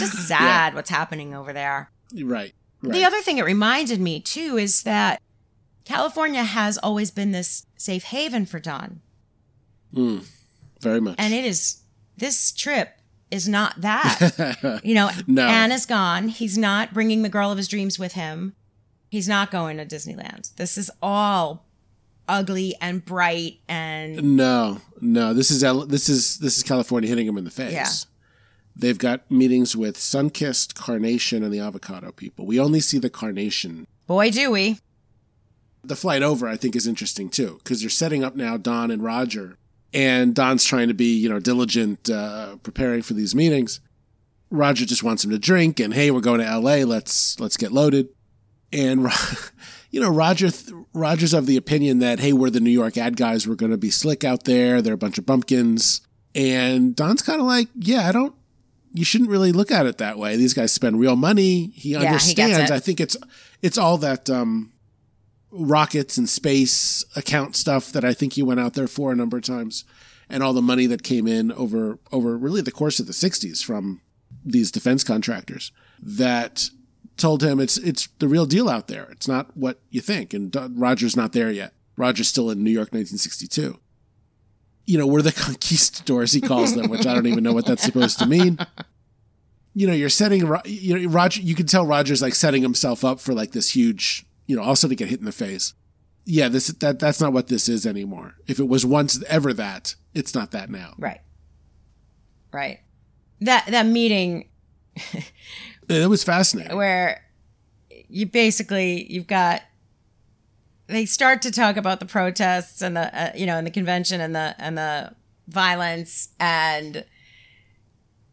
just 0.00 0.12
sad 0.28 0.74
what's 0.74 0.90
happening 0.90 1.34
over 1.34 1.52
there. 1.52 1.90
Right. 2.14 2.54
Right. 2.82 2.92
The 2.94 3.04
other 3.04 3.20
thing 3.20 3.38
it 3.38 3.44
reminded 3.44 4.00
me 4.00 4.20
too 4.20 4.56
is 4.58 4.82
that 4.82 5.20
California 5.84 6.42
has 6.42 6.78
always 6.78 7.10
been 7.10 7.30
this 7.32 7.64
safe 7.76 8.04
haven 8.04 8.44
for 8.46 8.58
Don. 8.58 9.00
Mm, 9.94 10.26
very 10.80 11.00
much. 11.00 11.14
And 11.18 11.32
it 11.34 11.44
is, 11.44 11.82
this 12.16 12.50
trip 12.52 12.88
is 13.30 13.48
not 13.48 13.80
that. 13.80 14.80
you 14.84 14.94
know, 14.94 15.10
No. 15.26 15.46
Anna's 15.46 15.86
gone. 15.86 16.28
He's 16.28 16.58
not 16.58 16.92
bringing 16.92 17.22
the 17.22 17.28
girl 17.28 17.50
of 17.52 17.56
his 17.56 17.68
dreams 17.68 17.98
with 17.98 18.12
him. 18.14 18.54
He's 19.12 19.28
not 19.28 19.50
going 19.50 19.76
to 19.76 19.84
Disneyland. 19.84 20.54
This 20.54 20.78
is 20.78 20.90
all 21.02 21.66
ugly 22.26 22.74
and 22.80 23.04
bright 23.04 23.58
and 23.68 24.38
No, 24.38 24.80
no. 25.02 25.34
This 25.34 25.50
is 25.50 25.60
this 25.60 26.08
is 26.08 26.38
this 26.38 26.56
is 26.56 26.62
California 26.62 27.10
hitting 27.10 27.26
him 27.26 27.36
in 27.36 27.44
the 27.44 27.50
face. 27.50 27.74
Yeah. 27.74 27.88
They've 28.74 28.96
got 28.96 29.30
meetings 29.30 29.76
with 29.76 29.98
Sunkist, 29.98 30.76
Carnation, 30.76 31.44
and 31.44 31.52
the 31.52 31.60
Avocado 31.60 32.10
people. 32.10 32.46
We 32.46 32.58
only 32.58 32.80
see 32.80 32.98
the 32.98 33.10
Carnation. 33.10 33.86
boy, 34.06 34.30
do 34.30 34.50
we. 34.50 34.78
The 35.84 35.94
flight 35.94 36.22
over, 36.22 36.48
I 36.48 36.56
think, 36.56 36.74
is 36.74 36.86
interesting 36.86 37.28
too 37.28 37.60
because 37.62 37.82
they're 37.82 37.90
setting 37.90 38.24
up 38.24 38.34
now 38.34 38.56
Don 38.56 38.90
and 38.90 39.04
Roger, 39.04 39.58
and 39.92 40.34
Don's 40.34 40.64
trying 40.64 40.88
to 40.88 40.94
be 40.94 41.18
you 41.18 41.28
know 41.28 41.38
diligent, 41.38 42.08
uh, 42.08 42.56
preparing 42.62 43.02
for 43.02 43.12
these 43.12 43.34
meetings. 43.34 43.78
Roger 44.48 44.86
just 44.86 45.02
wants 45.02 45.22
him 45.22 45.32
to 45.32 45.38
drink, 45.38 45.80
and 45.80 45.92
hey, 45.92 46.10
we're 46.10 46.20
going 46.20 46.40
to 46.40 46.46
L.A. 46.46 46.84
Let's 46.84 47.38
let's 47.38 47.58
get 47.58 47.72
loaded. 47.72 48.08
And 48.72 49.08
you 49.90 50.00
know, 50.00 50.10
Roger 50.10 50.48
Roger's 50.92 51.34
of 51.34 51.46
the 51.46 51.56
opinion 51.56 52.00
that 52.00 52.20
hey, 52.20 52.32
we're 52.32 52.50
the 52.50 52.60
New 52.60 52.70
York 52.70 52.96
ad 52.96 53.16
guys. 53.16 53.46
We're 53.46 53.54
going 53.54 53.72
to 53.72 53.78
be 53.78 53.90
slick 53.90 54.24
out 54.24 54.44
there. 54.44 54.82
They're 54.82 54.94
a 54.94 54.98
bunch 54.98 55.18
of 55.18 55.26
bumpkins. 55.26 56.00
And 56.34 56.96
Don's 56.96 57.22
kind 57.22 57.40
of 57.40 57.46
like, 57.46 57.68
yeah, 57.74 58.08
I 58.08 58.12
don't. 58.12 58.34
You 58.94 59.04
shouldn't 59.04 59.30
really 59.30 59.52
look 59.52 59.70
at 59.70 59.86
it 59.86 59.98
that 59.98 60.18
way. 60.18 60.36
These 60.36 60.54
guys 60.54 60.72
spend 60.72 61.00
real 61.00 61.16
money. 61.16 61.68
He 61.74 61.90
he 61.90 61.92
gets 61.92 62.04
understands. 62.04 62.70
it. 62.70 62.74
I 62.74 62.80
think 62.80 63.00
it's 63.00 63.16
it's 63.62 63.78
all 63.78 63.96
that 63.98 64.28
um, 64.28 64.72
rockets 65.50 66.18
and 66.18 66.28
space 66.28 67.04
account 67.16 67.56
stuff 67.56 67.92
that 67.92 68.04
I 68.04 68.12
think 68.12 68.34
he 68.34 68.42
went 68.42 68.60
out 68.60 68.74
there 68.74 68.88
for 68.88 69.12
a 69.12 69.16
number 69.16 69.38
of 69.38 69.44
times, 69.44 69.84
and 70.28 70.42
all 70.42 70.52
the 70.52 70.62
money 70.62 70.86
that 70.86 71.02
came 71.02 71.26
in 71.26 71.52
over 71.52 71.98
over 72.10 72.36
really 72.36 72.60
the 72.60 72.70
course 72.70 73.00
of 73.00 73.06
the 73.06 73.14
'60s 73.14 73.64
from 73.64 74.02
these 74.44 74.70
defense 74.70 75.04
contractors 75.04 75.72
that 76.02 76.68
told 77.16 77.42
him 77.42 77.60
it's 77.60 77.76
it's 77.78 78.08
the 78.18 78.28
real 78.28 78.46
deal 78.46 78.68
out 78.68 78.88
there. 78.88 79.08
It's 79.10 79.28
not 79.28 79.56
what 79.56 79.80
you 79.90 80.00
think. 80.00 80.34
And 80.34 80.54
Roger's 80.78 81.16
not 81.16 81.32
there 81.32 81.50
yet. 81.50 81.74
Roger's 81.96 82.28
still 82.28 82.50
in 82.50 82.64
New 82.64 82.70
York, 82.70 82.92
1962. 82.92 83.78
You 84.84 84.98
know, 84.98 85.06
we're 85.06 85.22
the 85.22 85.32
conquistadors, 85.32 86.32
he 86.32 86.40
calls 86.40 86.74
them, 86.74 86.90
which 86.90 87.06
I 87.06 87.14
don't 87.14 87.26
even 87.26 87.44
know 87.44 87.52
what 87.52 87.66
that's 87.66 87.82
supposed 87.82 88.18
to 88.18 88.26
mean. 88.26 88.58
You 89.74 89.86
know, 89.86 89.92
you're 89.92 90.08
setting, 90.08 90.40
you 90.64 90.98
know, 90.98 91.08
Roger, 91.10 91.40
you 91.40 91.54
can 91.54 91.66
tell 91.66 91.86
Roger's 91.86 92.20
like 92.20 92.34
setting 92.34 92.62
himself 92.62 93.04
up 93.04 93.20
for 93.20 93.32
like 93.32 93.52
this 93.52 93.70
huge, 93.70 94.26
you 94.46 94.56
know, 94.56 94.62
also 94.62 94.88
to 94.88 94.94
get 94.94 95.08
hit 95.08 95.20
in 95.20 95.24
the 95.24 95.32
face. 95.32 95.74
Yeah, 96.24 96.48
this, 96.48 96.66
that, 96.68 96.98
that's 96.98 97.20
not 97.20 97.32
what 97.32 97.48
this 97.48 97.68
is 97.68 97.86
anymore. 97.86 98.34
If 98.46 98.58
it 98.58 98.68
was 98.68 98.84
once 98.84 99.22
ever 99.24 99.52
that, 99.54 99.94
it's 100.14 100.34
not 100.34 100.50
that 100.50 100.70
now. 100.70 100.94
Right. 100.98 101.20
Right. 102.52 102.80
That 103.40 103.66
that 103.68 103.86
meeting 103.86 104.48
It 105.92 106.08
was 106.08 106.24
fascinating. 106.24 106.76
where 106.76 107.22
you 108.08 108.26
basically 108.26 109.10
you've 109.12 109.26
got 109.26 109.62
they 110.88 111.06
start 111.06 111.40
to 111.42 111.50
talk 111.50 111.76
about 111.76 112.00
the 112.00 112.06
protests 112.06 112.82
and 112.82 112.96
the 112.96 113.14
uh, 113.18 113.32
you 113.34 113.46
know 113.46 113.56
and 113.56 113.66
the 113.66 113.70
convention 113.70 114.20
and 114.20 114.34
the 114.34 114.54
and 114.58 114.76
the 114.76 115.14
violence 115.48 116.28
and 116.38 117.04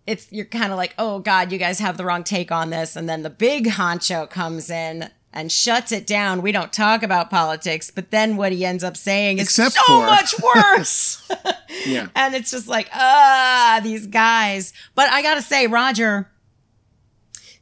it's 0.06 0.28
you're 0.32 0.46
kind 0.46 0.72
of 0.72 0.78
like 0.78 0.94
oh 0.98 1.20
god 1.20 1.52
you 1.52 1.58
guys 1.58 1.80
have 1.80 1.98
the 1.98 2.06
wrong 2.06 2.24
take 2.24 2.52
on 2.52 2.70
this 2.70 2.96
and 2.96 3.08
then 3.08 3.24
the 3.24 3.30
big 3.30 3.66
honcho 3.68 4.30
comes 4.30 4.70
in 4.70 5.10
and 5.32 5.52
shuts 5.52 5.92
it 5.92 6.06
down 6.08 6.42
we 6.42 6.52
don't 6.52 6.74
talk 6.74 7.04
about 7.04 7.30
politics 7.30 7.92
but 7.92 8.12
then 8.12 8.36
what 8.36 8.52
he 8.52 8.66
ends 8.66 8.84
up 8.84 8.98
saying 8.98 9.38
is 9.38 9.46
Except 9.46 9.76
so 9.76 9.82
for- 9.86 10.06
much 10.06 10.36
worse 10.40 11.30
Yeah. 11.86 12.08
and 12.16 12.36
it's 12.36 12.52
just 12.52 12.68
like 12.68 12.90
ah 12.94 13.80
these 13.84 14.08
guys 14.08 14.74
but 14.96 15.10
i 15.12 15.22
gotta 15.22 15.42
say 15.42 15.68
roger 15.68 16.30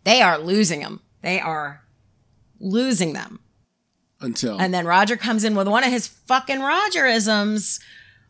they 0.08 0.22
are 0.22 0.38
losing 0.40 0.80
them 0.80 1.02
they 1.22 1.40
are 1.40 1.84
losing 2.60 3.14
them 3.14 3.40
Until. 4.22 4.58
and 4.60 4.74
then 4.74 4.86
roger 4.86 5.16
comes 5.18 5.44
in 5.44 5.54
with 5.56 5.68
one 5.68 5.84
of 5.84 5.92
his 5.92 6.08
fucking 6.08 6.60
rogerisms 6.60 7.80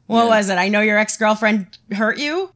what 0.08 0.24
Yeah. 0.24 0.30
was 0.30 0.50
it 0.50 0.56
i 0.58 0.68
know 0.70 0.82
your 0.82 0.98
ex-girlfriend 0.98 1.78
hurt 1.94 2.18
you 2.18 2.52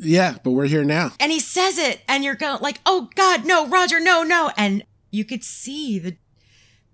yeah, 0.00 0.36
but 0.44 0.52
we're 0.52 0.66
here 0.68 0.84
now. 0.84 1.10
and 1.18 1.32
he 1.32 1.40
says 1.40 1.76
it 1.76 2.02
and 2.08 2.22
you're 2.22 2.36
going 2.36 2.60
like 2.60 2.80
oh 2.86 3.08
god 3.16 3.44
no 3.44 3.66
roger 3.66 3.98
no 3.98 4.22
no 4.22 4.50
and 4.56 4.84
you 5.10 5.24
could 5.24 5.42
see 5.42 5.98
the 5.98 6.16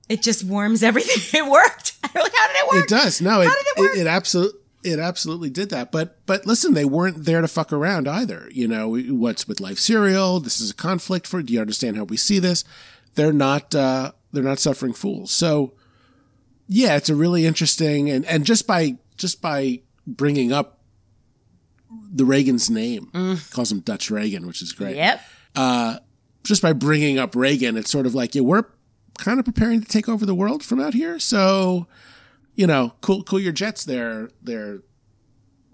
it 0.09 0.23
just 0.23 0.43
warms 0.45 0.83
everything 0.83 1.23
it 1.45 1.51
worked 1.51 1.93
like 2.03 2.15
how 2.15 2.47
did 2.49 2.57
it 2.57 2.67
work 2.73 2.85
It 2.85 2.89
does. 2.89 3.21
No, 3.21 3.41
it 3.43 3.45
did 3.45 3.53
it 3.53 3.79
work? 3.81 3.97
it, 3.97 4.01
it 4.03 4.07
absolutely 4.07 4.59
it 4.85 4.99
absolutely 4.99 5.51
did 5.51 5.71
that. 5.71 5.91
But 5.91 6.19
but 6.27 6.47
listen, 6.47 6.75
they 6.75 6.85
weren't 6.85 7.25
there 7.25 7.41
to 7.41 7.49
fuck 7.49 7.73
around 7.73 8.07
either. 8.09 8.49
You 8.53 8.69
know, 8.69 8.97
what's 8.97 9.49
with 9.49 9.61
life 9.61 9.79
cereal? 9.79 10.41
This 10.41 10.61
is 10.61 10.71
a 10.71 10.75
conflict 10.75 11.27
for. 11.27 11.43
Do 11.43 11.53
you 11.53 11.61
understand 11.61 11.97
how 11.97 12.05
we 12.05 12.17
see 12.17 12.39
this? 12.39 12.65
They're 13.15 13.33
not 13.33 13.75
uh 13.75 14.13
they're 14.33 14.43
not 14.43 14.59
suffering 14.59 14.93
fools. 14.93 15.31
So 15.31 15.73
yeah, 16.69 16.97
it's 16.97 17.09
a 17.09 17.15
really 17.15 17.47
interesting 17.47 18.11
and 18.11 18.25
and 18.27 18.45
just 18.45 18.67
by 18.67 18.97
just 19.17 19.41
by 19.41 19.81
bringing 20.07 20.53
up 20.53 20.81
the 22.13 22.25
Reagan's 22.25 22.71
name, 22.71 23.11
calls 23.51 23.73
him 23.73 23.81
Dutch 23.81 24.11
Reagan, 24.11 24.47
which 24.47 24.63
is 24.63 24.73
great 24.73 24.97
yep 24.97 25.21
Uh, 25.55 25.99
just 26.43 26.63
by 26.63 26.73
bringing 26.73 27.19
up 27.19 27.35
Reagan, 27.35 27.77
it's 27.77 27.91
sort 27.91 28.07
of 28.07 28.15
like, 28.15 28.35
yeah, 28.35 28.43
we're 28.43 28.65
kind 29.19 29.39
of 29.39 29.45
preparing 29.45 29.81
to 29.81 29.87
take 29.89 30.09
over 30.09 30.27
the 30.27 30.35
world 30.35 30.63
from 30.63 30.79
out 30.81 30.93
here. 30.95 31.19
So, 31.19 31.87
you 32.55 32.67
know, 32.67 32.93
cool, 33.01 33.23
cool 33.25 33.41
your 33.41 33.53
jets 33.53 33.85
there, 33.85 34.31
there, 34.43 34.79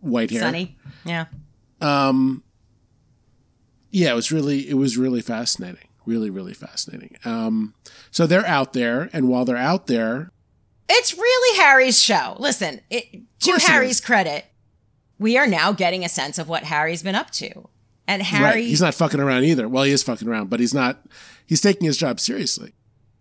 white 0.01 0.31
hair. 0.31 0.41
sunny 0.41 0.77
yeah 1.05 1.27
Um, 1.81 2.43
yeah, 3.91 4.13
it 4.13 4.15
was 4.15 4.31
really, 4.33 4.69
it 4.69 4.75
was 4.75 4.97
really 4.97 5.21
fascinating. 5.21 5.89
Really, 6.07 6.31
really 6.31 6.55
fascinating. 6.55 7.17
Um, 7.25 7.75
so 8.11 8.27
they're 8.27 8.47
out 8.47 8.73
there, 8.73 9.11
and 9.13 9.29
while 9.29 9.45
they're 9.45 9.57
out 9.57 9.87
there, 9.87 10.31
It's 10.89 11.17
really 11.17 11.59
Harry's 11.59 12.03
show. 12.03 12.37
Listen, 12.39 12.81
it, 12.91 13.05
to 13.41 13.59
Harry's 13.67 14.01
credit, 14.01 14.47
we 15.19 15.37
are 15.37 15.47
now 15.47 15.73
getting 15.73 16.05
a 16.05 16.09
sense 16.09 16.39
of 16.39 16.49
what 16.49 16.65
Harry's 16.65 17.03
been 17.03 17.15
up 17.15 17.31
to. 17.33 17.69
And 18.09 18.23
Harry, 18.23 18.43
Right. 18.45 18.65
He's 18.65 18.81
not 18.81 18.95
fucking 18.95 19.21
around 19.21 19.45
either. 19.45 19.69
Well, 19.69 19.85
he 19.85 19.93
is 19.93 20.03
fucking 20.03 20.27
around, 20.27 20.51
but 20.51 20.59
he's 20.59 20.75
not. 20.75 21.05
He's 21.47 21.61
taking 21.61 21.85
his 21.87 21.97
job 21.97 22.19
seriously. 22.19 22.73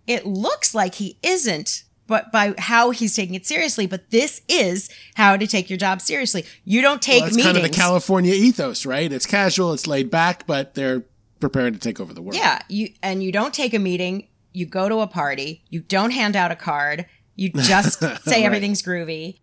it 0.07 0.25
looks 0.25 0.73
like 0.73 0.95
he 0.95 1.19
isn't, 1.21 1.83
but 2.09 2.29
by 2.33 2.53
how 2.57 2.89
he's 2.89 3.15
taking 3.15 3.35
it 3.35 3.45
seriously. 3.45 3.85
But 3.87 4.09
this 4.11 4.41
is 4.49 4.89
how 5.15 5.37
to 5.37 5.47
take 5.47 5.69
your 5.69 5.77
job 5.77 6.01
seriously. 6.01 6.43
You 6.65 6.81
don't 6.81 7.01
take 7.01 7.21
Well, 7.21 7.27
it's 7.27 7.37
meetings. 7.37 7.53
kind 7.53 7.65
of 7.65 7.71
the 7.71 7.77
California 7.77 8.33
ethos, 8.33 8.85
right? 8.85 9.09
It's 9.13 9.25
casual, 9.25 9.71
it's 9.71 9.87
laid 9.87 10.09
back, 10.11 10.45
but 10.45 10.73
they're 10.73 11.03
preparing 11.39 11.71
to 11.73 11.79
take 11.79 12.01
over 12.01 12.13
the 12.13 12.21
world. 12.21 12.35
Yeah, 12.35 12.59
you 12.67 12.89
and 13.01 13.23
you 13.23 13.31
don't 13.31 13.53
take 13.53 13.73
a 13.73 13.79
meeting. 13.79 14.27
You 14.51 14.65
go 14.65 14.89
to 14.89 14.97
a 14.99 15.07
party. 15.07 15.63
You 15.69 15.79
don't 15.81 16.11
hand 16.11 16.35
out 16.35 16.51
a 16.51 16.55
card. 16.57 17.05
You 17.35 17.51
just 17.51 17.99
say 18.25 18.43
everything's 18.43 18.81
groovy. 18.81 19.39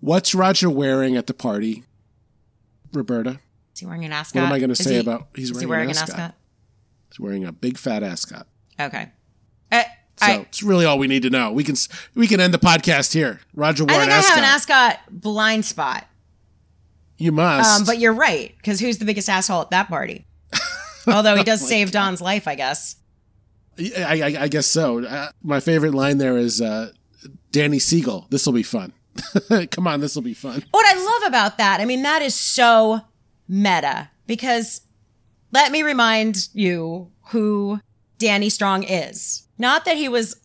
What's 0.00 0.34
Roger 0.34 0.68
wearing 0.68 1.16
at 1.16 1.26
the 1.28 1.34
party, 1.34 1.84
Roberta? 2.92 3.40
Is 3.74 3.80
he 3.80 3.86
wearing 3.86 4.04
an 4.04 4.12
ascot? 4.12 4.42
What 4.42 4.46
am 4.48 4.52
I 4.52 4.58
going 4.58 4.68
to 4.70 4.74
say 4.76 4.94
he- 4.94 4.98
about 4.98 5.28
he's 5.34 5.46
Is 5.50 5.52
wearing, 5.54 5.60
he 5.60 5.70
wearing 5.70 5.90
an 5.90 5.96
an 5.96 6.02
ascot? 6.02 6.18
ascot? 6.20 6.34
He's 7.10 7.20
wearing 7.20 7.44
a 7.44 7.52
big 7.52 7.78
fat 7.78 8.02
ascot. 8.02 8.46
Okay. 8.78 9.10
Uh, 9.72 9.82
So 10.20 10.26
I, 10.26 10.36
it's 10.40 10.62
really 10.62 10.84
all 10.84 10.98
we 10.98 11.06
need 11.06 11.22
to 11.22 11.30
know. 11.30 11.52
We 11.52 11.64
can 11.64 11.74
we 12.14 12.26
can 12.26 12.40
end 12.40 12.52
the 12.54 12.58
podcast 12.58 13.12
here. 13.12 13.40
Roger 13.54 13.84
I 13.88 13.92
wore 13.92 14.00
think 14.00 14.12
I 14.12 14.16
ascot. 14.16 14.30
have 14.30 14.38
an 14.38 14.44
ascot 14.44 14.98
blind 15.10 15.64
spot. 15.64 16.06
You 17.18 17.32
must. 17.32 17.80
Um, 17.80 17.86
but 17.86 17.98
you're 17.98 18.12
right 18.14 18.54
because 18.56 18.80
who's 18.80 18.98
the 18.98 19.04
biggest 19.04 19.28
asshole 19.28 19.62
at 19.62 19.70
that 19.70 19.88
party? 19.88 20.26
Although 21.06 21.36
he 21.36 21.44
does 21.44 21.66
save 21.66 21.90
Don's 21.90 22.20
life, 22.20 22.46
I 22.48 22.54
guess. 22.54 22.96
I, 23.78 24.22
I, 24.22 24.42
I 24.42 24.48
guess 24.48 24.66
so. 24.66 25.04
Uh, 25.04 25.28
my 25.42 25.60
favorite 25.60 25.94
line 25.94 26.18
there 26.18 26.36
is 26.36 26.60
uh, 26.60 26.92
Danny 27.52 27.78
Siegel. 27.78 28.26
This 28.30 28.46
will 28.46 28.52
be 28.52 28.62
fun. 28.62 28.92
Come 29.70 29.86
on, 29.86 30.00
this 30.00 30.14
will 30.14 30.22
be 30.22 30.34
fun. 30.34 30.62
What 30.70 30.86
I 30.86 30.94
love 30.98 31.28
about 31.28 31.58
that, 31.58 31.80
I 31.80 31.84
mean, 31.84 32.02
that 32.02 32.22
is 32.22 32.34
so 32.34 33.00
meta 33.48 34.10
because 34.26 34.82
let 35.52 35.72
me 35.72 35.82
remind 35.82 36.48
you 36.52 37.10
who 37.28 37.80
Danny 38.18 38.50
Strong 38.50 38.84
is. 38.84 39.46
Not 39.60 39.84
that 39.84 39.96
he 39.96 40.08
was 40.08 40.40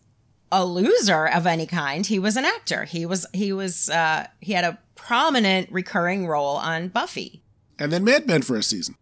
a 0.52 0.64
loser 0.64 1.26
of 1.26 1.46
any 1.46 1.66
kind. 1.66 2.06
He 2.06 2.18
was 2.18 2.36
an 2.36 2.44
actor. 2.44 2.84
He 2.84 3.04
was 3.06 3.26
he 3.32 3.52
was 3.52 3.88
uh 3.90 4.26
he 4.40 4.52
had 4.52 4.64
a 4.64 4.78
prominent 4.94 5.72
recurring 5.72 6.26
role 6.26 6.56
on 6.56 6.88
Buffy. 6.88 7.42
And 7.78 7.90
then 7.92 8.04
Mad 8.04 8.26
Men 8.26 8.42
for 8.42 8.56
a 8.56 8.62
season. 8.62 8.94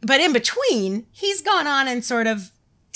But 0.00 0.20
in 0.20 0.32
between, 0.32 1.06
he's 1.12 1.40
gone 1.40 1.66
on 1.66 1.86
and 1.88 2.04
sort 2.04 2.26
of 2.26 2.50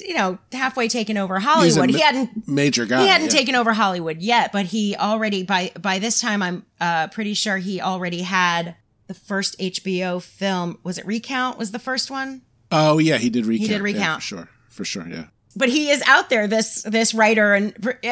you 0.05 0.13
know, 0.13 0.37
halfway 0.53 0.89
taken 0.89 1.17
over 1.17 1.39
Hollywood. 1.39 1.91
ma- 1.91 1.97
he 1.97 2.03
hadn't 2.03 2.47
Major 2.47 2.85
guy. 2.85 3.01
he 3.03 3.09
hadn't 3.09 3.29
yeah. 3.33 3.39
taken 3.39 3.55
over 3.55 3.73
Hollywood 3.73 4.21
yet, 4.21 4.53
but 4.53 4.67
he 4.67 4.95
already 4.97 5.43
by 5.43 5.71
by 5.81 5.99
this 5.99 6.21
time 6.21 6.43
I'm 6.43 6.67
uh, 6.81 7.09
pretty 7.09 7.33
sure 7.33 7.57
he 7.57 7.81
already 7.81 8.21
had 8.23 8.77
the 9.07 9.15
first 9.15 9.59
HBO 9.59 10.21
film. 10.21 10.79
Was 10.83 10.99
it 10.99 11.07
Recount? 11.07 11.57
Was 11.59 11.71
the 11.71 11.79
first 11.79 12.11
one? 12.11 12.43
Oh 12.71 12.99
yeah, 12.99 13.17
he 13.17 13.31
did 13.31 13.47
recount. 13.47 13.63
He 13.63 13.69
did 13.69 13.77
Yeah, 13.79 13.83
recount. 13.85 14.23
for 14.23 14.27
sure. 14.27 14.49
For 14.69 14.85
sure. 14.85 15.07
Yeah. 15.09 15.25
But 15.57 15.71
he 15.71 15.89
is 15.89 16.03
out 16.07 16.29
there. 16.29 16.47
This 16.47 16.83
this 16.83 17.15
writer 17.15 17.55
and, 17.55 17.75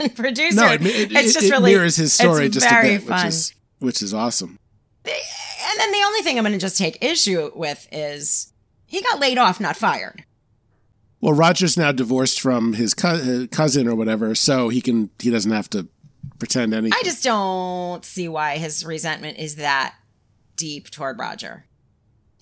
and 0.00 0.16
producer. 0.16 0.56
No, 0.56 0.72
it, 0.72 0.84
it, 0.84 1.12
it's 1.12 1.32
just 1.32 1.46
it 1.46 1.50
really 1.52 1.72
mirrors 1.72 1.96
his 1.96 2.12
story 2.12 2.46
it's 2.46 2.54
just 2.54 2.66
a 2.66 2.70
very 2.70 2.98
bit, 2.98 3.06
fun. 3.06 3.18
which 3.18 3.28
is 3.28 3.54
which 3.78 4.02
is 4.02 4.12
awesome. 4.12 4.58
and 5.04 5.14
then 5.78 5.92
the 5.92 6.02
only 6.04 6.20
thing 6.22 6.38
I'm 6.38 6.44
going 6.44 6.52
to 6.52 6.58
just 6.58 6.76
take 6.76 7.02
issue 7.02 7.50
with 7.54 7.86
is 7.92 8.52
he 8.86 9.00
got 9.00 9.20
laid 9.20 9.38
off, 9.38 9.60
not 9.60 9.76
fired. 9.76 10.24
Well, 11.20 11.32
Roger's 11.32 11.76
now 11.76 11.92
divorced 11.92 12.40
from 12.40 12.74
his 12.74 12.94
co- 12.94 13.08
uh, 13.44 13.46
cousin 13.46 13.88
or 13.88 13.94
whatever, 13.94 14.34
so 14.34 14.68
he 14.68 14.80
can 14.80 15.10
he 15.20 15.30
doesn't 15.30 15.52
have 15.52 15.70
to 15.70 15.86
pretend 16.38 16.74
anything. 16.74 16.98
I 16.98 17.02
just 17.04 17.22
don't 17.24 18.04
see 18.04 18.28
why 18.28 18.58
his 18.58 18.84
resentment 18.84 19.38
is 19.38 19.56
that 19.56 19.94
deep 20.56 20.90
toward 20.90 21.18
Roger. 21.18 21.64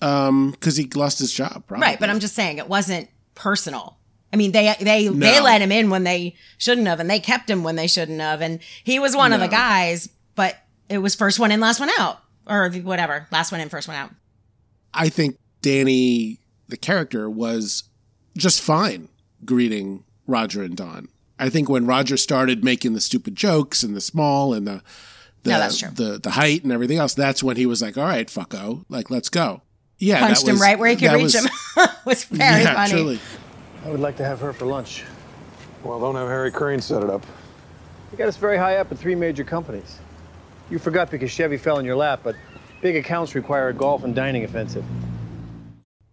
um 0.01 0.51
because 0.51 0.77
he 0.77 0.85
lost 0.95 1.19
his 1.19 1.31
job, 1.31 1.63
probably. 1.67 1.85
Right, 1.85 1.99
but 1.99 2.09
I'm 2.09 2.19
just 2.19 2.33
saying 2.33 2.57
it 2.57 2.67
wasn't 2.67 3.09
personal. 3.35 3.97
I 4.33 4.37
mean, 4.37 4.51
they 4.51 4.75
they 4.81 5.07
they 5.07 5.39
let 5.39 5.61
him 5.61 5.71
in 5.71 5.89
when 5.89 6.03
they 6.03 6.35
shouldn't 6.57 6.87
have, 6.87 6.99
and 6.99 7.09
they 7.09 7.19
kept 7.19 7.49
him 7.49 7.63
when 7.63 7.75
they 7.75 7.87
shouldn't 7.87 8.19
have, 8.19 8.41
and 8.41 8.59
he 8.83 8.99
was 8.99 9.15
one 9.15 9.31
of 9.33 9.39
the 9.39 9.47
guys. 9.47 10.09
But 10.35 10.57
it 10.89 10.97
was 10.97 11.15
first 11.15 11.39
one 11.39 11.51
in, 11.51 11.59
last 11.61 11.79
one 11.79 11.89
out, 11.97 12.19
or 12.45 12.69
whatever, 12.69 13.27
last 13.31 13.51
one 13.51 13.61
in, 13.61 13.69
first 13.69 13.87
one 13.87 13.95
out. 13.95 14.11
I 14.93 15.09
think 15.09 15.37
Danny, 15.61 16.39
the 16.67 16.77
character, 16.77 17.29
was 17.29 17.83
just 18.37 18.61
fine 18.61 19.07
greeting 19.45 20.03
Roger 20.27 20.63
and 20.63 20.75
Don. 20.75 21.07
I 21.39 21.49
think 21.49 21.69
when 21.69 21.85
Roger 21.85 22.17
started 22.17 22.63
making 22.63 22.93
the 22.93 23.01
stupid 23.01 23.35
jokes 23.35 23.83
and 23.83 23.95
the 23.95 24.01
small 24.01 24.53
and 24.53 24.67
the 24.67 24.81
the, 25.43 25.51
No, 25.51 25.59
that's 25.59 25.77
true. 25.77 25.89
the 25.91 26.19
the 26.19 26.31
height 26.31 26.63
and 26.63 26.71
everything 26.73 26.97
else, 26.97 27.13
that's 27.13 27.43
when 27.43 27.55
he 27.55 27.65
was 27.65 27.81
like, 27.81 27.97
"All 27.97 28.03
right, 28.03 28.27
fucko, 28.27 28.83
like 28.89 29.09
let's 29.11 29.29
go." 29.29 29.61
Yeah, 29.97 30.19
Punched 30.19 30.45
that 30.45 30.51
him 30.51 30.59
right 30.61 30.77
where 30.77 30.89
he 30.89 30.95
could 30.97 31.13
reach 31.13 31.23
was- 31.23 31.35
him. 31.35 31.49
was 32.05 32.23
very 32.25 32.63
yeah, 32.63 32.73
funny. 32.73 32.91
truly. 32.91 33.19
I 33.85 33.89
would 33.89 33.99
like 33.99 34.17
to 34.17 34.25
have 34.25 34.39
her 34.39 34.51
for 34.51 34.65
lunch. 34.65 35.03
Well, 35.83 35.99
don't 35.99 36.15
have 36.15 36.27
Harry 36.27 36.51
Crane 36.51 36.81
set 36.81 37.03
it 37.03 37.09
up. 37.09 37.23
You 38.11 38.17
got 38.17 38.27
us 38.27 38.35
very 38.35 38.57
high 38.57 38.77
up 38.77 38.91
in 38.91 38.97
three 38.97 39.13
major 39.13 39.43
companies. 39.43 39.99
You 40.71 40.79
forgot 40.79 41.11
because 41.11 41.29
Chevy 41.29 41.57
fell 41.57 41.77
in 41.77 41.85
your 41.85 41.95
lap, 41.95 42.21
but 42.23 42.35
big 42.81 42.95
accounts 42.95 43.35
require 43.35 43.69
a 43.69 43.73
golf 43.73 44.03
and 44.03 44.15
dining 44.15 44.43
offensive. 44.43 44.83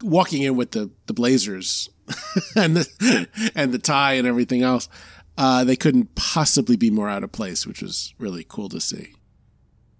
walking 0.02 0.42
in 0.42 0.56
with 0.56 0.72
the 0.72 0.90
the 1.06 1.14
blazers 1.14 1.88
and 2.56 2.76
the 2.76 3.28
and 3.54 3.72
the 3.72 3.78
tie 3.78 4.14
and 4.14 4.26
everything 4.26 4.62
else, 4.62 4.90
uh, 5.38 5.64
they 5.64 5.76
couldn't 5.76 6.14
possibly 6.14 6.76
be 6.76 6.90
more 6.90 7.08
out 7.08 7.24
of 7.24 7.32
place, 7.32 7.66
which 7.66 7.80
was 7.80 8.12
really 8.18 8.44
cool 8.46 8.68
to 8.68 8.80
see. 8.80 9.14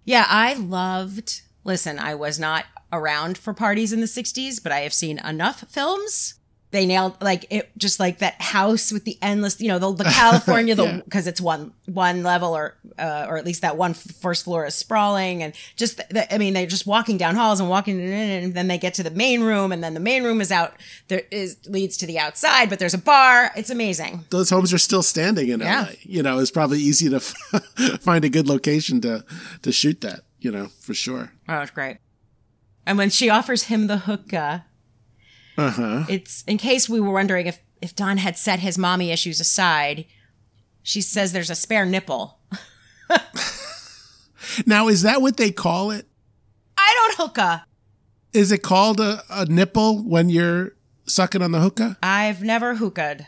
Yeah, 0.04 0.26
I 0.28 0.54
loved. 0.54 1.40
Listen, 1.64 1.98
I 1.98 2.14
was 2.16 2.38
not 2.38 2.66
around 2.92 3.38
for 3.38 3.54
parties 3.54 3.92
in 3.94 4.00
the 4.00 4.06
60s, 4.06 4.62
but 4.62 4.72
I 4.72 4.80
have 4.80 4.92
seen 4.92 5.18
enough 5.20 5.60
films. 5.70 6.34
They 6.72 6.86
nailed 6.86 7.20
like 7.20 7.44
it 7.50 7.70
just 7.76 8.00
like 8.00 8.18
that 8.18 8.40
house 8.40 8.90
with 8.90 9.04
the 9.04 9.18
endless, 9.22 9.60
you 9.60 9.68
know, 9.68 9.78
the, 9.78 9.92
the 9.92 10.04
California, 10.10 10.74
the 10.74 11.02
because 11.04 11.26
it's 11.26 11.40
one 11.40 11.72
one 11.86 12.22
level 12.22 12.56
or 12.56 12.76
uh, 12.98 13.26
or 13.28 13.36
at 13.36 13.44
least 13.44 13.60
that 13.60 13.76
one 13.76 13.90
f- 13.92 13.98
first 14.20 14.44
floor 14.44 14.64
is 14.66 14.74
sprawling 14.74 15.42
and 15.42 15.52
just 15.76 15.98
the, 15.98 16.34
I 16.34 16.38
mean 16.38 16.54
they're 16.54 16.66
just 16.66 16.86
walking 16.86 17.18
down 17.18 17.34
halls 17.34 17.60
and 17.60 17.68
walking 17.68 18.00
in 18.00 18.10
and 18.44 18.54
then 18.54 18.68
they 18.68 18.78
get 18.78 18.94
to 18.94 19.02
the 19.02 19.10
main 19.10 19.42
room 19.42 19.70
and 19.70 19.84
then 19.84 19.92
the 19.94 20.00
main 20.00 20.24
room 20.24 20.40
is 20.40 20.50
out 20.50 20.72
there 21.08 21.22
is 21.30 21.58
leads 21.66 21.96
to 21.98 22.06
the 22.06 22.18
outside, 22.18 22.70
but 22.70 22.78
there's 22.78 22.94
a 22.94 22.98
bar. 22.98 23.50
It's 23.54 23.68
amazing. 23.70 24.24
Those 24.30 24.48
homes 24.50 24.72
are 24.72 24.78
still 24.78 25.02
standing 25.02 25.50
in 25.50 25.60
Yeah. 25.60 25.82
LA. 25.82 25.92
You 26.02 26.22
know, 26.22 26.38
it's 26.38 26.50
probably 26.50 26.80
easy 26.80 27.10
to 27.10 27.20
find 28.00 28.24
a 28.24 28.28
good 28.30 28.48
location 28.48 29.00
to 29.02 29.24
to 29.60 29.72
shoot 29.72 30.00
that. 30.00 30.20
You 30.40 30.50
know, 30.50 30.68
for 30.80 30.94
sure. 30.94 31.32
Oh, 31.48 31.60
it's 31.60 31.70
great. 31.70 31.98
And 32.86 32.98
when 32.98 33.10
she 33.10 33.30
offers 33.30 33.64
him 33.64 33.86
the 33.86 33.98
hookah, 33.98 34.64
Uh 35.56 35.70
huh. 35.70 36.04
it's 36.08 36.42
in 36.44 36.56
case 36.58 36.88
we 36.88 37.00
were 37.00 37.12
wondering 37.12 37.46
if 37.46 37.60
if 37.80 37.94
Don 37.94 38.16
had 38.18 38.36
set 38.36 38.60
his 38.60 38.78
mommy 38.78 39.10
issues 39.10 39.40
aside. 39.40 40.06
She 40.82 41.00
says 41.00 41.32
there's 41.32 41.50
a 41.50 41.54
spare 41.54 41.84
nipple. 41.84 42.38
Now, 44.66 44.88
is 44.88 45.02
that 45.02 45.22
what 45.22 45.36
they 45.36 45.50
call 45.50 45.90
it? 45.90 46.06
I 46.76 46.94
don't 47.16 47.26
hookah. 47.28 47.66
Is 48.32 48.52
it 48.52 48.62
called 48.62 49.00
a, 49.00 49.22
a 49.30 49.46
nipple 49.46 50.02
when 50.02 50.28
you're 50.28 50.74
sucking 51.06 51.42
on 51.42 51.52
the 51.52 51.60
hookah? 51.60 51.98
I've 52.02 52.42
never 52.42 52.76
hookahd. 52.76 53.26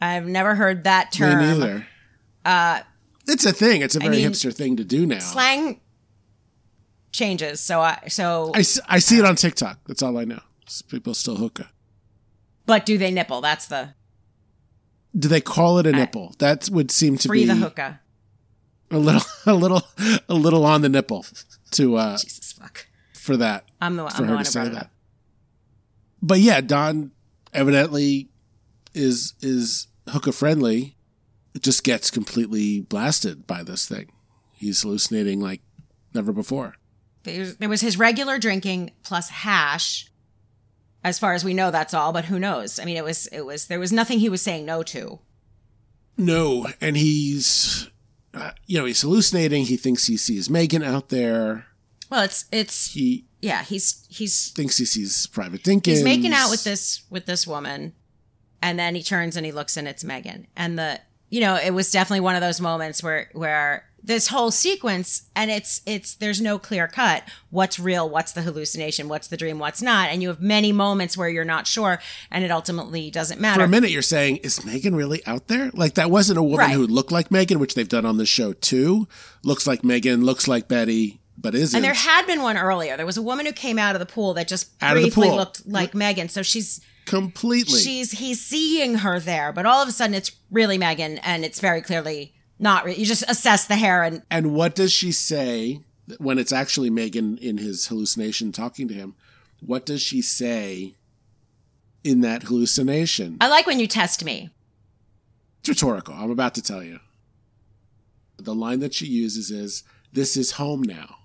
I've 0.00 0.26
never 0.26 0.54
heard 0.54 0.84
that 0.84 1.12
Me 1.14 1.18
term. 1.18 1.38
neither. 1.40 1.86
Uh, 2.44 2.80
it's 3.26 3.44
a 3.44 3.52
thing. 3.52 3.82
It's 3.82 3.96
a 3.96 4.00
very 4.00 4.16
mean, 4.16 4.30
hipster 4.30 4.54
thing 4.54 4.76
to 4.76 4.84
do 4.84 5.06
now. 5.06 5.18
Slang 5.18 5.80
changes. 7.12 7.60
So 7.60 7.80
I 7.80 7.98
so 8.08 8.52
I, 8.54 8.60
I 8.88 8.98
see 9.00 9.18
it 9.18 9.24
on 9.24 9.36
TikTok. 9.36 9.78
That's 9.86 10.02
all 10.02 10.16
I 10.16 10.24
know. 10.24 10.40
People 10.88 11.14
still 11.14 11.36
hookah. 11.36 11.70
but 12.66 12.84
do 12.86 12.98
they 12.98 13.10
nipple? 13.10 13.40
That's 13.40 13.66
the 13.66 13.94
Do 15.18 15.28
they 15.28 15.40
call 15.40 15.78
it 15.78 15.86
a 15.86 15.92
nipple? 15.92 16.34
That 16.38 16.68
would 16.70 16.90
seem 16.90 17.16
to 17.18 17.28
free 17.28 17.42
be 17.42 17.46
the 17.46 17.56
hookah. 17.56 18.00
a 18.90 18.98
little, 18.98 19.22
a 19.46 19.54
little, 19.54 19.82
a 20.28 20.34
little 20.34 20.64
on 20.64 20.82
the 20.82 20.88
nipple 20.88 21.24
to 21.72 21.96
uh 21.96 22.16
Jesus 22.18 22.52
fuck. 22.52 22.86
for 23.14 23.36
that 23.36 23.64
I'm 23.80 23.96
the, 23.96 24.04
I'm 24.04 24.10
for 24.10 24.22
the 24.22 24.28
her 24.28 24.34
one 24.36 24.44
to 24.44 24.50
say 24.50 24.68
that. 24.68 24.90
But 26.22 26.40
yeah, 26.40 26.60
Don 26.60 27.12
evidently 27.52 28.28
is 28.94 29.34
is 29.40 29.86
hookah 30.08 30.32
friendly. 30.32 30.96
Just 31.60 31.82
gets 31.82 32.10
completely 32.10 32.80
blasted 32.82 33.46
by 33.46 33.62
this 33.64 33.86
thing. 33.88 34.12
He's 34.52 34.82
hallucinating 34.82 35.40
like 35.40 35.60
never 36.14 36.32
before. 36.32 36.76
There 37.24 37.68
was 37.68 37.80
his 37.80 37.98
regular 37.98 38.38
drinking 38.38 38.92
plus 39.02 39.28
hash. 39.28 40.10
As 41.04 41.18
far 41.18 41.32
as 41.32 41.44
we 41.44 41.54
know, 41.54 41.70
that's 41.70 41.94
all. 41.94 42.12
But 42.12 42.26
who 42.26 42.38
knows? 42.38 42.78
I 42.78 42.84
mean, 42.84 42.96
it 42.96 43.04
was 43.04 43.26
it 43.28 43.46
was 43.46 43.66
there 43.66 43.78
was 43.78 43.92
nothing 43.92 44.18
he 44.18 44.28
was 44.28 44.42
saying 44.42 44.64
no 44.64 44.82
to. 44.84 45.20
No, 46.16 46.66
and 46.80 46.96
he's 46.96 47.88
uh, 48.34 48.50
you 48.66 48.78
know 48.78 48.84
he's 48.84 49.00
hallucinating. 49.00 49.64
He 49.64 49.76
thinks 49.76 50.06
he 50.06 50.16
sees 50.16 50.50
Megan 50.50 50.82
out 50.82 51.08
there. 51.08 51.66
Well, 52.10 52.22
it's 52.24 52.46
it's 52.50 52.92
He 52.92 53.26
yeah. 53.40 53.62
He's 53.62 54.06
he's 54.08 54.50
thinks 54.50 54.76
he 54.76 54.84
sees 54.84 55.26
Private 55.28 55.62
Dinkins. 55.62 55.86
he's 55.86 56.04
making 56.04 56.32
out 56.32 56.50
with 56.50 56.64
this 56.64 57.02
with 57.10 57.26
this 57.26 57.46
woman, 57.46 57.94
and 58.60 58.78
then 58.78 58.94
he 58.94 59.02
turns 59.02 59.36
and 59.36 59.46
he 59.46 59.52
looks 59.52 59.76
and 59.76 59.86
it's 59.86 60.02
Megan. 60.02 60.48
And 60.56 60.78
the 60.78 61.00
you 61.30 61.40
know 61.40 61.54
it 61.56 61.70
was 61.70 61.92
definitely 61.92 62.20
one 62.20 62.34
of 62.34 62.40
those 62.40 62.60
moments 62.60 63.02
where 63.02 63.30
where 63.32 63.87
this 64.02 64.28
whole 64.28 64.50
sequence 64.50 65.28
and 65.34 65.50
it's 65.50 65.82
it's 65.84 66.14
there's 66.14 66.40
no 66.40 66.58
clear 66.58 66.86
cut 66.88 67.22
what's 67.50 67.78
real 67.78 68.08
what's 68.08 68.32
the 68.32 68.42
hallucination 68.42 69.08
what's 69.08 69.26
the 69.28 69.36
dream 69.36 69.58
what's 69.58 69.82
not 69.82 70.08
and 70.08 70.22
you 70.22 70.28
have 70.28 70.40
many 70.40 70.72
moments 70.72 71.16
where 71.16 71.28
you're 71.28 71.44
not 71.44 71.66
sure 71.66 71.98
and 72.30 72.44
it 72.44 72.50
ultimately 72.50 73.10
doesn't 73.10 73.40
matter 73.40 73.60
For 73.60 73.64
a 73.64 73.68
minute, 73.68 73.90
you're 73.90 74.00
saying, 74.02 74.36
is 74.38 74.64
Megan 74.64 74.94
really 74.94 75.20
out 75.26 75.48
there? 75.48 75.70
Like, 75.74 75.94
that 75.94 76.10
wasn't 76.10 76.38
a 76.38 76.42
woman 76.42 76.58
Right. 76.58 76.70
who 76.74 76.86
looked 76.86 77.10
like 77.12 77.30
Megan, 77.30 77.58
which 77.58 77.74
they've 77.74 77.88
done 77.88 78.06
on 78.06 78.16
the 78.16 78.26
show 78.26 78.52
too. 78.52 79.08
Looks 79.42 79.66
like 79.66 79.82
Megan, 79.84 80.24
looks 80.24 80.46
like 80.48 80.68
Betty, 80.68 81.20
but 81.36 81.54
isn't. 81.54 81.76
and 81.76 81.84
there 81.84 81.94
had 81.94 82.26
been 82.26 82.42
one 82.42 82.56
earlier 82.56 82.96
there 82.96 83.06
was 83.06 83.16
a 83.16 83.22
woman 83.22 83.46
who 83.46 83.52
came 83.52 83.78
out 83.78 83.94
of 83.94 84.00
the 84.00 84.06
pool 84.06 84.34
that 84.34 84.48
just 84.48 84.70
Out 84.80 84.94
briefly 84.94 85.28
looked 85.30 85.66
like 85.68 85.94
megan 85.94 86.28
so 86.28 86.42
she's 86.42 86.80
completely. 87.06 87.78
she's 87.80 88.10
he's 88.12 88.40
seeing 88.44 88.96
her 88.96 89.20
there 89.20 89.52
but 89.52 89.64
all 89.66 89.80
of 89.82 89.88
a 89.88 89.92
sudden 89.92 90.14
it's 90.14 90.32
really 90.50 90.76
megan 90.78 91.18
and 91.18 91.44
it's 91.44 91.60
very 91.60 91.80
clearly 91.80 92.34
not 92.58 92.84
re- 92.84 92.94
you 92.94 93.06
just 93.06 93.24
assess 93.28 93.66
the 93.66 93.76
hair 93.76 94.02
and 94.02 94.22
and 94.30 94.52
what 94.54 94.74
does 94.74 94.92
she 94.92 95.12
say 95.12 95.80
when 96.18 96.38
it's 96.38 96.52
actually 96.52 96.90
Megan 96.90 97.38
in 97.38 97.58
his 97.58 97.86
hallucination 97.86 98.52
talking 98.52 98.88
to 98.88 98.94
him? 98.94 99.14
What 99.60 99.84
does 99.86 100.00
she 100.02 100.22
say 100.22 100.94
in 102.04 102.20
that 102.22 102.44
hallucination? 102.44 103.36
i 103.40 103.48
like 103.48 103.66
when 103.66 103.80
you 103.80 103.86
test 103.86 104.24
me 104.24 104.50
It's 105.60 105.68
rhetorical. 105.68 106.14
I'm 106.14 106.30
about 106.30 106.54
to 106.54 106.62
tell 106.62 106.82
you. 106.82 107.00
The 108.38 108.54
line 108.54 108.78
that 108.80 108.94
she 108.94 109.06
uses 109.06 109.50
is, 109.50 109.82
This 110.12 110.36
is 110.36 110.52
home 110.52 110.82
now. 110.82 111.16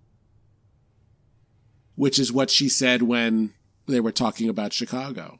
Which 1.95 2.17
is 2.17 2.33
what 2.33 2.49
she 2.49 2.67
said 2.69 3.03
when 3.03 3.53
they 3.87 3.99
were 3.99 4.11
talking 4.11 4.49
about 4.49 4.73
Chicago, 4.73 5.39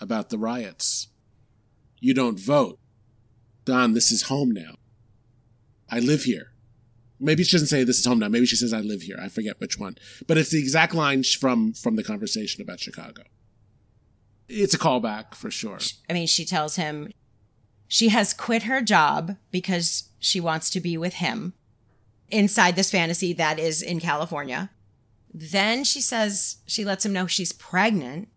about 0.00 0.30
the 0.30 0.38
riots. 0.38 1.08
You 2.00 2.14
don't 2.14 2.40
vote. 2.40 2.78
Don, 3.66 3.92
this 3.92 4.10
is 4.10 4.22
home 4.22 4.50
now. 4.50 4.74
I 5.92 5.98
live 5.98 6.24
here. 6.24 6.52
Maybe 7.20 7.44
she 7.44 7.52
doesn't 7.52 7.68
say 7.68 7.84
this 7.84 8.00
is 8.00 8.06
home 8.06 8.18
now. 8.18 8.28
Maybe 8.28 8.46
she 8.46 8.56
says 8.56 8.72
I 8.72 8.80
live 8.80 9.02
here. 9.02 9.18
I 9.20 9.28
forget 9.28 9.60
which 9.60 9.78
one. 9.78 9.96
But 10.26 10.38
it's 10.38 10.50
the 10.50 10.58
exact 10.58 10.94
line 10.94 11.22
from 11.22 11.72
from 11.74 11.94
the 11.96 12.02
conversation 12.02 12.62
about 12.62 12.80
Chicago. 12.80 13.22
It's 14.48 14.74
a 14.74 14.78
callback 14.78 15.34
for 15.34 15.50
sure. 15.50 15.78
I 16.10 16.14
mean, 16.14 16.26
she 16.26 16.44
tells 16.44 16.76
him 16.76 17.12
she 17.86 18.08
has 18.08 18.32
quit 18.32 18.64
her 18.64 18.80
job 18.80 19.36
because 19.50 20.08
she 20.18 20.40
wants 20.40 20.70
to 20.70 20.80
be 20.80 20.96
with 20.96 21.14
him 21.14 21.52
inside 22.30 22.74
this 22.74 22.90
fantasy 22.90 23.32
that 23.34 23.58
is 23.58 23.82
in 23.82 24.00
California. 24.00 24.70
Then 25.32 25.84
she 25.84 26.00
says 26.00 26.56
she 26.66 26.84
lets 26.84 27.04
him 27.04 27.12
know 27.12 27.26
she's 27.26 27.52
pregnant. 27.52 28.28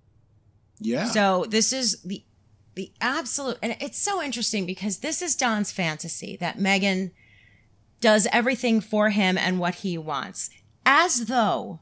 Yeah. 0.79 1.05
So 1.05 1.45
this 1.49 1.73
is 1.73 2.01
the 2.03 2.23
the 2.75 2.91
absolute 2.99 3.57
and 3.63 3.77
it's 3.79 3.97
so 3.97 4.21
interesting 4.21 4.65
because 4.65 4.99
this 4.99 5.21
is 5.21 5.35
Don's 5.35 5.71
fantasy 5.71 6.35
that 6.37 6.59
Megan 6.59 7.11
does 8.01 8.27
everything 8.31 8.81
for 8.81 9.09
him 9.09 9.37
and 9.37 9.59
what 9.59 9.75
he 9.75 9.97
wants. 9.97 10.49
As 10.85 11.25
though 11.25 11.79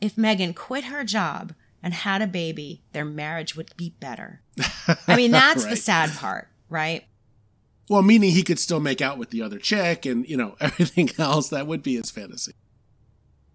if 0.00 0.18
Megan 0.18 0.54
quit 0.54 0.84
her 0.84 1.04
job 1.04 1.54
and 1.82 1.94
had 1.94 2.22
a 2.22 2.26
baby, 2.26 2.82
their 2.92 3.04
marriage 3.04 3.56
would 3.56 3.76
be 3.76 3.94
better. 4.00 4.40
I 5.06 5.16
mean, 5.16 5.30
that's 5.30 5.64
the 5.64 5.76
sad 5.76 6.10
part, 6.12 6.48
right? 6.68 7.04
Well, 7.88 8.02
meaning 8.02 8.30
he 8.30 8.42
could 8.42 8.58
still 8.58 8.80
make 8.80 9.02
out 9.02 9.18
with 9.18 9.30
the 9.30 9.42
other 9.42 9.58
chick 9.58 10.06
and, 10.06 10.26
you 10.28 10.36
know, 10.36 10.56
everything 10.60 11.10
else. 11.18 11.48
That 11.48 11.66
would 11.66 11.82
be 11.82 11.96
his 11.96 12.10
fantasy. 12.10 12.52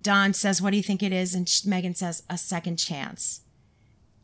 Don 0.01 0.33
says, 0.33 0.61
What 0.61 0.71
do 0.71 0.77
you 0.77 0.83
think 0.83 1.03
it 1.03 1.11
is? 1.11 1.33
And 1.33 1.49
Megan 1.65 1.95
says, 1.95 2.23
A 2.29 2.37
second 2.37 2.77
chance. 2.77 3.41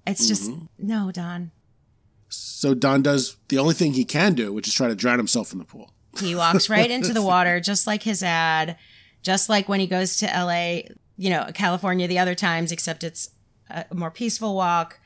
It's 0.08 0.28
just, 0.28 0.52
mm-hmm. 0.52 0.65
no, 0.78 1.12
Don. 1.12 1.52
So 2.30 2.74
Don 2.74 3.02
does 3.02 3.38
the 3.48 3.58
only 3.58 3.74
thing 3.74 3.94
he 3.94 4.06
can 4.06 4.34
do, 4.34 4.54
which 4.54 4.68
is 4.68 4.74
try 4.74 4.88
to 4.88 4.96
drown 4.96 5.18
himself 5.18 5.52
in 5.52 5.58
the 5.58 5.65
pool. 5.65 5.91
He 6.19 6.36
walks 6.36 6.69
right 6.69 6.89
into 6.89 7.13
the 7.13 7.21
water, 7.34 7.60
just 7.60 7.88
like 7.88 8.04
his 8.04 8.23
ad, 8.23 8.78
just 9.21 9.49
like 9.49 9.67
when 9.67 9.80
he 9.80 9.88
goes 9.88 10.17
to 10.17 10.25
LA, 10.25 10.82
you 11.17 11.30
know, 11.30 11.49
California 11.54 12.08
the 12.08 12.19
other 12.19 12.36
times, 12.36 12.71
except 12.71 13.04
it's 13.04 13.30
a 13.69 13.86
more 13.93 14.12
peaceful 14.12 14.56
walk. 14.56 14.99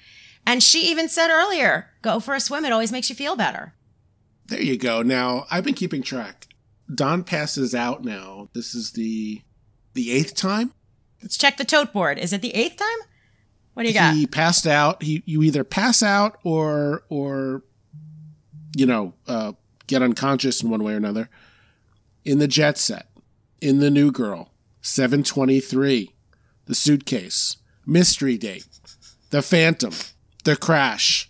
And 0.46 0.64
she 0.64 0.90
even 0.90 1.10
said 1.10 1.30
earlier, 1.30 1.92
go 2.02 2.20
for 2.20 2.34
a 2.34 2.40
swim. 2.40 2.66
It 2.66 2.72
always 2.72 2.92
makes 2.92 3.10
you 3.10 3.16
feel 3.16 3.36
better. 3.36 3.74
There 4.48 4.62
you 4.62 4.78
go. 4.78 5.02
Now, 5.04 5.46
I've 5.52 5.64
been 5.64 5.76
keeping 5.76 6.02
track. 6.02 6.48
Don 6.94 7.24
passes 7.24 7.76
out 7.76 8.04
now. 8.04 8.50
This 8.54 8.74
is 8.74 8.92
the 8.94 9.42
the 9.94 10.12
eighth 10.12 10.36
time. 10.36 10.74
Let's 11.22 11.38
check 11.38 11.58
the 11.58 11.66
tote 11.66 11.94
board. 11.94 12.18
Is 12.18 12.34
it 12.34 12.42
the 12.42 12.56
eighth 12.56 12.78
time? 12.78 13.08
What 13.74 13.84
do 13.84 13.90
you 13.90 13.94
got? 13.94 14.16
He 14.16 14.26
passed 14.26 14.66
out. 14.66 15.04
He 15.04 15.22
you 15.26 15.44
either 15.44 15.64
pass 15.64 16.02
out 16.02 16.40
or 16.44 17.04
or 17.10 17.64
you 18.76 18.86
know, 18.86 19.14
uh 19.28 19.54
get 19.90 20.02
unconscious 20.04 20.64
in 20.64 20.70
one 20.70 20.84
way 20.84 20.94
or 20.94 20.98
another. 20.98 21.30
In 22.24 22.40
the 22.40 22.48
jet 22.48 22.78
set, 22.78 23.08
in 23.60 23.80
the 23.80 23.90
new 23.90 24.12
girl, 24.12 24.52
723, 24.82 26.14
the 26.66 26.76
suitcase, 26.76 27.58
mystery 27.86 28.38
date, 28.38 28.66
the 29.32 29.42
phantom, 29.42 29.94
the 30.44 30.56
crash, 30.56 31.30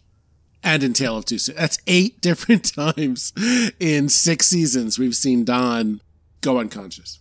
and 0.62 0.84
in 0.84 0.94
Tale 0.94 1.18
of 1.18 1.26
Two 1.26 1.38
Cities. 1.38 1.60
That's 1.60 1.78
eight 1.88 2.22
different 2.22 2.74
times 2.76 3.34
in 3.80 4.10
six 4.10 4.48
seasons 4.48 5.00
we've 5.00 5.16
seen 5.16 5.46
Don 5.46 6.02
go 6.42 6.60
unconscious. 6.60 7.20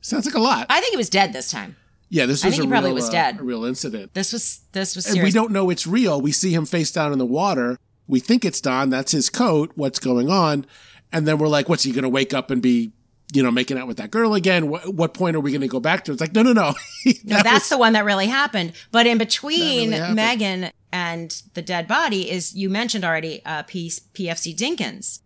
Sounds 0.00 0.26
like 0.26 0.34
a 0.34 0.40
lot. 0.40 0.66
I 0.68 0.80
think 0.80 0.90
he 0.90 0.96
was 0.98 1.08
dead 1.08 1.32
this 1.32 1.50
time. 1.50 1.76
Yeah, 2.10 2.26
this 2.26 2.44
I 2.44 2.48
was 2.48 2.56
think 2.56 2.64
a 2.64 2.66
he 2.66 2.70
probably 2.70 2.90
real, 2.90 2.94
was 2.96 3.08
uh, 3.08 3.12
dead. 3.12 3.40
a 3.40 3.42
real 3.42 3.64
incident. 3.64 4.12
This 4.12 4.32
was 4.32 4.60
this 4.72 4.94
was 4.94 5.06
And 5.06 5.22
we 5.22 5.30
don't 5.30 5.50
know 5.50 5.70
it's 5.70 5.86
real. 5.86 6.20
We 6.20 6.32
see 6.32 6.52
him 6.54 6.66
face 6.66 6.92
down 6.92 7.12
in 7.12 7.18
the 7.18 7.26
water. 7.26 7.78
We 8.06 8.20
think 8.20 8.44
it's 8.44 8.60
Don. 8.60 8.90
That's 8.90 9.12
his 9.12 9.30
coat. 9.30 9.72
What's 9.74 9.98
going 9.98 10.28
on? 10.30 10.66
And 11.12 11.26
then 11.26 11.38
we're 11.38 11.48
like, 11.48 11.68
what's 11.68 11.84
he 11.84 11.92
going 11.92 12.02
to 12.02 12.08
wake 12.08 12.34
up 12.34 12.50
and 12.50 12.60
be, 12.60 12.92
you 13.32 13.42
know, 13.42 13.50
making 13.50 13.78
out 13.78 13.86
with 13.86 13.96
that 13.98 14.10
girl 14.10 14.34
again? 14.34 14.68
What, 14.68 14.92
what 14.94 15.14
point 15.14 15.36
are 15.36 15.40
we 15.40 15.50
going 15.52 15.60
to 15.62 15.68
go 15.68 15.80
back 15.80 16.04
to? 16.04 16.12
It's 16.12 16.20
like, 16.20 16.34
no, 16.34 16.42
no, 16.42 16.52
no. 16.52 16.74
No, 17.24 17.42
that's 17.42 17.68
the 17.68 17.78
one 17.78 17.92
that 17.94 18.04
really 18.04 18.26
happened. 18.26 18.72
But 18.90 19.06
in 19.06 19.18
between 19.18 19.90
really. 19.92 20.14
Megan 20.14 20.70
and 20.92 21.42
the 21.54 21.62
dead 21.62 21.86
body 21.86 22.30
is 22.30 22.54
you 22.54 22.68
mentioned 22.70 23.04
already 23.04 23.42
uh, 23.44 23.62
P- 23.64 23.88
PFC 23.90 24.56
Dinkins. 24.56 25.20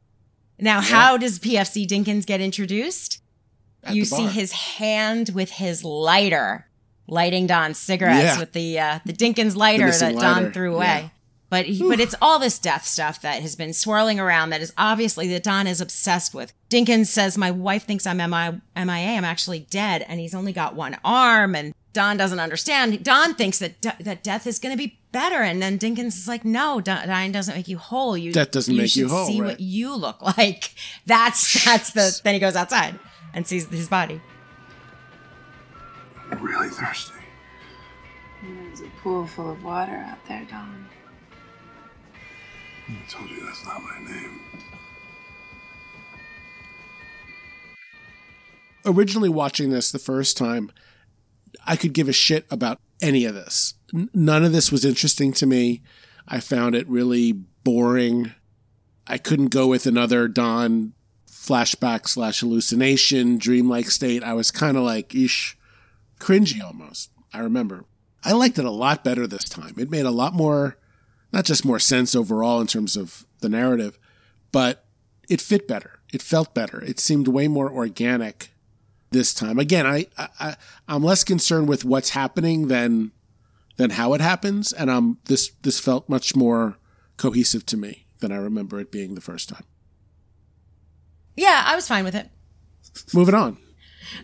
Now, 0.59 0.81
how 0.81 1.17
does 1.17 1.39
PFC 1.39 1.87
Dinkins 1.87 2.27
get 2.27 2.41
introduced? 2.41 3.23
At 3.85 3.95
you 3.95 4.05
see 4.05 4.27
his 4.27 4.51
hand 4.53 5.31
with 5.35 5.51
his 5.51 5.85
lighter, 5.85 6.67
lighting 7.07 7.47
Don's 7.47 7.79
cigarettes 7.79 8.25
Yeah. 8.25 8.39
with 8.41 8.53
the 8.53 8.79
uh, 8.81 8.99
the 9.07 9.13
Dinkins 9.13 9.55
lighter 9.55 9.87
missing 9.87 10.17
that 10.17 10.21
Don 10.21 10.37
lighter, 10.43 10.53
threw 10.53 10.75
away. 10.75 11.13
Yeah. 11.51 11.59
But 11.59 11.67
he, 11.67 11.83
but 11.89 12.01
it's 12.01 12.15
all 12.21 12.39
this 12.39 12.59
death 12.59 12.85
stuff 12.87 13.23
that 13.23 13.43
has 13.43 13.57
been 13.57 13.73
swirling 13.73 14.21
around 14.21 14.51
that 14.51 14.61
is 14.61 14.73
obviously 14.77 15.29
that 15.29 15.43
Don 15.43 15.67
is 15.67 15.81
obsessed 15.81 16.35
with. 16.35 16.53
Dinkins 16.71 17.07
says, 17.07 17.39
"My 17.39 17.51
wife 17.51 17.85
thinks 17.85 18.07
I'm 18.07 18.19
MI, 18.19 18.61
MIA. 18.77 19.17
I'm 19.17 19.25
actually 19.25 19.61
dead, 19.61 20.05
and 20.09 20.21
he's 20.21 20.35
only 20.35 20.53
got 20.53 20.75
one 20.75 20.99
arm." 21.05 21.55
And 21.55 21.75
Don 21.95 22.17
doesn't 22.17 22.41
understand. 22.41 23.03
Don 23.03 23.35
thinks 23.35 23.59
that 23.61 23.81
de- 23.81 23.97
that 24.01 24.23
death 24.23 24.47
is 24.47 24.59
going 24.59 24.77
to 24.77 24.79
be 24.79 24.99
better, 25.11 25.43
and 25.43 25.63
then 25.63 25.79
Dinkins 25.79 26.09
is 26.19 26.29
like, 26.29 26.45
"No, 26.45 26.81
Don- 26.81 27.09
dying 27.09 27.33
doesn't 27.33 27.55
make 27.55 27.69
you 27.69 27.79
whole. 27.79 28.17
You 28.17 28.33
Death 28.33 28.51
doesn't 28.51 28.77
make 28.77 28.95
you 28.95 29.05
should 29.05 29.11
whole, 29.11 29.27
See 29.27 29.41
right. 29.41 29.49
what 29.49 29.61
you 29.61 29.97
look 29.97 30.21
like. 30.21 30.75
That's 31.07 31.65
that's 31.65 31.93
the." 31.93 32.21
Then 32.23 32.35
he 32.35 32.41
goes 32.41 32.57
outside 32.57 32.99
and 33.33 33.47
sees 33.47 33.67
his 33.69 33.89
body. 33.89 34.21
I'm 36.31 36.43
really 36.43 36.69
thirsty. 36.69 37.15
There's 38.43 38.81
a 38.81 38.89
pool 39.03 39.27
full 39.27 39.51
of 39.51 39.65
water 39.65 39.97
out 39.97 40.19
there, 40.29 40.47
Don. 40.51 40.88
I 42.89 43.11
told 43.11 43.31
you 43.31 43.45
that's 43.45 43.65
not 43.65 43.83
my 43.83 43.99
name. 44.11 44.41
originally 48.89 49.29
watching 49.29 49.71
this 49.71 49.93
the 49.93 49.99
first 49.99 50.37
time, 50.37 50.71
I 51.67 51.77
could 51.77 51.93
give 51.93 52.09
a 52.09 52.13
shit 52.13 52.47
about 52.51 52.81
any 53.01 53.25
of 53.25 53.35
this. 53.35 53.75
N- 53.95 54.11
none 54.15 54.45
of 54.45 54.53
this 54.53 54.73
was 54.73 54.85
interesting 54.85 55.33
to 55.35 55.47
me. 55.47 55.83
I 56.27 56.41
found 56.41 56.75
it 56.75 56.89
really 56.89 57.33
boring. 57.33 58.33
I 59.07 59.19
couldn't 59.19 59.49
go 59.49 59.67
with 59.67 59.87
another 59.87 60.29
Don 60.29 60.95
flashback 61.31 62.09
slash 62.09 62.41
hallucination, 62.41 63.39
dreamlike 63.39 63.91
state. 63.91 64.23
I 64.23 64.35
was 64.35 64.51
kind 64.51 64.77
of 64.77 64.83
like, 64.83 65.15
ish, 65.15 65.57
cringy 66.19 66.63
almost. 66.63 67.11
I 67.33 67.41
remember. 67.41 67.85
I 68.25 68.33
liked 68.33 68.59
it 68.59 68.65
a 68.65 68.71
lot 68.71 69.05
better 69.05 69.27
this 69.27 69.45
time. 69.45 69.75
It 69.79 69.91
made 69.91 70.05
a 70.05 70.11
lot 70.11 70.35
more, 70.35 70.77
not 71.33 71.45
just 71.45 71.65
more 71.65 71.79
sense 71.79 72.15
overall 72.15 72.61
in 72.61 72.67
terms 72.67 72.97
of 72.97 73.27
the 73.41 73.49
narrative, 73.49 73.99
but 74.53 74.85
it 75.29 75.41
fit 75.41 75.69
better. 75.69 76.01
It 76.13 76.23
felt 76.23 76.55
better. 76.55 76.83
It 76.83 76.99
seemed 76.99 77.29
way 77.29 77.49
more 77.49 77.71
organic 77.71 78.51
this 79.11 79.35
time. 79.35 79.59
Again, 79.59 79.87
I, 79.87 80.07
I, 80.17 80.29
I 80.41 80.57
I'm 80.87 81.03
less 81.03 81.25
concerned 81.25 81.69
with 81.69 81.85
what's 81.85 82.11
happening 82.11 82.69
than 82.69 83.13
than 83.77 83.91
how 83.91 84.15
it 84.15 84.21
happens, 84.21 84.73
and 84.73 84.91
I'm 84.91 85.19
this 85.27 85.53
this 85.63 85.81
felt 85.81 86.09
much 86.09 86.35
more 86.35 86.79
cohesive 87.17 87.67
to 87.67 87.77
me 87.77 88.07
than 88.21 88.33
I 88.33 88.37
remember 88.37 88.81
it 88.81 88.91
being 88.91 89.15
the 89.15 89.21
first 89.21 89.49
time. 89.49 89.65
Yeah, 91.37 91.63
I 91.67 91.77
was 91.77 91.87
fine 91.87 92.05
with 92.05 92.15
it. 92.15 92.29
Moving 93.15 93.35
on. 93.35 93.59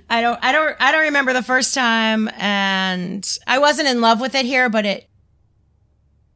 I 0.09 0.21
don't 0.21 0.39
I 0.43 0.53
don't 0.53 0.77
I 0.81 0.93
don't 0.93 1.03
remember 1.03 1.33
the 1.33 1.43
first 1.43 1.75
time 1.75 2.29
and 2.39 3.27
I 3.47 3.59
wasn't 3.59 3.89
in 3.89 4.01
love 4.01 4.21
with 4.21 4.35
it 4.35 4.47
here, 4.47 4.69
but 4.69 4.87
it 4.87 5.09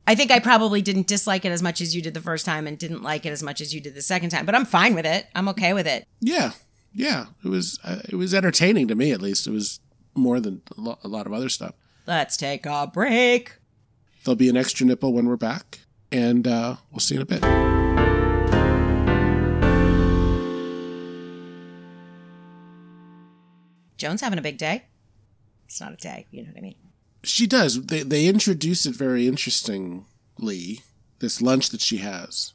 I 0.09 0.15
think 0.15 0.31
I 0.31 0.39
probably 0.39 0.81
didn't 0.81 1.07
dislike 1.07 1.45
it 1.45 1.53
as 1.53 1.61
much 1.61 1.83
as 1.83 1.95
you 1.95 2.01
did 2.01 2.15
the 2.15 2.23
first 2.23 2.47
time 2.47 2.67
and 2.67 2.79
didn't 2.79 3.03
like 3.03 3.27
it 3.27 3.29
as 3.29 3.43
much 3.43 3.61
as 3.61 3.75
you 3.75 3.81
did 3.83 3.95
the 3.95 4.01
second 4.01 4.31
time, 4.31 4.47
but 4.47 4.55
I'm 4.55 4.65
fine 4.65 4.95
with 4.95 5.05
it. 5.05 5.27
I'm 5.35 5.49
okay 5.51 5.75
with 5.75 5.87
it. 5.87 6.09
Yeah, 6.19 6.53
Yeah, 6.95 7.27
it 7.45 7.49
was 7.49 7.79
uh, 7.85 7.99
it 8.09 8.15
was 8.15 8.33
entertaining 8.33 8.89
to 8.89 8.95
me 8.95 9.13
at 9.13 9.21
least. 9.21 9.47
It 9.47 9.51
was 9.51 9.81
more 10.15 10.41
than 10.41 10.63
a, 10.79 10.81
lo- 10.81 10.99
a 11.05 11.09
lot 11.09 11.27
of 11.27 11.35
other 11.35 11.51
stuff. 11.51 11.75
Let's 12.07 12.39
take 12.39 12.65
a 12.65 12.87
break. 12.87 13.57
There'll 14.25 14.35
be 14.35 14.49
an 14.49 14.57
extra 14.57 14.87
nipple 14.87 15.13
when 15.13 15.27
we're 15.27 15.37
back, 15.37 15.81
and 16.11 16.49
uh, 16.49 16.77
we'll 16.91 17.01
see 17.01 17.17
you 17.17 17.21
in 17.21 17.25
a 17.25 17.27
bit. 17.27 17.43
Joan's 23.99 24.23
having 24.23 24.39
a 24.39 24.43
big 24.43 24.57
day. 24.57 24.85
It's 25.67 25.83
not 25.83 25.93
a 25.93 25.97
day, 25.97 26.25
you 26.31 26.45
know 26.45 26.49
what 26.49 26.57
I 26.59 26.63
mean? 26.63 26.77
She 27.25 27.47
does. 27.47 27.87
They 27.87 28.03
they 28.03 28.27
introduce 28.27 28.87
it 28.87 28.95
very 28.95 29.27
interestingly. 29.27 30.83
This 31.21 31.43
lunch 31.43 31.71
that 31.71 31.81
she 31.81 31.97
has. 31.99 32.53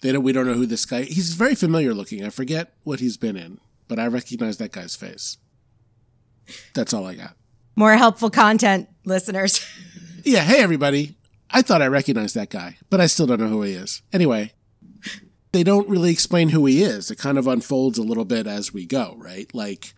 They 0.00 0.12
don't. 0.12 0.22
We 0.24 0.32
don't 0.32 0.46
know 0.46 0.54
who 0.54 0.66
this 0.66 0.84
guy. 0.84 1.02
He's 1.02 1.34
very 1.34 1.54
familiar 1.54 1.94
looking. 1.94 2.24
I 2.24 2.30
forget 2.30 2.74
what 2.82 3.00
he's 3.00 3.16
been 3.16 3.36
in, 3.36 3.60
but 3.88 3.98
I 3.98 4.06
recognize 4.08 4.56
that 4.58 4.72
guy's 4.72 4.96
face. 4.96 5.38
That's 6.74 6.92
all 6.92 7.06
I 7.06 7.14
got. 7.14 7.36
More 7.76 7.94
helpful 7.96 8.30
content, 8.30 8.88
listeners. 9.04 9.64
Yeah. 10.26 10.40
Hey, 10.40 10.62
everybody. 10.62 11.16
I 11.50 11.60
thought 11.60 11.82
I 11.82 11.86
recognized 11.86 12.34
that 12.34 12.48
guy, 12.48 12.78
but 12.88 12.98
I 12.98 13.04
still 13.04 13.26
don't 13.26 13.40
know 13.40 13.48
who 13.48 13.60
he 13.60 13.74
is. 13.74 14.00
Anyway, 14.10 14.52
they 15.52 15.62
don't 15.62 15.86
really 15.86 16.10
explain 16.10 16.48
who 16.48 16.64
he 16.64 16.82
is. 16.82 17.10
It 17.10 17.18
kind 17.18 17.36
of 17.36 17.46
unfolds 17.46 17.98
a 17.98 18.02
little 18.02 18.24
bit 18.24 18.46
as 18.46 18.72
we 18.72 18.86
go, 18.86 19.14
right? 19.18 19.54
Like, 19.54 19.92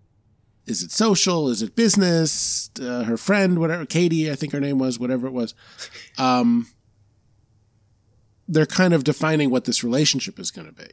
is 0.67 0.83
it 0.83 0.91
social? 0.91 1.49
Is 1.49 1.63
it 1.63 1.77
business? 1.77 2.71
Uh, 2.81 3.05
her 3.05 3.17
friend, 3.17 3.59
whatever, 3.59 3.87
Katie, 3.87 4.31
I 4.31 4.35
think 4.35 4.53
her 4.53 4.61
name 4.61 4.79
was, 4.79 4.99
whatever 4.99 5.27
it 5.27 5.33
was. 5.33 5.55
Um, 6.19 6.69
they're 8.49 8.67
kind 8.67 8.95
of 8.95 9.05
defining 9.05 9.51
what 9.51 9.65
this 9.65 9.83
relationship 9.83 10.39
is 10.39 10.51
going 10.51 10.67
to 10.69 10.73
be. 10.73 10.89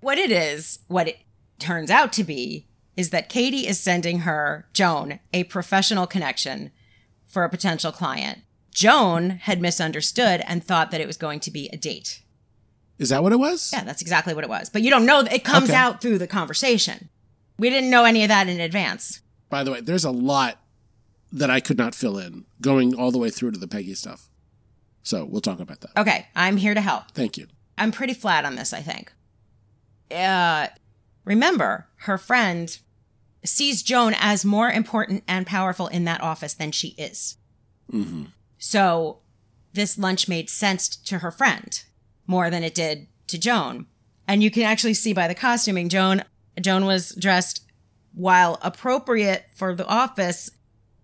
what 0.00 0.18
it 0.18 0.30
is, 0.30 0.78
what 0.88 1.08
it 1.08 1.18
turns 1.58 1.90
out 1.90 2.12
to 2.12 2.22
be, 2.24 2.66
is 2.96 3.10
that 3.10 3.28
Katie 3.28 3.66
is 3.66 3.78
sending 3.80 4.20
her, 4.20 4.68
Joan, 4.72 5.18
a 5.32 5.44
professional 5.44 6.06
connection 6.06 6.70
for 7.26 7.44
a 7.44 7.50
potential 7.50 7.90
client. 7.92 8.38
Joan 8.70 9.30
had 9.30 9.60
misunderstood 9.60 10.42
and 10.46 10.62
thought 10.62 10.90
that 10.90 11.00
it 11.00 11.06
was 11.06 11.16
going 11.16 11.40
to 11.40 11.50
be 11.50 11.68
a 11.72 11.76
date. 11.76 12.22
Is 12.98 13.08
that 13.08 13.22
what 13.22 13.32
it 13.32 13.38
was? 13.38 13.70
Yeah, 13.72 13.84
that's 13.84 14.00
exactly 14.02 14.32
what 14.34 14.44
it 14.44 14.50
was. 14.50 14.70
But 14.70 14.82
you 14.82 14.90
don't 14.90 15.06
know 15.06 15.20
it 15.20 15.44
comes 15.44 15.68
Okay. 15.70 15.76
out 15.78 16.00
through 16.00 16.18
the 16.18 16.26
conversation. 16.26 17.08
We 17.58 17.70
didn't 17.70 17.90
know 17.90 18.04
any 18.04 18.22
of 18.22 18.28
that 18.28 18.48
in 18.48 18.60
advance. 18.60 19.20
By 19.48 19.64
the 19.64 19.72
way, 19.72 19.80
there's 19.80 20.04
a 20.04 20.10
lot 20.10 20.58
that 21.32 21.50
I 21.50 21.60
could 21.60 21.78
not 21.78 21.94
fill 21.94 22.18
in 22.18 22.44
going 22.60 22.94
all 22.94 23.10
the 23.10 23.18
way 23.18 23.30
through 23.30 23.52
to 23.52 23.58
the 23.58 23.68
Peggy 23.68 23.94
stuff. 23.94 24.28
So 25.02 25.24
we'll 25.24 25.40
talk 25.40 25.60
about 25.60 25.80
that. 25.80 25.90
Okay, 25.96 26.26
I'm 26.34 26.56
here 26.56 26.74
to 26.74 26.80
help. 26.80 27.12
Thank 27.12 27.36
you. 27.36 27.46
I'm 27.78 27.92
pretty 27.92 28.14
flat 28.14 28.44
on 28.44 28.56
this, 28.56 28.72
I 28.72 28.80
think. 28.80 29.12
Uh, 30.10 30.68
remember, 31.24 31.88
her 32.00 32.18
friend 32.18 32.76
sees 33.44 33.82
Joan 33.82 34.14
as 34.18 34.44
more 34.44 34.70
important 34.70 35.22
and 35.28 35.46
powerful 35.46 35.86
in 35.86 36.04
that 36.04 36.20
office 36.20 36.54
than 36.54 36.72
she 36.72 36.88
is. 36.98 37.36
hmm 37.90 38.24
So 38.58 39.18
this 39.72 39.98
lunch 39.98 40.28
made 40.28 40.50
sense 40.50 40.88
to 40.88 41.18
her 41.18 41.30
friend 41.30 41.82
more 42.26 42.50
than 42.50 42.64
it 42.64 42.74
did 42.74 43.06
to 43.28 43.38
Joan. 43.38 43.86
And 44.26 44.42
you 44.42 44.50
can 44.50 44.62
actually 44.64 44.94
see 44.94 45.12
by 45.12 45.28
the 45.28 45.34
costuming, 45.34 45.88
Joan 45.88 46.24
Joan 46.60 46.84
was 46.84 47.14
dressed 47.14 47.62
while 48.14 48.58
appropriate 48.62 49.44
for 49.54 49.74
the 49.74 49.86
office 49.86 50.50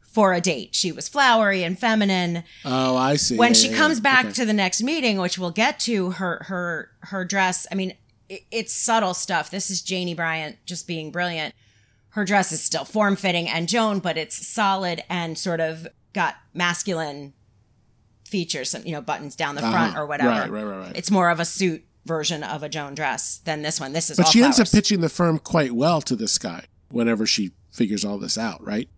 for 0.01 0.33
a 0.35 0.41
date. 0.41 0.75
She 0.75 0.93
was 0.93 1.09
flowery 1.09 1.63
and 1.63 1.79
feminine. 1.79 2.45
Oh, 2.65 2.97
I 2.97 3.17
see. 3.17 3.37
when 3.37 3.51
Yeah, 3.51 3.55
she 3.55 3.69
yeah, 3.71 3.77
comes 3.77 3.99
yeah. 3.99 4.03
back 4.03 4.25
Okay. 4.27 4.35
to 4.35 4.45
the 4.45 4.53
next 4.53 4.83
meeting, 4.83 5.19
which 5.19 5.39
we'll 5.39 5.51
get 5.51 5.79
to, 5.81 6.11
her 6.13 6.43
her 6.49 6.91
her 7.01 7.25
dress. 7.25 7.67
I 7.71 7.75
mean, 7.75 7.95
it, 8.29 8.43
it's 8.51 8.73
subtle 8.73 9.15
stuff. 9.15 9.51
This 9.51 9.71
is 9.71 9.83
Janie 9.83 10.15
Bryant 10.15 10.57
just 10.67 10.87
being 10.87 11.11
brilliant. 11.11 11.55
Her 12.11 12.25
dress 12.27 12.53
is 12.53 12.63
still 12.63 12.85
form 12.85 13.17
fitting 13.17 13.49
and 13.49 13.69
Joan, 13.69 13.99
but 14.01 14.19
it's 14.19 14.47
solid 14.47 15.03
and 15.09 15.39
sort 15.39 15.61
of 15.61 15.87
got 16.13 16.35
masculine 16.53 17.33
features, 18.27 18.71
some 18.71 18.85
you 18.85 18.93
know 18.93 19.01
buttons 19.01 19.35
down 19.37 19.55
the 19.55 19.61
front 19.63 19.93
Uh-huh. 19.95 20.01
or 20.03 20.07
whatever. 20.07 20.31
Right, 20.31 20.51
right, 20.51 20.65
right, 20.65 20.79
right. 20.87 20.97
It's 20.97 21.11
more 21.11 21.31
of 21.31 21.41
a 21.41 21.45
suit 21.47 21.85
version 22.05 22.43
of 22.43 22.63
a 22.63 22.69
Joan 22.69 22.95
dress 22.95 23.39
than 23.45 23.63
this 23.63 23.79
one. 23.79 23.93
This 23.93 24.11
is 24.11 24.17
But 24.17 24.29
she 24.29 24.43
ends 24.43 24.59
up 24.59 24.71
pitching 24.71 25.01
the 25.01 25.09
firm 25.09 25.39
quite 25.39 25.73
well 25.73 26.01
to 26.03 26.17
this 26.17 26.39
guy 26.39 26.65
whenever 26.91 27.27
she 27.27 27.53
figures 27.71 28.05
all 28.05 28.19
this 28.19 28.37
out, 28.37 28.65
right? 28.65 28.89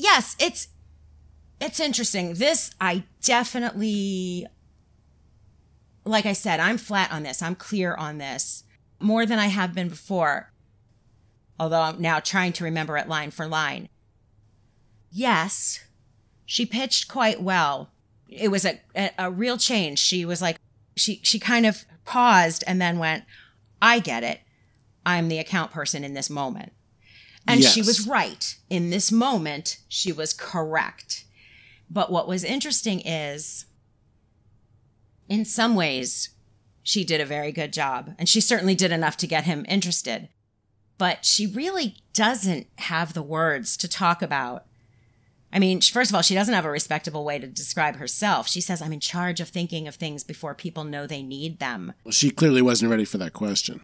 yes, 0.00 0.36
it's 0.40 0.68
it's 1.60 1.78
interesting. 1.78 2.34
This 2.34 2.74
I 2.80 3.04
definitely 3.22 4.46
like 6.04 6.26
I 6.26 6.32
said, 6.32 6.60
I'm 6.60 6.78
flat 6.78 7.12
on 7.12 7.22
this. 7.22 7.42
I'm 7.42 7.54
clear 7.54 7.94
on 7.94 8.18
this 8.18 8.64
more 8.98 9.26
than 9.26 9.38
I 9.38 9.46
have 9.48 9.74
been 9.74 9.88
before. 9.88 10.52
Although 11.58 11.82
I'm 11.82 12.00
now 12.00 12.20
trying 12.20 12.52
to 12.54 12.64
remember 12.64 12.96
it 12.96 13.08
line 13.08 13.30
for 13.30 13.46
line. 13.46 13.90
Yes, 15.12 15.84
she 16.46 16.64
pitched 16.64 17.06
quite 17.06 17.42
well. 17.42 17.90
It 18.28 18.50
was 18.50 18.64
a, 18.64 18.80
a, 18.96 19.10
a 19.18 19.30
real 19.30 19.58
change. 19.58 19.98
She 19.98 20.24
was 20.24 20.40
like, 20.40 20.56
she, 20.96 21.20
she 21.22 21.38
kind 21.38 21.66
of 21.66 21.84
paused 22.04 22.64
and 22.66 22.80
then 22.80 22.98
went, 22.98 23.24
I 23.80 23.98
get 23.98 24.24
it. 24.24 24.40
I'm 25.06 25.28
the 25.28 25.38
account 25.38 25.70
person 25.70 26.04
in 26.04 26.14
this 26.14 26.28
moment. 26.28 26.72
And 27.46 27.64
she 27.64 27.80
was 27.80 28.06
right. 28.06 28.56
In 28.68 28.90
this 28.90 29.10
moment, 29.10 29.78
she 29.88 30.12
was 30.12 30.32
correct. 30.32 31.24
But 31.90 32.12
what 32.12 32.28
was 32.28 32.44
interesting 32.44 33.00
is, 33.00 33.64
in 35.28 35.44
some 35.44 35.74
ways, 35.74 36.30
she 36.82 37.02
did 37.02 37.20
a 37.20 37.26
very 37.26 37.50
good 37.50 37.72
job. 37.72 38.14
And 38.18 38.28
she 38.28 38.40
certainly 38.40 38.74
did 38.74 38.92
enough 38.92 39.16
to 39.18 39.26
get 39.26 39.44
him 39.44 39.66
interested. 39.68 40.28
But 40.98 41.24
she 41.24 41.46
really 41.46 41.96
doesn't 42.12 42.66
have 42.76 43.14
the 43.14 43.22
words 43.22 43.76
to 43.78 43.88
talk 43.88 44.22
about. 44.22 44.66
I 45.52 45.58
mean, 45.58 45.80
first 45.80 46.10
of 46.10 46.14
all, 46.14 46.22
she 46.22 46.34
doesn't 46.34 46.54
have 46.54 46.64
a 46.64 46.70
respectable 46.70 47.24
way 47.24 47.38
to 47.38 47.46
describe 47.46 47.96
herself. 47.96 48.46
She 48.48 48.60
says, 48.60 48.80
I'm 48.80 48.92
in 48.92 49.00
charge 49.00 49.40
of 49.40 49.48
thinking 49.48 49.88
of 49.88 49.96
things 49.96 50.22
before 50.22 50.54
people 50.54 50.84
know 50.84 51.06
they 51.06 51.22
need 51.22 51.58
them 51.58 51.92
Well, 52.04 52.12
she 52.12 52.30
clearly 52.30 52.62
wasn't 52.62 52.90
ready 52.92 53.04
for 53.04 53.18
that 53.18 53.32
question. 53.32 53.82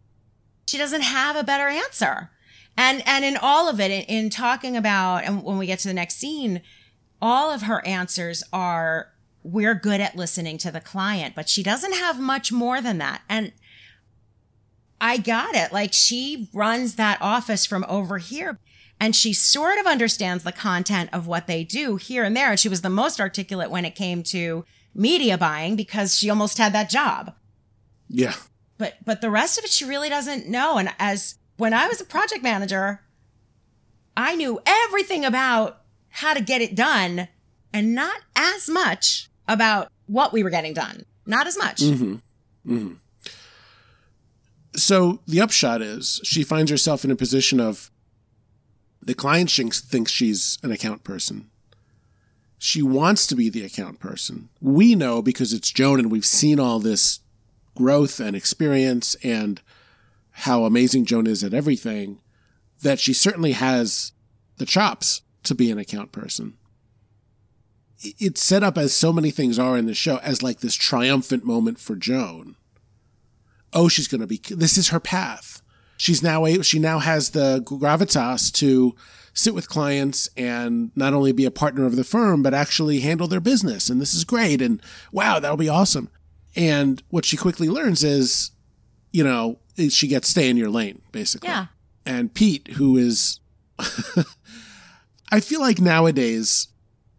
she 0.67 0.79
doesn't 0.79 1.03
have 1.03 1.35
a 1.37 1.45
better 1.45 1.69
answer. 1.69 2.31
And 2.77 3.03
and 3.07 3.25
in 3.25 3.37
all 3.37 3.69
of 3.69 3.81
it, 3.81 3.91
in, 3.91 4.03
in 4.03 4.31
talking 4.31 4.77
about, 4.77 5.25
and 5.25 5.43
when 5.43 5.57
we 5.59 5.67
get 5.67 5.79
to 5.81 5.89
the 5.89 5.95
next 5.95 6.17
scene, 6.17 6.61
all 7.23 7.51
of 7.51 7.63
her 7.63 7.85
answers 7.87 8.45
are 8.53 9.13
we're 9.43 9.75
good 9.75 10.01
at 10.01 10.15
listening 10.17 10.59
to 10.59 10.71
the 10.71 10.81
client, 10.81 11.35
but 11.35 11.49
she 11.49 11.63
doesn't 11.63 11.95
have 11.95 12.21
much 12.21 12.53
more 12.53 12.81
than 12.83 12.99
that. 12.99 13.23
And 13.29 13.53
I 15.01 15.19
got 15.19 15.55
it. 15.55 15.73
Like 15.73 15.93
she 15.93 16.49
runs 16.53 16.97
that 16.97 17.19
office 17.21 17.65
from 17.67 17.85
over 17.89 18.19
here 18.19 18.59
and 19.01 19.15
she 19.15 19.33
sort 19.33 19.79
of 19.79 19.87
understands 19.87 20.45
the 20.45 20.53
content 20.53 21.11
of 21.13 21.27
what 21.27 21.47
they 21.47 21.65
do 21.65 21.97
here 21.97 22.25
and 22.25 22.37
there. 22.37 22.51
And 22.51 22.61
she 22.61 22.69
was 22.69 22.81
the 22.83 22.91
most 22.91 23.21
articulate 23.21 23.71
when 23.71 23.85
it 23.85 23.95
came 23.95 24.23
to 24.25 24.65
media 24.95 25.37
buying 25.37 25.77
because 25.77 26.17
she 26.17 26.31
almost 26.31 26.59
had 26.59 26.73
that 26.73 26.89
job. 26.89 27.35
Yeah. 28.09 28.35
but 28.79 28.95
but 29.05 29.21
the 29.21 29.31
rest 29.31 29.59
of 29.59 29.65
it 29.65 29.71
she 29.71 29.85
really 29.85 30.09
doesn't 30.09 30.49
know. 30.49 30.79
And 30.79 30.95
as 30.99 31.37
when 31.57 31.75
i 31.75 31.89
was 31.89 32.01
a 32.01 32.05
project 32.05 32.43
manager 32.43 33.01
i 34.17 34.37
knew 34.37 34.61
everything 34.67 35.25
about 35.25 35.81
how 36.11 36.35
to 36.35 36.41
get 36.41 36.63
it 36.63 36.75
done 36.75 37.29
and 37.73 37.95
not 37.95 38.21
as 38.35 38.69
much 38.69 39.29
about 39.49 39.89
what 40.07 40.33
we 40.33 40.43
were 40.43 40.51
getting 40.51 40.73
done. 40.73 41.05
Not 41.27 41.47
as 41.47 41.59
much. 41.59 41.81
Mm-hmm. 41.81 42.15
Mm-hmm. 42.67 42.93
So 44.77 45.21
the 45.27 45.41
upshot 45.41 45.83
is 45.83 46.21
she 46.25 46.43
finds 46.43 46.71
herself 46.71 47.05
in 47.05 47.11
a 47.11 47.17
position 47.17 47.61
of 47.61 47.91
the 49.07 49.15
client 49.15 49.51
thinks 49.51 49.81
thinks 49.81 50.13
she's 50.13 50.59
an 50.63 50.71
account 50.71 51.03
person. 51.05 51.49
She 52.59 52.83
wants 52.83 53.27
to 53.29 53.35
be 53.35 53.49
the 53.49 53.65
account 53.65 54.01
person. 54.01 54.49
We 54.61 54.95
know 54.95 55.23
because 55.23 55.53
it's 55.53 55.71
Joan 55.71 55.99
and 55.99 56.11
we've 56.11 56.27
seen 56.27 56.61
all 56.61 56.79
this 56.79 57.21
growth 57.75 58.21
and 58.21 58.37
experience 58.37 59.15
and 59.23 59.61
how 60.31 60.65
amazing 60.65 61.07
Joan 61.07 61.27
is 61.27 61.43
at 61.45 61.55
everything 61.55 62.19
that 62.83 62.99
she 62.99 63.13
certainly 63.13 63.53
has 63.53 64.13
the 64.59 64.67
chops 64.67 65.23
to 65.45 65.55
be 65.55 65.71
an 65.71 65.79
account 65.79 66.13
person. 66.13 66.55
It's 68.01 68.43
set 68.43 68.63
up 68.63 68.77
as 68.77 68.95
so 68.95 69.13
many 69.13 69.31
things 69.31 69.59
are 69.59 69.79
in 69.79 69.87
the 69.87 69.95
show 69.95 70.19
as 70.19 70.43
like 70.43 70.61
this 70.61 70.75
triumphant 70.75 71.45
moment 71.45 71.79
for 71.79 71.97
Joan 71.97 72.57
oh 73.77 73.89
she's 73.89 74.09
going 74.09 74.21
to 74.21 74.27
be 74.27 74.41
this 74.51 74.77
is 74.77 74.89
her 74.89 74.99
path 74.99 75.56
she's 75.97 76.23
now 76.23 76.45
a, 76.47 76.63
she 76.63 76.79
now 76.79 76.99
has 76.99 77.31
the 77.31 77.61
gravitas 77.63 78.53
to 78.55 78.95
sit 79.35 79.55
with 79.55 79.69
clients 79.69 80.29
and 80.37 80.91
not 80.97 81.13
only 81.13 81.33
be 81.33 81.45
a 81.45 81.51
partner 81.51 81.85
of 81.85 81.97
the 81.97 82.05
firm 82.05 82.43
but 82.43 82.55
actually 82.55 83.01
handle 83.01 83.29
their 83.29 83.41
business. 83.41 83.91
And 83.91 84.01
this 84.01 84.15
is 84.15 84.25
great. 84.25 84.63
And 84.63 84.81
wow 85.13 85.39
that'll 85.39 85.57
be 85.57 85.69
awesome. 85.69 86.09
And 86.55 87.03
what 87.11 87.25
she 87.25 87.37
quickly 87.37 87.69
learns 87.69 88.03
is 88.03 88.51
you 89.13 89.25
know 89.25 89.59
she 89.91 90.09
gets 90.09 90.29
stay 90.29 90.49
in 90.49 90.57
your 90.57 90.71
lane 90.71 91.03
basically. 91.13 91.49
Yeah. 91.49 91.67
and 92.05 92.33
pete 92.33 92.69
who 92.77 92.97
is 92.97 93.41
i 95.31 95.41
feel 95.41 95.61
like 95.61 95.79
nowadays 95.81 96.69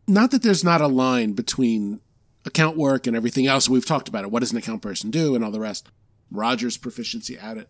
not 0.07 0.31
that 0.31 0.41
there's 0.41 0.63
not 0.63 0.81
a 0.81 0.87
line 0.87 1.33
between 1.33 1.99
account 2.47 2.77
work 2.77 3.05
and 3.05 3.15
everything 3.15 3.45
else. 3.45 3.69
We've 3.69 3.85
talked 3.85 4.07
about 4.07 4.23
it. 4.23 4.31
What 4.31 4.39
does 4.39 4.51
an 4.51 4.57
account 4.57 4.81
person 4.81 5.11
do 5.11 5.35
and 5.35 5.43
all 5.43 5.51
the 5.51 5.59
rest? 5.59 5.89
Roger's 6.31 6.77
proficiency 6.77 7.37
at 7.37 7.57
it. 7.57 7.69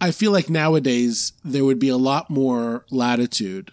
I 0.00 0.10
feel 0.12 0.32
like 0.32 0.48
nowadays 0.48 1.32
there 1.44 1.64
would 1.64 1.78
be 1.78 1.90
a 1.90 1.96
lot 1.96 2.30
more 2.30 2.86
latitude 2.90 3.72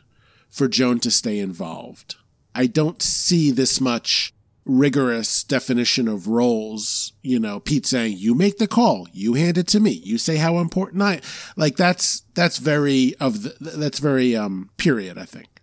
for 0.50 0.68
Joan 0.68 1.00
to 1.00 1.12
stay 1.12 1.40
involved. 1.40 2.16
I 2.54 2.68
don't 2.68 3.02
see 3.02 3.52
this 3.52 3.80
much 3.80 4.34
rigorous 4.66 5.44
definition 5.44 6.08
of 6.10 6.28
roles. 6.28 7.14
You 7.22 7.40
know, 7.40 7.60
Pete 7.60 7.86
saying, 7.86 8.18
"You 8.18 8.36
make 8.36 8.58
the 8.58 8.68
call, 8.68 9.08
you 9.14 9.36
hand 9.36 9.58
it 9.58 9.68
to 9.68 9.80
me, 9.80 9.92
you 9.92 10.18
say 10.18 10.36
how 10.36 10.58
important 10.58 11.02
I." 11.02 11.22
Like 11.56 11.78
that's 11.78 12.24
that's 12.34 12.58
very 12.58 13.16
of 13.20 13.44
the, 13.44 13.56
that's 13.60 14.00
very 14.00 14.36
um 14.36 14.70
period. 14.78 15.18
I 15.18 15.26
think. 15.26 15.62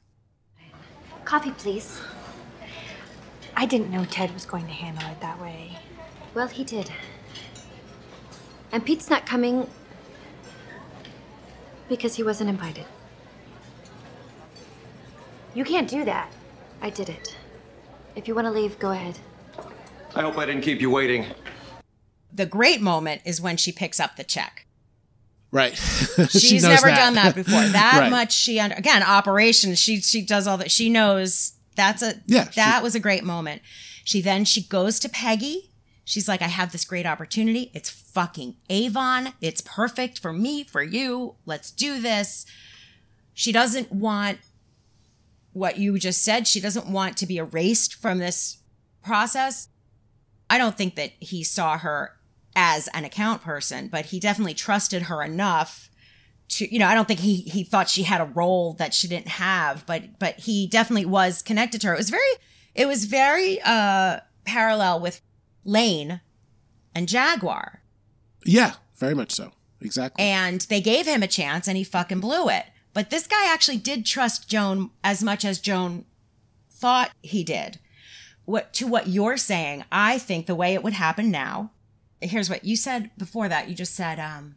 Coffee, 1.24 1.52
please. 1.52 2.00
I 3.56 3.66
didn't 3.66 3.90
know 3.90 4.04
Ted 4.06 4.32
was 4.32 4.46
going 4.46 4.66
to 4.66 4.72
handle 4.72 5.08
it 5.10 5.20
that 5.20 5.40
way. 5.40 5.78
Well, 6.34 6.48
he 6.48 6.64
did. 6.64 6.90
And 8.72 8.84
Pete's 8.84 9.08
not 9.08 9.24
coming 9.26 9.68
because 11.88 12.14
he 12.16 12.22
wasn't 12.22 12.50
invited. 12.50 12.86
You 15.54 15.64
can't 15.64 15.88
do 15.88 16.04
that. 16.04 16.32
I 16.82 16.90
did 16.90 17.08
it. 17.08 17.36
If 18.16 18.26
you 18.28 18.34
want 18.34 18.46
to 18.46 18.50
leave, 18.50 18.78
go 18.78 18.90
ahead. 18.90 19.18
I 20.14 20.22
hope 20.22 20.36
I 20.38 20.46
didn't 20.46 20.62
keep 20.62 20.80
you 20.80 20.90
waiting. 20.90 21.26
The 22.32 22.46
great 22.46 22.80
moment 22.80 23.22
is 23.24 23.40
when 23.40 23.56
she 23.56 23.72
picks 23.72 24.00
up 24.00 24.16
the 24.16 24.24
check. 24.24 24.66
Right. 25.52 25.74
She's 25.76 26.42
She 26.42 26.58
never 26.58 26.88
that. 26.88 26.96
done 26.96 27.14
that 27.14 27.34
before. 27.34 27.60
That 27.72 27.98
Right. 28.00 28.10
much 28.10 28.32
she 28.32 28.58
under 28.58 28.74
again 28.74 29.02
operations. 29.04 29.78
She 29.78 30.00
she 30.00 30.22
does 30.22 30.48
all 30.48 30.58
that. 30.58 30.70
She 30.72 30.90
knows 30.90 31.52
that's 31.76 32.02
a 32.02 32.14
Yeah, 32.26 32.44
That 32.56 32.78
she- 32.78 32.82
was 32.82 32.94
a 32.96 33.00
great 33.00 33.22
moment. 33.22 33.62
She 34.04 34.20
then 34.20 34.44
she 34.44 34.62
goes 34.64 34.98
to 35.00 35.08
Peggy. 35.08 35.70
She's 36.04 36.28
like, 36.28 36.42
I 36.42 36.48
have 36.48 36.72
this 36.72 36.84
great 36.84 37.06
opportunity. 37.06 37.70
It's 37.74 37.88
fucking 37.88 38.56
Avon. 38.68 39.32
It's 39.40 39.62
perfect 39.62 40.18
for 40.18 40.32
me, 40.32 40.62
for 40.62 40.82
you. 40.82 41.36
Let's 41.46 41.70
do 41.70 42.00
this. 42.00 42.44
She 43.32 43.52
doesn't 43.52 43.90
want 43.90 44.38
what 45.52 45.78
you 45.78 45.98
just 45.98 46.22
said. 46.22 46.46
She 46.46 46.60
doesn't 46.60 46.86
want 46.86 47.16
to 47.16 47.26
be 47.26 47.38
erased 47.38 47.94
from 47.94 48.18
this 48.18 48.58
process. 49.02 49.68
I 50.50 50.58
don't 50.58 50.76
think 50.76 50.94
that 50.96 51.12
he 51.20 51.42
saw 51.42 51.78
her 51.78 52.12
as 52.54 52.88
an 52.88 53.04
account 53.04 53.42
person, 53.42 53.88
but 53.88 54.06
he 54.06 54.20
definitely 54.20 54.54
trusted 54.54 55.02
her 55.02 55.22
enough 55.22 55.88
to, 56.50 56.72
you 56.72 56.78
know, 56.78 56.86
I 56.86 56.94
don't 56.94 57.08
think 57.08 57.20
he 57.20 57.36
he 57.36 57.64
thought 57.64 57.88
she 57.88 58.02
had 58.02 58.20
a 58.20 58.26
role 58.26 58.74
that 58.74 58.92
she 58.92 59.08
didn't 59.08 59.28
have, 59.28 59.86
but 59.86 60.18
but 60.18 60.38
he 60.40 60.66
definitely 60.66 61.06
was 61.06 61.40
connected 61.42 61.80
to 61.80 61.88
her. 61.88 61.94
It 61.94 61.98
was 61.98 62.10
very 62.10 62.32
it 62.74 62.86
was 62.86 63.06
very 63.06 63.60
uh 63.64 64.20
parallel 64.44 65.00
with 65.00 65.22
Lane 65.64 66.20
and 66.94 67.08
Jaguar. 67.08 67.82
Yeah, 68.44 68.74
very 68.96 69.14
much 69.14 69.32
so. 69.32 69.52
Exactly. 69.80 70.24
And 70.24 70.62
they 70.62 70.80
gave 70.80 71.06
him 71.06 71.22
a 71.22 71.28
chance 71.28 71.68
and 71.68 71.76
he 71.76 71.84
fucking 71.84 72.20
blew 72.20 72.48
it. 72.48 72.66
But 72.92 73.10
this 73.10 73.26
guy 73.26 73.52
actually 73.52 73.78
did 73.78 74.06
trust 74.06 74.48
Joan 74.48 74.90
as 75.02 75.22
much 75.22 75.44
as 75.44 75.58
Joan 75.58 76.04
thought 76.70 77.10
he 77.22 77.42
did. 77.42 77.78
What 78.44 78.72
to 78.74 78.86
what 78.86 79.08
you're 79.08 79.36
saying, 79.36 79.84
I 79.90 80.18
think 80.18 80.46
the 80.46 80.54
way 80.54 80.74
it 80.74 80.82
would 80.82 80.92
happen 80.92 81.30
now, 81.30 81.72
here's 82.20 82.50
what 82.50 82.64
you 82.64 82.76
said 82.76 83.10
before 83.18 83.48
that. 83.48 83.68
You 83.68 83.74
just 83.74 83.94
said 83.94 84.18
um 84.20 84.56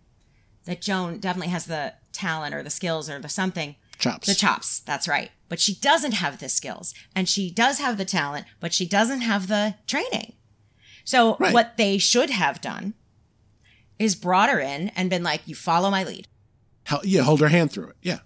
that 0.65 0.81
Joan 0.81 1.19
definitely 1.19 1.51
has 1.51 1.65
the 1.65 1.93
talent 2.11 2.53
or 2.53 2.61
the 2.61 2.69
skills 2.69 3.09
or 3.09 3.19
the 3.19 3.29
something. 3.29 3.75
Chops. 3.97 4.27
The 4.27 4.35
chops, 4.35 4.79
that's 4.81 5.07
right. 5.07 5.31
But 5.49 5.59
she 5.59 5.73
doesn't 5.73 6.11
have 6.11 6.39
the 6.39 6.49
skills. 6.49 6.93
And 7.15 7.27
she 7.27 7.49
does 7.49 7.79
have 7.79 7.97
the 7.97 8.05
talent, 8.05 8.45
but 8.59 8.71
she 8.71 8.85
doesn't 8.85 9.21
have 9.21 9.47
the 9.47 9.75
training. 9.87 10.33
So 11.07 11.37
Right. 11.39 11.53
what 11.53 11.77
they 11.77 11.97
should 11.97 12.29
have 12.31 12.59
done 12.59 12.93
is 13.97 14.13
brought 14.13 14.49
her 14.49 14.59
in 14.59 14.89
and 14.89 15.09
been 15.09 15.23
like, 15.23 15.41
you 15.45 15.55
follow 15.55 15.89
my 15.89 16.03
lead. 16.03 16.27
Hel- 16.83 16.99
yeah, 17.05 17.21
hold 17.21 17.39
her 17.39 17.47
hand 17.47 17.71
through 17.71 17.87
it. 17.91 17.95
Yeah. 18.01 18.19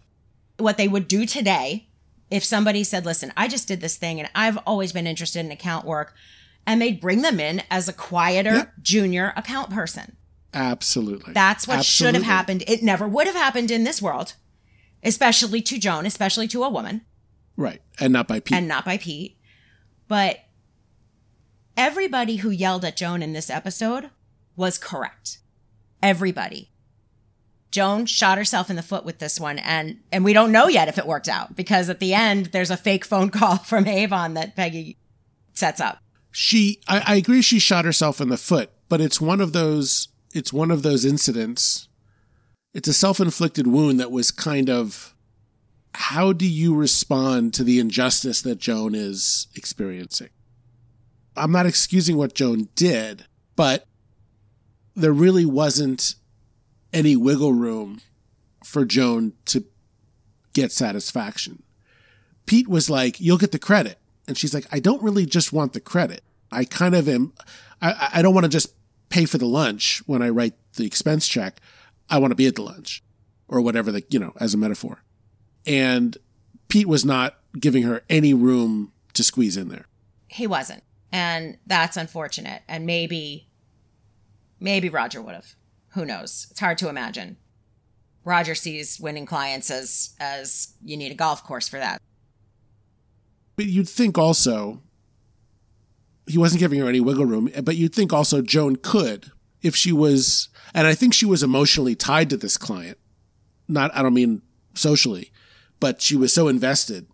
What 0.58 0.78
they 0.78 0.88
would 0.88 1.08
do 1.08 1.28
today, 1.28 1.90
if 2.32 2.44
somebody 2.44 2.84
said, 2.84 3.06
listen, 3.06 3.32
I 3.38 3.48
just 3.48 3.68
did 3.68 3.82
this 3.82 3.98
thing 3.98 4.20
and 4.20 4.32
I've 4.34 4.58
always 4.66 4.92
been 4.94 5.06
interested 5.06 5.42
in 5.46 5.52
account 5.52 5.86
work, 5.86 6.16
and 6.66 6.82
they'd 6.82 7.00
bring 7.00 7.22
them 7.22 7.40
in 7.40 7.62
as 7.70 7.88
a 7.88 7.94
quieter 7.94 8.56
Yeah. 8.56 8.66
junior 8.82 9.32
account 9.36 9.70
person. 9.70 10.18
Absolutely. 10.52 11.34
That's 11.34 11.68
what 11.68 11.86
should 11.86 12.16
have 12.16 12.24
happened. 12.24 12.64
It 12.66 12.82
never 12.82 13.08
would 13.08 13.28
have 13.28 13.36
happened 13.36 13.70
in 13.70 13.84
this 13.84 14.02
world, 14.02 14.34
especially 15.04 15.62
to 15.62 15.78
Joan, 15.78 16.08
especially 16.08 16.48
to 16.48 16.64
a 16.64 16.70
woman, 16.70 17.02
Right. 17.56 17.82
And 18.00 18.12
not 18.12 18.28
by 18.28 18.40
Pete. 18.40 18.58
and 18.58 18.68
not 18.68 18.86
by 18.86 18.98
Pete. 18.98 19.38
But 20.08 20.40
everybody 21.78 22.38
who 22.38 22.50
yelled 22.50 22.86
at 22.86 22.98
Joan 22.98 23.22
in 23.22 23.34
this 23.34 23.50
episode 23.50 24.10
was 24.56 24.78
correct. 24.78 25.40
Everybody. 26.04 26.70
Joan 27.72 28.06
shot 28.06 28.38
herself 28.38 28.70
in 28.70 28.76
the 28.76 28.84
foot 28.84 29.06
with 29.06 29.20
this 29.20 29.40
one, 29.40 29.58
and 29.60 30.00
and 30.12 30.26
we 30.26 30.34
don't 30.34 30.52
know 30.52 30.68
yet 30.68 30.90
if 30.90 30.98
it 30.98 31.08
worked 31.08 31.30
out 31.30 31.56
because 31.56 31.90
at 31.90 32.00
the 32.00 32.14
end 32.14 32.48
there's 32.48 32.72
a 32.72 32.76
fake 32.78 33.06
phone 33.06 33.30
call 33.32 33.58
from 33.58 33.88
Avon 33.88 34.34
that 34.34 34.56
Peggy 34.56 34.98
sets 35.54 35.80
up. 35.80 36.00
she 36.32 36.82
I, 36.88 37.04
I 37.08 37.16
agree 37.16 37.42
she 37.42 37.60
shot 37.60 37.86
herself 37.86 38.20
in 38.22 38.30
the 38.30 38.38
foot 38.38 38.72
but 38.90 39.00
it's 39.02 39.20
one 39.22 39.40
of 39.42 39.52
those 39.54 40.08
it's 40.34 40.52
one 40.54 40.72
of 40.72 40.82
those 40.82 41.04
incidents 41.06 41.88
it's 42.74 42.88
a 42.88 42.94
self-inflicted 42.94 43.68
wound 43.68 44.00
that 44.00 44.12
was 44.12 44.32
kind 44.32 44.70
of 44.70 45.14
how 45.94 46.32
do 46.32 46.48
you 46.48 46.74
respond 46.74 47.54
to 47.54 47.66
the 47.66 47.80
injustice 47.80 48.42
that 48.44 48.60
joan 48.60 48.96
is 48.96 49.48
experiencing 49.56 50.30
i'm 51.36 51.52
not 51.52 51.66
excusing 51.66 52.18
what 52.18 52.34
joan 52.34 52.68
did 52.76 53.26
but 53.56 53.88
there 54.96 55.14
really 55.14 55.46
wasn't 55.46 56.16
any 56.94 57.16
wiggle 57.16 57.54
room 57.54 58.02
for 58.64 58.86
joan 58.86 59.34
to 59.46 59.64
get 60.54 60.72
satisfaction 60.72 61.64
Pete 62.46 62.68
was 62.68 62.90
like, 62.90 63.20
"You'll 63.20 63.38
get 63.38 63.52
the 63.52 63.60
credit," 63.60 63.98
and 64.28 64.38
she's 64.38 64.54
like, 64.54 64.68
"I 64.74 64.80
don't 64.80 65.02
really 65.02 65.26
just 65.26 65.54
want 65.54 65.74
the 65.74 65.80
credit. 65.80 66.22
I 66.52 66.66
kind 66.66 66.96
of 66.96 67.08
am. 67.08 67.34
I, 67.82 68.10
I 68.16 68.22
don't 68.22 68.34
want 68.34 68.44
to 68.44 68.50
just 68.50 68.74
pay 69.08 69.26
for 69.26 69.38
the 69.38 69.46
lunch 69.46 70.04
when 70.06 70.22
I 70.22 70.30
write 70.30 70.56
the 70.74 70.86
expense 70.86 71.28
check. 71.28 71.62
I 72.10 72.18
want 72.18 72.32
to 72.32 72.36
be 72.36 72.48
at 72.48 72.56
the 72.56 72.62
lunch, 72.62 73.04
or 73.48 73.62
whatever 73.62 73.90
the 73.92 74.04
you 74.10 74.20
know 74.20 74.34
as 74.38 74.54
a 74.54 74.58
metaphor." 74.58 75.02
And 75.66 76.18
Pete 76.68 76.88
was 76.88 77.06
not 77.06 77.38
giving 77.58 77.84
her 77.84 78.02
any 78.10 78.34
room 78.34 78.92
to 79.14 79.24
squeeze 79.24 79.56
in 79.56 79.70
there. 79.70 79.86
He 80.28 80.48
wasn't, 80.48 80.84
and 81.12 81.58
that's 81.66 81.98
unfortunate. 81.98 82.62
And 82.68 82.86
maybe, 82.86 83.48
maybe 84.60 84.90
Roger 84.90 85.22
would 85.22 85.36
have. 85.36 85.56
Who 85.94 86.06
knows? 86.06 86.48
It's 86.52 86.60
hard 86.60 86.78
to 86.80 86.90
imagine. 86.90 87.38
Roger 88.24 88.56
sees 88.56 89.00
winning 89.00 89.26
clients 89.26 89.72
as 89.72 90.16
as 90.20 90.74
you 90.84 90.96
need 90.96 91.12
a 91.12 91.16
golf 91.16 91.44
course 91.44 91.68
for 91.68 91.80
that. 91.80 92.02
But 93.56 93.66
you'd 93.66 93.90
think 93.90 94.18
also 94.18 94.82
he 96.28 96.38
wasn't 96.38 96.60
giving 96.60 96.80
her 96.80 96.88
any 96.88 97.00
wiggle 97.00 97.26
room, 97.26 97.52
but 97.64 97.76
you'd 97.76 97.96
think 97.96 98.14
also 98.14 98.42
Joan 98.42 98.78
could 98.78 99.32
if 99.62 99.76
she 99.76 99.92
was, 99.92 100.50
and 100.74 100.88
I 100.88 100.96
think 100.96 101.14
she 101.14 101.26
was 101.26 101.44
emotionally 101.44 101.96
tied 101.96 102.30
to 102.30 102.38
this 102.38 102.58
client. 102.58 102.98
Not, 103.68 103.96
I 103.96 104.02
don't 104.02 104.14
mean 104.14 104.42
socially, 104.74 105.32
but 105.80 106.02
she 106.02 106.16
was 106.16 106.34
so 106.34 106.48
invested 106.48 107.08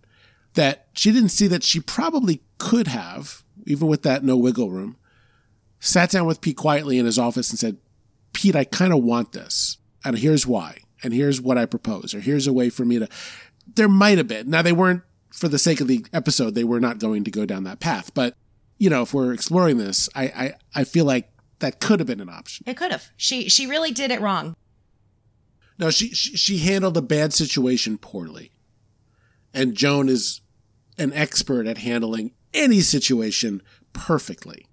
that 0.54 0.88
she 0.94 1.12
didn't 1.12 1.30
see 1.30 1.48
that 1.48 1.64
she 1.64 1.80
probably 1.80 2.42
could 2.58 2.88
have, 2.88 3.44
even 3.66 3.88
with 3.88 4.04
that 4.04 4.24
no 4.24 4.38
wiggle 4.38 4.70
room, 4.70 4.98
sat 5.80 6.12
down 6.12 6.26
with 6.26 6.42
Pete 6.42 6.58
quietly 6.58 6.98
in 6.98 7.06
his 7.06 7.20
office 7.20 7.50
and 7.50 7.60
said, 7.60 7.78
Pete, 8.34 8.56
I 8.56 8.64
kind 8.64 8.94
of 8.94 9.04
want 9.04 9.32
this. 9.32 9.78
And 10.06 10.18
here's 10.18 10.46
why. 10.46 10.80
And 11.04 11.14
here's 11.14 11.42
what 11.42 11.58
I 11.58 11.66
propose. 11.66 12.14
Or 12.14 12.20
here's 12.20 12.48
a 12.48 12.54
way 12.54 12.70
for 12.70 12.86
me 12.86 13.00
to. 13.00 13.08
There 13.76 13.88
might 13.88 14.18
have 14.18 14.28
been. 14.28 14.50
Now, 14.50 14.62
they 14.62 14.72
weren't, 14.72 15.04
for 15.32 15.48
the 15.48 15.60
sake 15.60 15.82
of 15.82 15.88
the 15.88 16.06
episode, 16.14 16.56
they 16.56 16.64
were 16.64 16.80
not 16.80 17.00
going 17.00 17.24
to 17.24 17.32
go 17.32 17.46
down 17.46 17.64
that 17.66 17.80
path. 17.80 18.14
But, 18.14 18.36
you 18.78 18.90
know, 18.90 19.04
if 19.04 19.14
we're 19.14 19.34
exploring 19.34 19.78
this, 19.78 20.10
I, 20.16 20.24
I, 20.24 20.54
I 20.74 20.84
feel 20.84 21.06
like 21.06 21.30
that 21.60 21.80
could 21.80 22.00
have 22.00 22.08
been 22.08 22.22
an 22.22 22.30
option. 22.30 22.64
It 22.68 22.78
could 22.78 22.92
have. 22.92 23.10
She 23.18 23.50
she 23.50 23.68
really 23.68 23.92
did 23.92 24.12
it 24.12 24.22
wrong. 24.22 24.56
No, 25.80 25.90
she, 25.90 26.10
she, 26.10 26.38
she 26.38 26.58
handled 26.60 26.98
a 26.98 27.02
bad 27.02 27.34
situation 27.34 27.98
poorly. 27.98 28.52
And 29.54 29.76
Joan 29.76 30.10
is 30.10 30.42
an 30.98 31.14
expert 31.14 31.68
at 31.68 31.80
handling 31.80 32.32
any 32.58 32.82
situation 32.82 33.62
perfectly. 33.94 34.66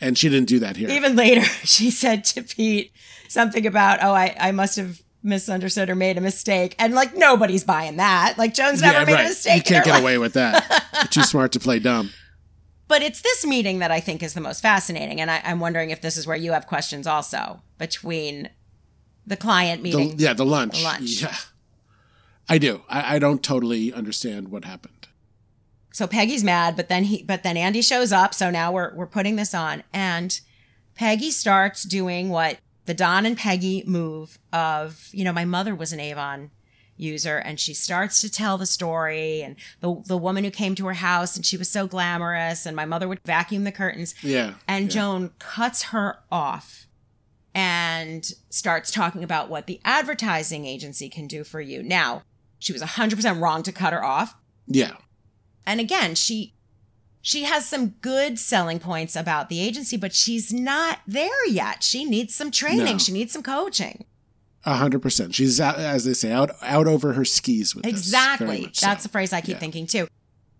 And 0.00 0.16
she 0.18 0.28
didn't 0.28 0.48
do 0.48 0.58
that 0.58 0.76
here. 0.76 0.90
Even 0.90 1.16
later, 1.16 1.40
she 1.64 1.90
said 1.90 2.24
to 2.24 2.42
Pete 2.42 2.92
something 3.28 3.66
about, 3.66 3.98
"Oh, 4.02 4.12
I 4.12 4.36
I 4.38 4.52
must 4.52 4.76
have 4.76 5.00
misunderstood 5.22 5.88
or 5.90 5.94
made 5.94 6.18
a 6.18 6.20
mistake," 6.20 6.74
and 6.78 6.94
like 6.94 7.16
nobody's 7.16 7.64
buying 7.64 7.96
that. 7.96 8.34
Like 8.36 8.52
Joan's 8.54 8.82
never 8.82 8.98
Yeah, 9.00 9.04
made 9.06 9.12
right. 9.14 9.24
a 9.26 9.28
mistake. 9.28 9.56
You 9.56 9.62
can't 9.62 9.84
get 9.84 9.92
life. 9.92 10.02
away 10.02 10.18
with 10.18 10.34
that. 10.34 10.84
You're 10.94 11.04
too 11.04 11.22
smart 11.22 11.52
to 11.52 11.60
play 11.60 11.78
dumb. 11.78 12.10
But 12.88 13.02
it's 13.02 13.20
this 13.20 13.44
meeting 13.44 13.80
that 13.80 13.90
I 13.90 13.98
think 13.98 14.22
is 14.22 14.34
the 14.34 14.40
most 14.40 14.60
fascinating, 14.62 15.20
and 15.20 15.28
I, 15.28 15.40
I'm 15.44 15.58
wondering 15.58 15.90
if 15.90 16.02
this 16.02 16.16
is 16.16 16.24
where 16.24 16.36
you 16.36 16.52
have 16.52 16.68
questions 16.68 17.04
also 17.04 17.60
between 17.78 18.48
the 19.26 19.36
client 19.36 19.82
The, 19.82 19.90
meeting. 19.96 20.18
yeah, 20.20 20.34
the 20.34 20.46
lunch. 20.46 20.78
The 20.78 20.84
lunch. 20.84 21.20
Yeah. 21.22 21.34
I 22.48 22.58
do. 22.58 22.82
I, 22.88 23.16
I 23.16 23.18
don't 23.18 23.42
totally 23.42 23.92
understand 23.92 24.50
what 24.52 24.64
happened. 24.64 25.08
So 25.96 26.06
Peggy's 26.06 26.44
mad, 26.44 26.76
but 26.76 26.90
then 26.90 27.04
he, 27.04 27.22
but 27.22 27.42
then 27.42 27.56
Andy 27.56 27.80
shows 27.80 28.12
up. 28.12 28.34
So 28.34 28.50
now 28.50 28.70
we're 28.70 28.94
we're 28.94 29.06
putting 29.06 29.36
this 29.36 29.54
on, 29.54 29.82
and 29.94 30.38
Peggy 30.94 31.30
starts 31.30 31.84
doing 31.84 32.28
what 32.28 32.58
the 32.84 32.92
Don 32.92 33.24
and 33.24 33.34
Peggy 33.34 33.82
move 33.86 34.38
of, 34.52 35.08
you 35.12 35.24
know, 35.24 35.32
my 35.32 35.46
mother 35.46 35.74
was 35.74 35.94
an 35.94 36.00
Avon 36.00 36.50
user 36.98 37.38
and 37.38 37.58
she 37.58 37.72
starts 37.72 38.20
to 38.20 38.30
tell 38.30 38.58
the 38.58 38.66
story 38.66 39.40
and 39.40 39.56
the 39.80 40.02
the 40.04 40.18
woman 40.18 40.44
who 40.44 40.50
came 40.50 40.74
to 40.74 40.86
her 40.86 40.92
house 40.92 41.34
and 41.34 41.46
she 41.46 41.56
was 41.56 41.70
so 41.70 41.86
glamorous 41.86 42.66
and 42.66 42.76
my 42.76 42.84
mother 42.84 43.08
would 43.08 43.20
vacuum 43.24 43.64
the 43.64 43.72
curtains. 43.72 44.14
Yeah. 44.22 44.52
And 44.68 44.84
yeah. 44.84 44.90
Joan 44.90 45.30
cuts 45.38 45.84
her 45.84 46.18
off 46.30 46.86
and 47.54 48.30
starts 48.50 48.90
talking 48.90 49.24
about 49.24 49.48
what 49.48 49.66
the 49.66 49.80
advertising 49.82 50.66
agency 50.66 51.08
can 51.08 51.26
do 51.26 51.42
for 51.42 51.62
you. 51.62 51.82
Now, 51.82 52.20
she 52.58 52.74
was 52.74 52.82
100% 52.82 53.40
wrong 53.40 53.62
to 53.62 53.72
cut 53.72 53.94
her 53.94 54.04
off. 54.04 54.34
Yeah. 54.66 54.96
And 55.66 55.80
again, 55.80 56.14
she 56.14 56.54
she 57.22 57.42
has 57.44 57.66
some 57.66 57.88
good 58.02 58.38
selling 58.38 58.78
points 58.78 59.16
about 59.16 59.48
the 59.48 59.60
agency, 59.60 59.96
but 59.96 60.14
she's 60.14 60.52
not 60.52 61.00
there 61.06 61.46
yet. 61.48 61.82
She 61.82 62.04
needs 62.04 62.34
some 62.34 62.50
training. 62.52 62.84
No. 62.84 62.98
She 62.98 63.12
needs 63.12 63.32
some 63.32 63.42
coaching. 63.42 64.04
A 64.64 64.74
hundred 64.76 65.02
percent. 65.02 65.34
She's 65.34 65.60
out, 65.60 65.76
as 65.78 66.04
they 66.04 66.14
say, 66.14 66.30
out 66.32 66.50
out 66.62 66.86
over 66.86 67.12
her 67.14 67.24
skis 67.24 67.74
with 67.74 67.84
Exactly. 67.86 68.62
much 68.62 68.76
so. 68.78 68.86
That's 68.86 69.02
the 69.02 69.08
phrase 69.08 69.32
I 69.32 69.40
keep 69.40 69.54
Yeah. 69.54 69.58
thinking 69.60 69.86
too. 69.86 70.06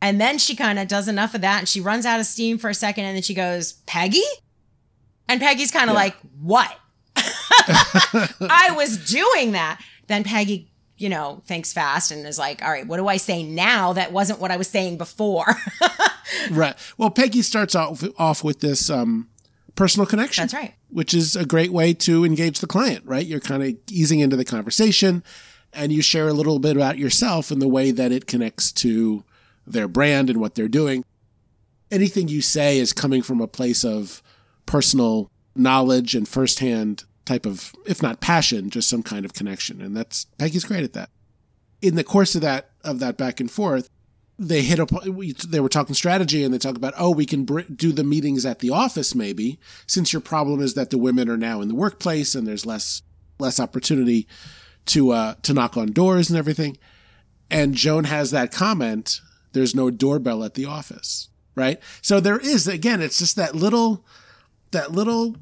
And 0.03 0.21
then 0.21 0.39
she 0.39 0.55
kind 0.55 0.79
of 0.79 0.89
does 0.89 1.09
enough 1.09 1.35
of 1.35 1.41
that 1.41 1.61
and 1.61 1.69
she 1.69 1.81
runs 1.81 2.05
out 2.05 2.21
of 2.21 2.27
steam 2.27 2.59
for 2.59 2.69
a 2.71 2.75
second 2.75 3.05
and 3.05 3.17
then 3.17 3.23
she 3.23 3.35
goes, 3.35 3.75
Peggy? 3.87 4.23
And 5.29 5.41
Peggy's 5.41 5.71
kind 5.71 5.89
of 5.91 5.95
Yeah. 5.95 6.01
like, 6.01 6.17
What? 6.41 6.79
I 7.69 8.73
was 8.77 8.99
doing 9.11 9.53
that. 9.53 9.81
Then 10.07 10.23
Peggy, 10.25 10.71
you 10.99 11.09
know, 11.09 11.43
thinks 11.47 11.73
fast 11.73 12.11
and 12.11 12.27
is 12.27 12.39
like, 12.39 12.63
All 12.63 12.71
right, 12.71 12.87
what 12.87 12.97
do 12.97 13.09
I 13.09 13.17
say 13.17 13.43
now 13.43 13.93
that 13.93 14.13
wasn't 14.13 14.41
what 14.41 14.51
I 14.51 14.57
was 14.57 14.69
saying 14.69 14.99
before? 14.99 15.47
right. 16.51 16.77
Well, 16.97 17.11
Peggy 17.11 17.43
starts 17.43 17.75
off 17.75 18.03
off 18.19 18.43
with 18.43 18.61
this 18.61 18.91
um, 18.91 19.29
personal 19.75 20.07
connection. 20.07 20.43
That's 20.43 20.55
right. 20.55 20.75
Which 20.91 21.15
is 21.15 21.37
a 21.37 21.45
great 21.45 21.73
way 21.73 21.93
to 21.95 22.25
engage 22.25 22.61
the 22.61 22.67
client. 22.67 23.05
Right. 23.05 23.27
You're 23.27 23.41
kind 23.41 23.63
of 23.63 23.75
easing 23.91 24.21
into 24.21 24.37
the 24.37 24.45
conversation, 24.45 25.23
and 25.73 25.93
you 25.93 26.03
share 26.03 26.29
a 26.29 26.33
little 26.33 26.59
bit 26.59 26.77
about 26.77 26.99
yourself 26.99 27.51
and 27.51 27.61
the 27.61 27.69
way 27.69 27.91
that 27.91 28.13
it 28.13 28.27
connects 28.27 28.73
to 28.73 29.25
their 29.67 29.89
brand 29.89 30.31
and 30.31 30.41
what 30.41 30.55
they're 30.55 30.69
doing. 30.69 31.05
Anything 31.91 32.29
you 32.29 32.41
say 32.43 32.79
is 32.79 32.93
coming 32.93 33.23
from 33.23 33.41
a 33.41 33.47
place 33.47 33.85
of 33.85 34.23
personal 34.65 35.31
knowledge 35.55 36.15
and 36.15 36.29
firsthand 36.29 37.05
type 37.27 37.45
of, 37.45 37.75
if 37.85 38.03
not 38.03 38.21
passion, 38.21 38.71
just 38.71 38.89
some 38.89 39.03
kind 39.03 39.27
of 39.27 39.35
connection. 39.35 39.83
And 39.83 39.95
that's 39.95 40.25
Peggy's 40.39 40.65
great 40.65 40.85
at 40.85 40.95
that. 40.95 41.11
In 41.83 41.97
the 41.97 42.05
course 42.05 42.35
of 42.35 42.41
that 42.41 42.71
of 42.83 43.01
that 43.01 43.19
back 43.19 43.41
and 43.41 43.51
forth, 43.51 43.91
they 44.39 44.63
hit 44.63 44.81
up. 44.81 44.91
They 44.91 45.61
were 45.61 45.69
talking 45.69 45.95
strategy, 45.95 46.43
and 46.43 46.53
they 46.53 46.59
talk 46.59 46.77
about, 46.77 46.95
oh, 46.97 47.11
we 47.11 47.27
can 47.27 47.45
br- 47.45 47.61
do 47.63 47.93
the 47.93 48.05
meetings 48.05 48.47
at 48.47 48.61
the 48.61 48.71
office, 48.71 49.15
maybe, 49.15 49.59
since 49.87 50.13
your 50.13 50.23
problem 50.23 50.61
is 50.61 50.75
that 50.75 50.91
the 50.91 50.99
women 50.99 51.29
are 51.29 51.37
now 51.37 51.61
in 51.61 51.69
the 51.69 51.75
workplace 51.75 52.35
and 52.35 52.47
there's 52.47 52.67
less 52.67 53.03
less 53.39 53.61
opportunity 53.61 54.27
to 54.87 55.11
uh, 55.11 55.35
to 55.43 55.53
knock 55.53 55.77
on 55.77 55.93
doors 55.93 56.31
and 56.31 56.39
everything. 56.39 56.79
And 57.51 57.75
Joan 57.75 58.05
has 58.05 58.31
that 58.31 58.53
comment. 58.53 59.21
There's 59.53 59.75
no 59.75 59.91
doorbell 59.91 60.45
at 60.45 60.55
the 60.55 60.67
office, 60.67 61.29
right? 61.55 61.81
So 62.03 62.21
there 62.21 62.39
is 62.39 62.67
again. 62.67 63.01
It's 63.01 63.19
just 63.19 63.37
that 63.37 63.55
little 63.55 64.05
that 64.71 64.93
little 64.93 65.37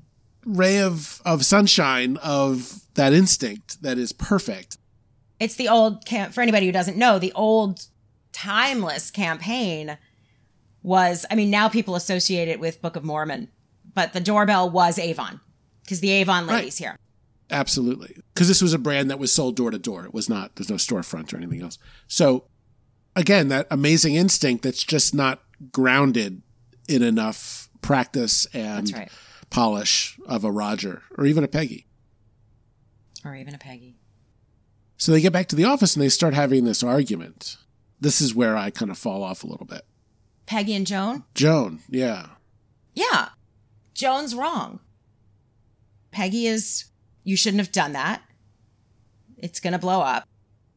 ray 0.47 0.79
of 0.81 1.21
of 1.25 1.45
sunshine 1.45 2.17
of 2.19 2.81
that 2.95 3.13
instinct 3.13 3.83
that 3.83 3.99
is 3.99 4.13
perfect. 4.13 4.79
it's 5.41 5.57
the 5.57 5.69
old 5.69 6.05
camp 6.07 6.33
for 6.35 6.41
anybody 6.43 6.67
who 6.67 6.73
doesn't 6.73 6.97
know 6.97 7.19
the 7.19 7.33
old 7.33 7.87
timeless 8.33 9.11
campaign 9.11 9.97
was 10.83 11.25
i 11.31 11.35
mean 11.35 11.51
now 11.51 11.69
people 11.69 11.95
associate 11.97 12.49
it 12.49 12.61
with 12.61 12.83
book 12.83 12.97
of 12.97 13.05
mormon 13.05 13.49
but 13.95 14.13
the 14.13 14.21
doorbell 14.21 14.69
was 14.69 14.99
avon 14.99 15.41
because 15.83 16.01
the 16.01 16.11
avon 16.11 16.47
Right. 16.47 16.57
ladies 16.57 16.79
here 16.79 16.97
Absolutely. 17.51 18.17
Because 18.33 18.49
this 18.49 18.63
was 18.63 18.73
a 18.73 18.79
brand 18.79 19.11
that 19.11 19.19
was 19.19 19.31
sold 19.31 19.55
door 19.55 19.71
to 19.71 19.79
door. 19.79 20.07
It 20.07 20.15
was 20.15 20.31
not, 20.31 20.57
there's 20.57 20.71
no 20.71 20.77
storefront 20.77 21.33
or 21.33 21.37
anything 21.37 21.61
else. 21.61 21.79
So, 22.09 22.45
again, 23.15 23.49
that 23.49 23.67
amazing 23.71 24.15
instinct 24.15 24.65
that's 24.65 24.83
just 24.83 25.15
not 25.15 25.43
grounded 25.71 26.41
in 26.89 27.03
enough 27.03 27.69
practice 27.83 28.47
and 28.55 28.87
That's 28.87 28.93
right. 28.99 29.13
Polish 29.55 30.19
of 30.27 30.43
a 30.45 30.51
Roger 30.51 31.03
or 31.17 31.25
even 31.27 31.45
a 31.45 31.49
Peggy. 31.49 31.87
or 33.25 33.37
even 33.37 33.55
a 33.55 33.59
peggy. 33.59 33.97
So 34.97 35.13
they 35.13 35.21
get 35.21 35.33
back 35.33 35.47
to 35.49 35.57
the 35.57 35.65
office 35.65 35.95
and 35.95 36.03
they 36.03 36.09
start 36.09 36.35
having 36.35 36.65
this 36.65 36.83
argument. 36.83 37.57
This 38.01 38.21
is 38.21 38.35
where 38.35 38.57
I 38.57 38.71
kind 38.71 38.91
of 38.91 38.99
fall 38.99 39.23
off 39.23 39.45
a 39.45 39.47
little 39.47 39.65
bit. 39.67 39.83
peggy 40.47 40.75
and 40.75 40.87
joan? 40.87 41.23
Joan, 41.35 41.79
yeah. 41.89 42.27
yeah. 42.95 43.29
Joan's 43.95 44.35
wrong. 44.35 44.81
Peggy 46.11 46.47
is 46.47 46.87
you 47.23 47.37
shouldn't 47.37 47.61
have 47.61 47.73
done 47.73 47.93
that. 47.93 48.23
It's 49.39 49.61
gonna 49.61 49.79
blow 49.79 50.01
up. 50.01 50.29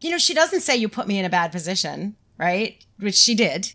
You 0.01 0.11
know 0.11 0.17
she 0.19 0.33
doesn't 0.35 0.61
say 0.61 0.75
you 0.77 0.87
put 0.87 1.07
me 1.07 1.17
in 1.17 1.25
a 1.25 1.29
bad 1.29 1.51
position 1.51 2.15
right? 2.37 2.85
Which 2.99 3.15
she 3.15 3.33
did. 3.33 3.73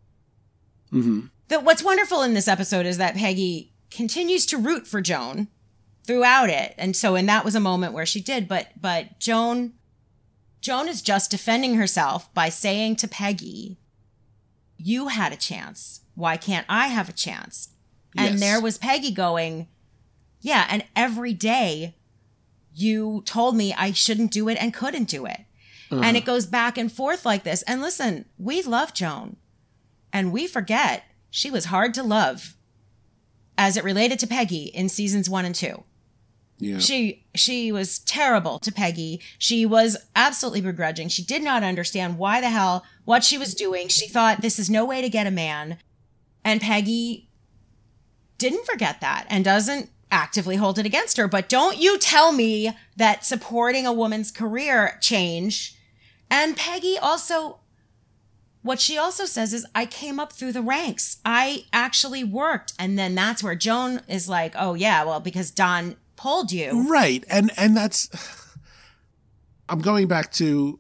Hmm 0.91 1.23
But 1.49 1.65
what's 1.65 1.83
wonderful 1.83 2.23
in 2.23 2.35
this 2.35 2.47
episode 2.47 2.87
is 2.87 2.99
that 2.99 3.17
Peggy 3.17 3.72
continues 3.95 4.47
to 4.47 4.59
root 4.59 4.87
for 4.87 5.01
Joan 5.01 5.49
throughout 6.05 6.51
it. 6.51 6.75
And 6.79 6.97
so 6.97 7.15
and 7.15 7.29
that 7.29 7.45
was 7.45 7.55
a 7.55 7.61
moment 7.61 7.93
where 7.93 8.07
she 8.07 8.21
did, 8.21 8.49
but 8.49 8.69
but 8.81 9.19
Joan 9.19 9.75
Joan 10.61 10.89
is 10.89 11.03
just 11.03 11.31
defending 11.31 11.75
herself 11.75 12.33
by 12.35 12.49
saying 12.49 12.97
to 12.97 13.09
Peggy, 13.09 13.79
"You 14.77 15.09
had 15.09 15.33
a 15.33 15.37
chance. 15.37 16.01
Why 16.15 16.37
can't 16.37 16.67
I 16.69 16.89
have 16.89 17.09
a 17.09 17.13
chance?" 17.13 17.71
And 18.17 18.33
Yes. 18.33 18.41
there 18.41 18.61
was 18.61 18.79
Peggy 18.79 19.11
going, 19.11 19.69
"Yeah, 20.41 20.67
and 20.69 20.85
every 20.95 21.35
day 21.35 21.97
you 22.75 23.23
told 23.27 23.57
me 23.57 23.75
I 23.75 23.93
shouldn't 23.93 24.31
do 24.31 24.49
it 24.49 24.59
and 24.61 24.73
couldn't 24.75 25.09
do 25.09 25.27
it." 25.27 25.41
Uh-huh. 25.91 26.01
And 26.03 26.17
it 26.17 26.25
goes 26.25 26.47
back 26.47 26.79
and 26.79 26.91
forth 26.91 27.27
like 27.27 27.43
this. 27.45 27.63
And 27.63 27.81
listen, 27.83 28.25
we 28.39 28.63
love 28.63 28.95
Joan. 28.95 29.37
And 30.13 30.33
we 30.33 30.47
forget 30.47 31.05
she 31.31 31.51
was 31.51 31.67
hard 31.67 31.93
to 31.95 32.03
love 32.03 32.57
as 33.57 33.77
it 33.77 33.85
related 33.85 34.19
to 34.21 34.27
Peggy 34.27 34.65
in 34.65 34.89
seasons 34.89 35.29
one 35.29 35.45
and 35.45 35.55
two. 35.55 35.85
Yeah. 36.59 36.79
She 36.79 37.25
she 37.35 37.73
was 37.73 37.99
terrible 37.99 38.59
to 38.61 38.71
Peggy. 38.71 39.21
She 39.39 39.67
was 39.67 39.97
absolutely 40.15 40.61
begrudging. 40.61 41.09
She 41.09 41.25
did 41.25 41.43
not 41.43 41.65
understand 41.65 42.19
why 42.19 42.41
the 42.41 42.51
hell 42.51 42.85
what 43.05 43.25
she 43.25 43.37
was 43.37 43.55
doing. 43.55 43.89
She 43.89 44.07
thought 44.07 44.43
this 44.43 44.59
is 44.59 44.71
no 44.71 44.85
way 44.85 45.03
to 45.03 45.09
get 45.09 45.27
a 45.27 45.33
man. 45.33 45.79
And 46.45 46.61
Peggy 46.61 47.29
didn't 48.39 48.67
forget 48.67 49.01
that 49.01 49.27
and 49.29 49.45
doesn't 49.45 49.91
actively 50.11 50.57
hold 50.57 50.79
it 50.79 50.87
against 50.87 51.17
her. 51.17 51.27
But 51.27 51.49
don't 51.49 51.79
you 51.79 51.99
tell 51.99 52.33
me 52.33 52.77
that 52.97 53.25
supporting 53.25 53.87
a 53.87 53.93
woman's 53.93 54.31
career 54.31 54.99
change 55.01 55.77
and 56.33 56.57
Peggy 56.57 56.97
also 56.97 57.59
what 58.63 58.81
she 58.81 58.97
also 58.97 59.25
says 59.25 59.53
is, 59.53 59.67
I 59.75 59.87
came 59.87 60.21
up 60.21 60.33
through 60.33 60.53
the 60.53 60.63
ranks. 60.63 61.19
I 61.25 61.65
actually 61.73 62.23
worked. 62.25 62.73
And 62.79 62.99
then 62.99 63.15
that's 63.15 63.43
where 63.43 63.55
Joan 63.57 64.01
is 64.09 64.29
like, 64.29 64.55
oh, 64.57 64.75
yeah, 64.75 65.05
well, 65.05 65.21
because 65.21 65.51
Don 65.51 65.97
pulled 66.17 66.53
you. 66.53 66.89
Right. 66.89 67.25
And 67.29 67.51
and 67.57 67.77
that's 67.77 68.09
I'm 69.69 69.81
going 69.81 70.07
back 70.09 70.33
to 70.33 70.79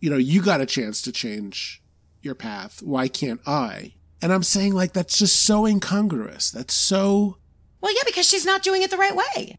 you 0.00 0.10
know, 0.10 0.18
you 0.18 0.42
got 0.42 0.60
a 0.60 0.66
chance 0.66 1.00
to 1.02 1.12
change 1.12 1.82
your 2.20 2.34
path. 2.34 2.82
Why 2.82 3.08
can't 3.08 3.40
I? 3.46 3.94
And 4.20 4.32
I'm 4.32 4.42
saying 4.42 4.74
like 4.74 4.92
that's 4.92 5.16
just 5.16 5.42
so 5.42 5.64
incongruous. 5.66 6.50
That's 6.50 6.74
so 6.74 7.38
Well, 7.80 7.94
yeah, 7.94 8.02
because 8.04 8.28
she's 8.28 8.44
not 8.44 8.62
doing 8.62 8.82
it 8.82 8.90
the 8.90 8.98
right 8.98 9.16
way. 9.16 9.58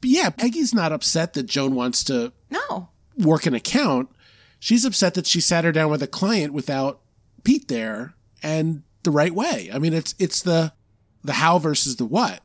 But 0.00 0.10
yeah, 0.10 0.30
Peggy's 0.30 0.72
not 0.74 0.92
upset 0.92 1.32
that 1.34 1.44
Joan 1.46 1.74
wants 1.74 2.04
to 2.04 2.32
No. 2.50 2.90
work 3.18 3.46
an 3.46 3.54
account. 3.54 4.08
She's 4.62 4.84
upset 4.84 5.14
that 5.14 5.26
she 5.26 5.40
sat 5.40 5.64
her 5.64 5.72
down 5.72 5.90
with 5.90 6.04
a 6.04 6.06
client 6.06 6.52
without 6.52 7.00
Pete 7.42 7.66
there 7.66 8.14
and 8.44 8.84
the 9.02 9.10
right 9.10 9.34
way. 9.34 9.68
I 9.74 9.80
mean, 9.80 9.92
it's 9.92 10.14
it's 10.20 10.40
the 10.40 10.72
the 11.24 11.32
how 11.32 11.58
versus 11.58 11.96
the 11.96 12.04
what. 12.04 12.42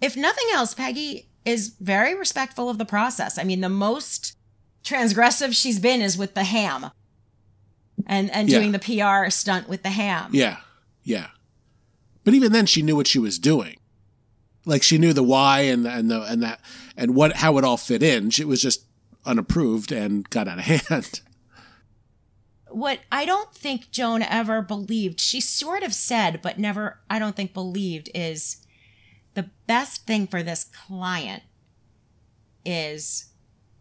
If 0.00 0.16
nothing 0.16 0.44
else, 0.54 0.74
Peggy 0.74 1.26
is 1.44 1.70
very 1.80 2.14
respectful 2.14 2.70
of 2.70 2.78
the 2.78 2.84
process. 2.84 3.36
I 3.36 3.42
mean, 3.42 3.62
the 3.62 3.68
most 3.68 4.36
transgressive 4.84 5.52
she's 5.60 5.80
been 5.80 6.00
is 6.00 6.16
with 6.16 6.34
the 6.34 6.44
ham 6.44 6.92
and, 8.06 8.30
and 8.30 8.48
Yeah. 8.48 8.60
doing 8.60 8.70
the 8.70 8.78
PR 8.78 9.28
stunt 9.28 9.68
with 9.68 9.82
the 9.82 9.90
ham. 9.90 10.30
Yeah, 10.32 10.58
yeah. 11.02 11.30
But 12.22 12.34
even 12.34 12.52
then, 12.52 12.66
she 12.66 12.80
knew 12.80 12.94
what 12.94 13.08
she 13.08 13.18
was 13.18 13.40
doing. 13.40 13.76
Like 14.64 14.84
she 14.84 14.98
knew 14.98 15.12
the 15.12 15.24
why 15.24 15.62
and 15.62 15.84
the, 15.84 15.90
and 15.90 16.08
the 16.08 16.22
and 16.22 16.42
that 16.44 16.60
and 16.96 17.16
what 17.16 17.32
how 17.32 17.58
it 17.58 17.64
all 17.64 17.76
fit 17.76 18.04
in. 18.04 18.30
She 18.30 18.44
was 18.44 18.62
just 18.62 18.84
unapproved 19.24 19.92
and 19.92 20.28
got 20.30 20.48
out 20.48 20.58
of 20.58 20.64
hand. 20.88 21.20
what 22.68 23.00
I 23.10 23.24
don't 23.24 23.54
think 23.54 23.90
Joan 23.90 24.22
ever 24.22 24.62
believed, 24.62 25.20
she 25.20 25.40
sort 25.40 25.82
of 25.82 25.92
said, 25.94 26.40
but 26.42 26.58
never, 26.58 27.00
I 27.10 27.18
don't 27.18 27.36
think 27.36 27.52
believed, 27.54 28.10
is 28.14 28.66
the 29.34 29.50
best 29.66 30.06
thing 30.06 30.26
for 30.26 30.42
this 30.42 30.64
client 30.64 31.42
is 32.64 33.26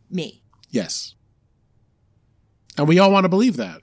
me. 0.09 0.43
Yes. 0.69 1.15
And 2.77 2.87
we 2.87 2.99
all 2.99 3.11
want 3.11 3.25
to 3.25 3.29
believe 3.29 3.57
that. 3.57 3.81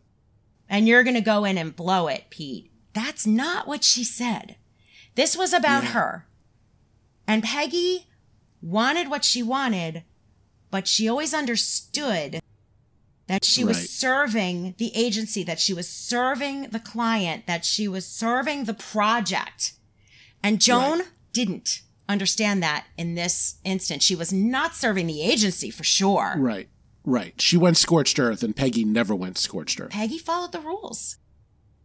And 0.69 0.87
you're 0.89 1.03
going 1.05 1.15
to 1.15 1.21
go 1.21 1.45
in 1.45 1.57
and 1.59 1.75
blow 1.77 2.09
it, 2.09 2.25
Pete. 2.31 2.71
That's 2.93 3.27
not 3.27 3.67
what 3.69 3.85
she 3.85 4.05
said. 4.05 4.57
This 5.15 5.37
was 5.37 5.53
about 5.53 5.85
Yeah. 5.85 5.91
her. 5.91 6.27
And 7.27 7.43
Peggy 7.43 8.07
wanted 8.63 9.09
what 9.09 9.25
she 9.25 9.43
wanted, 9.43 10.03
but 10.71 10.87
she 10.89 11.09
always 11.09 11.33
understood 11.35 12.41
that 13.27 13.45
she 13.45 13.63
was 13.65 13.91
serving 13.91 14.75
the 14.79 14.91
agency, 14.95 15.43
that 15.45 15.61
she 15.61 15.75
was 15.75 15.89
serving 15.89 16.71
the 16.71 16.81
client, 16.81 17.47
that 17.47 17.65
she 17.65 17.87
was 17.87 18.07
serving 18.07 18.65
the 18.65 18.75
project. 18.75 19.75
And 20.43 20.61
Joan 20.61 21.03
didn't 21.33 21.83
understand 22.09 22.63
that 22.63 22.87
in 22.97 23.15
this 23.17 23.57
instance. 23.65 24.03
She 24.03 24.15
was 24.15 24.33
not 24.33 24.75
serving 24.75 25.07
the 25.07 25.23
agency 25.23 25.71
for 25.71 25.85
sure. 25.85 26.35
Right. 26.39 26.69
Right. 27.05 27.41
She 27.41 27.57
went 27.57 27.77
scorched 27.77 28.19
earth, 28.19 28.43
and 28.43 28.57
Peggy 28.57 28.85
never 28.85 29.15
went 29.15 29.39
scorched 29.39 29.81
earth. 29.81 29.91
Peggy 29.91 30.19
followed 30.19 30.53
the 30.53 30.61
rules. 30.61 31.17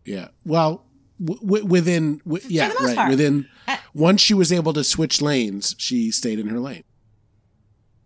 Yeah. 0.06 0.30
Well, 0.46 0.86
w- 1.24 1.42
w- 1.46 1.66
within, 1.66 2.18
w- 2.26 2.44
yeah, 2.48 2.72
right. 2.80 2.96
part. 2.96 3.10
Within, 3.10 3.48
Uh, 3.68 3.78
once 3.94 4.22
she 4.22 4.34
was 4.34 4.52
able 4.52 4.74
to 4.74 4.84
switch 4.84 5.22
lanes, 5.22 5.76
she 5.78 6.12
stayed 6.12 6.40
in 6.40 6.48
her 6.48 6.60
lane. 6.60 6.84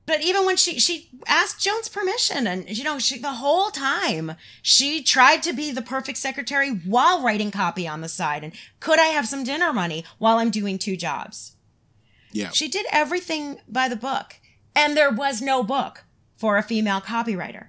But 0.08 0.24
even 0.24 0.46
when 0.46 0.56
she 0.56 0.80
she 0.80 1.10
asked 1.28 1.62
Joan's 1.62 1.90
permission, 1.90 2.48
and 2.48 2.68
you 2.76 2.84
know, 2.84 2.98
she 2.98 3.20
the 3.20 3.34
whole 3.34 3.70
time 3.70 4.36
she 4.62 5.04
tried 5.04 5.44
to 5.44 5.54
be 5.54 5.72
the 5.72 5.82
perfect 5.82 6.18
secretary 6.18 6.70
while 6.70 7.22
writing 7.22 7.52
copy 7.52 7.88
on 7.88 8.00
the 8.00 8.10
side. 8.10 8.44
And 8.44 8.54
could 8.80 9.00
I 9.00 9.08
have 9.08 9.28
some 9.28 9.44
dinner 9.44 9.74
money 9.74 10.06
while 10.18 10.38
I'm 10.38 10.50
doing 10.50 10.80
two 10.80 10.96
jobs? 10.96 11.58
Yeah. 12.32 12.52
She 12.52 12.70
did 12.70 12.86
everything 12.90 13.60
by 13.68 13.90
the 13.90 13.98
book, 13.98 14.36
and 14.74 14.96
there 14.96 15.12
was 15.12 15.42
no 15.42 15.62
book 15.62 16.06
for 16.38 16.58
a 16.58 16.64
female 16.64 17.02
copywriter. 17.02 17.68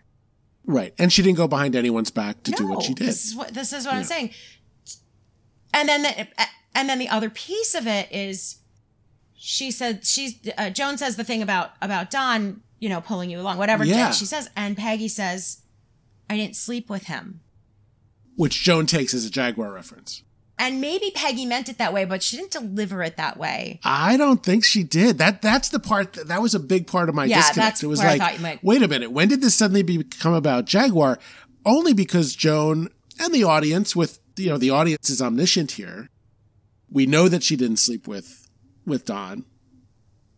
Right. 0.64 0.94
And 0.96 1.12
she 1.12 1.22
didn't 1.22 1.38
go 1.38 1.48
behind 1.48 1.74
anyone's 1.74 2.12
back 2.12 2.44
to 2.44 2.52
do 2.52 2.68
what 2.68 2.82
she 2.82 2.94
did. 2.94 3.08
This 3.08 3.26
is 3.26 3.34
what 3.34 3.52
this 3.52 3.72
is 3.72 3.84
what 3.84 3.94
I'm 3.94 4.04
saying. 4.04 4.30
And 5.74 5.88
then 5.88 6.02
the, 6.02 6.28
and 6.72 6.88
then 6.88 7.00
the 7.00 7.08
other 7.08 7.30
piece 7.30 7.74
of 7.74 7.88
it 7.88 8.12
is 8.12 8.57
she 9.38 9.70
said 9.70 10.04
she's 10.04 10.34
uh, 10.58 10.68
Joan 10.70 10.98
says 10.98 11.16
the 11.16 11.24
thing 11.24 11.42
about 11.42 11.70
about 11.80 12.10
Don, 12.10 12.60
you 12.80 12.88
know, 12.88 13.00
pulling 13.00 13.30
you 13.30 13.40
along, 13.40 13.58
whatever 13.58 13.84
Yeah. 13.84 14.10
she 14.10 14.24
says, 14.24 14.50
and 14.56 14.76
Peggy 14.76 15.08
says, 15.08 15.62
I 16.28 16.36
didn't 16.36 16.56
sleep 16.56 16.90
with 16.90 17.04
him. 17.04 17.40
Which 18.36 18.62
Joan 18.62 18.86
takes 18.86 19.14
as 19.14 19.24
a 19.24 19.30
Jaguar 19.30 19.72
reference. 19.72 20.22
And 20.60 20.80
maybe 20.80 21.12
Peggy 21.14 21.46
meant 21.46 21.68
it 21.68 21.78
that 21.78 21.92
way, 21.92 22.04
but 22.04 22.20
she 22.20 22.36
didn't 22.36 22.50
deliver 22.50 23.00
it 23.04 23.16
that 23.16 23.36
way. 23.36 23.78
I 23.84 24.16
don't 24.16 24.42
think 24.42 24.64
she 24.64 24.82
did. 24.82 25.18
That 25.18 25.40
that's 25.40 25.68
the 25.68 25.78
part 25.78 26.14
that, 26.14 26.26
that 26.28 26.42
was 26.42 26.54
a 26.54 26.60
big 26.60 26.88
part 26.88 27.08
of 27.08 27.14
my 27.14 27.26
Yeah, 27.26 27.36
disconnect. 27.36 27.56
that's 27.74 27.82
it 27.84 27.86
was 27.86 28.00
like, 28.00 28.40
might- 28.40 28.62
wait 28.64 28.82
a 28.82 28.88
minute, 28.88 29.12
when 29.12 29.28
did 29.28 29.40
this 29.40 29.54
suddenly 29.54 29.82
become 29.84 30.34
about 30.34 30.64
Jaguar? 30.64 31.18
Only 31.64 31.92
because 31.92 32.34
Joan 32.34 32.88
and 33.20 33.32
the 33.32 33.44
audience, 33.44 33.94
with 33.94 34.18
you 34.36 34.48
know, 34.50 34.58
the 34.58 34.70
audience 34.70 35.10
is 35.10 35.22
omniscient 35.22 35.72
here. 35.72 36.08
We 36.90 37.06
know 37.06 37.28
that 37.28 37.42
she 37.44 37.54
didn't 37.56 37.76
sleep 37.78 38.08
with 38.08 38.47
with 38.88 39.04
Don. 39.04 39.44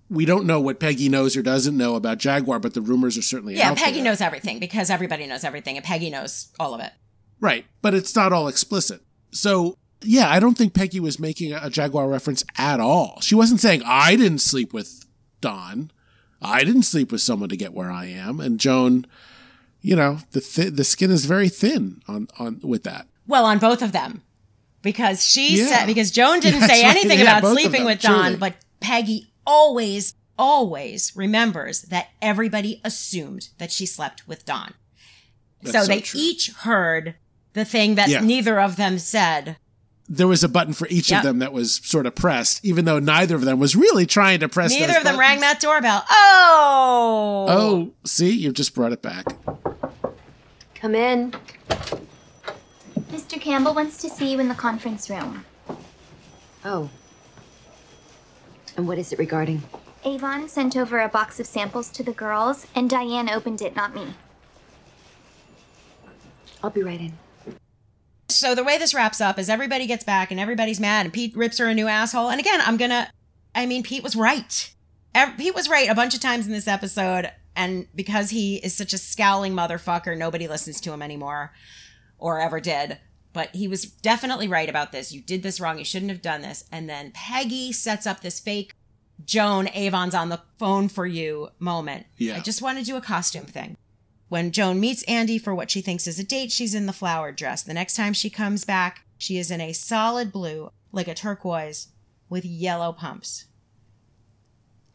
We 0.08 0.24
don't 0.24 0.44
know 0.44 0.58
what 0.60 0.80
Peggy 0.80 1.08
knows 1.08 1.36
or 1.36 1.42
doesn't 1.42 1.76
know 1.76 1.94
about 1.94 2.18
Jaguar, 2.18 2.58
but 2.58 2.74
the 2.74 2.80
rumors 2.82 3.16
are 3.16 3.22
certainly 3.22 3.56
Yeah, 3.56 3.70
out 3.70 3.76
Peggy 3.76 3.96
there. 3.96 4.04
knows 4.04 4.20
everything 4.20 4.58
because 4.58 4.90
everybody 4.90 5.26
knows 5.26 5.44
everything, 5.44 5.76
and 5.76 5.84
Peggy 5.84 6.10
knows 6.10 6.48
all 6.58 6.74
of 6.74 6.80
it. 6.80 6.92
Right, 7.40 7.64
but 7.80 7.94
it's 7.94 8.14
not 8.16 8.32
all 8.32 8.48
explicit. 8.48 9.02
So, 9.30 9.76
yeah, 10.02 10.28
I 10.28 10.40
don't 10.40 10.58
think 10.58 10.74
Peggy 10.74 10.98
was 10.98 11.20
making 11.20 11.52
a 11.52 11.70
Jaguar 11.70 12.08
reference 12.08 12.42
at 12.58 12.80
all. 12.80 13.20
She 13.20 13.36
wasn't 13.36 13.60
saying, 13.60 13.82
I 13.86 14.16
didn't 14.16 14.40
sleep 14.40 14.72
with 14.72 15.04
Don. 15.40 15.92
I 16.42 16.64
didn't 16.64 16.82
sleep 16.82 17.12
with 17.12 17.20
someone 17.20 17.48
to 17.50 17.56
get 17.56 17.72
where 17.72 17.90
I 17.90 18.06
am. 18.06 18.40
And 18.40 18.58
Joan, 18.58 19.06
you 19.80 19.94
know, 19.94 20.18
the 20.32 20.40
th- 20.40 20.72
the 20.74 20.84
skin 20.84 21.10
is 21.10 21.24
very 21.26 21.48
thin 21.48 22.02
on, 22.08 22.28
on 22.38 22.60
with 22.64 22.82
that. 22.82 23.06
Well, 23.26 23.44
on 23.46 23.58
both 23.58 23.80
of 23.80 23.92
them. 23.92 24.22
Because 24.82 25.26
she 25.26 25.58
Yeah. 25.58 25.66
said, 25.66 25.86
because 25.86 26.10
Joan 26.10 26.40
didn't 26.40 26.60
That's 26.60 26.72
say 26.72 26.82
right. 26.84 26.96
anything 26.96 27.18
Yeah, 27.18 27.24
about 27.38 27.42
both 27.42 27.52
sleeping 27.52 27.82
them, 27.82 27.84
with 27.86 28.00
Don, 28.00 28.22
truly. 28.24 28.36
but 28.38 28.54
Peggy 28.80 29.32
always, 29.46 30.14
always 30.38 31.12
remembers 31.14 31.82
that 31.82 32.08
everybody 32.22 32.80
assumed 32.84 33.48
that 33.58 33.70
she 33.70 33.84
slept 33.86 34.26
with 34.26 34.44
Don. 34.46 34.72
That's 35.62 35.72
so 35.76 35.82
so 35.82 35.86
they 35.88 36.00
true. 36.00 36.18
each 36.20 36.50
heard 36.60 37.14
the 37.52 37.64
thing 37.64 37.96
that 37.96 38.08
Yeah. 38.08 38.20
neither 38.20 38.58
of 38.60 38.76
them 38.76 38.98
said. 38.98 39.56
There 40.08 40.26
was 40.26 40.42
a 40.42 40.48
button 40.48 40.72
for 40.72 40.88
each 40.88 41.10
Yep. 41.10 41.18
of 41.20 41.24
them 41.24 41.38
that 41.40 41.52
was 41.52 41.80
sort 41.84 42.06
of 42.06 42.14
pressed, 42.14 42.64
even 42.64 42.84
though 42.84 42.98
neither 42.98 43.34
of 43.36 43.42
them 43.42 43.58
was 43.58 43.76
really 43.76 44.06
trying 44.06 44.40
to 44.40 44.48
press 44.48 44.72
Neither 44.72 44.86
those 44.88 44.96
of 44.96 45.04
them 45.04 45.18
rang 45.20 45.40
that 45.40 45.60
doorbell. 45.60 46.04
Oh! 46.10 47.46
Oh, 47.48 47.92
see, 48.04 48.30
you 48.30 48.50
just 48.52 48.74
brought 48.74 48.92
it 48.92 49.02
back. 49.02 49.26
Come 50.74 50.94
in. 50.94 51.34
Mr. 53.10 53.40
Campbell 53.40 53.74
wants 53.74 53.96
to 53.98 54.08
see 54.08 54.30
you 54.30 54.38
in 54.38 54.46
the 54.46 54.54
conference 54.54 55.10
room. 55.10 55.44
Oh. 56.64 56.88
And 58.76 58.86
what 58.86 58.98
is 58.98 59.12
it 59.12 59.18
regarding? 59.18 59.62
Avon 60.04 60.48
sent 60.48 60.76
over 60.76 61.00
a 61.00 61.08
box 61.08 61.40
of 61.40 61.46
samples 61.46 61.90
to 61.90 62.04
the 62.04 62.12
girls, 62.12 62.68
and 62.74 62.88
Diane 62.88 63.28
opened 63.28 63.62
it, 63.62 63.74
not 63.74 63.94
me. 63.94 64.14
I'll 66.62 66.70
be 66.70 66.84
right 66.84 67.00
in. 67.00 67.12
So 68.28 68.54
the 68.54 68.62
way 68.62 68.78
this 68.78 68.94
wraps 68.94 69.20
up 69.20 69.40
is 69.40 69.48
everybody 69.48 69.88
gets 69.88 70.04
back 70.04 70.30
and 70.30 70.38
everybody's 70.38 70.78
mad 70.78 71.04
and 71.04 71.12
Pete 71.12 71.36
rips 71.36 71.58
her 71.58 71.66
a 71.66 71.74
new 71.74 71.88
asshole. 71.88 72.30
And 72.30 72.38
again, 72.38 72.60
I'm 72.64 72.76
gonna, 72.76 73.10
I 73.56 73.66
mean, 73.66 73.82
Pete 73.82 74.04
was 74.04 74.14
right. 74.14 74.72
Pete 75.36 75.54
was 75.54 75.68
right 75.68 75.90
a 75.90 75.96
bunch 75.96 76.14
of 76.14 76.20
times 76.20 76.46
in 76.46 76.52
this 76.52 76.68
episode. 76.68 77.32
And 77.56 77.88
because 77.94 78.30
he 78.30 78.56
is 78.56 78.74
such 78.74 78.92
a 78.92 78.98
scowling 78.98 79.52
motherfucker, 79.52 80.16
nobody 80.16 80.46
listens 80.46 80.80
to 80.82 80.92
him 80.92 81.02
anymore 81.02 81.50
or 82.20 82.40
ever 82.40 82.60
did. 82.60 82.98
But 83.32 83.54
he 83.54 83.68
was 83.68 83.84
definitely 83.84 84.48
right 84.48 84.68
about 84.68 84.92
this. 84.92 85.12
You 85.12 85.20
did 85.20 85.42
this 85.42 85.60
wrong. 85.60 85.78
You 85.78 85.84
shouldn't 85.84 86.10
have 86.10 86.22
done 86.22 86.42
this. 86.42 86.64
And 86.72 86.88
then 86.88 87.12
Peggy 87.14 87.72
sets 87.72 88.06
up 88.06 88.20
this 88.20 88.40
fake 88.40 88.72
Joan, 89.24 89.68
Avon's 89.74 90.14
on 90.14 90.28
the 90.28 90.40
phone 90.58 90.88
for 90.88 91.06
you 91.06 91.50
moment. 91.58 92.06
Yeah. 92.16 92.36
I 92.36 92.40
just 92.40 92.62
want 92.62 92.78
to 92.78 92.84
do 92.84 92.96
a 92.96 93.00
costume 93.00 93.44
thing. 93.44 93.76
When 94.28 94.52
Joan 94.52 94.78
meets 94.78 95.02
Andy 95.04 95.38
for 95.38 95.54
what 95.54 95.70
she 95.70 95.80
thinks 95.80 96.06
is 96.06 96.18
a 96.18 96.24
date, 96.24 96.52
she's 96.52 96.74
in 96.74 96.86
the 96.86 96.92
flower 96.92 97.32
dress. 97.32 97.62
The 97.62 97.74
next 97.74 97.96
time 97.96 98.12
she 98.12 98.30
comes 98.30 98.64
back, 98.64 99.04
she 99.18 99.38
is 99.38 99.50
in 99.50 99.60
a 99.60 99.72
solid 99.72 100.32
blue, 100.32 100.70
like 100.92 101.08
a 101.08 101.14
turquoise, 101.14 101.88
with 102.28 102.44
yellow 102.44 102.92
pumps. 102.92 103.46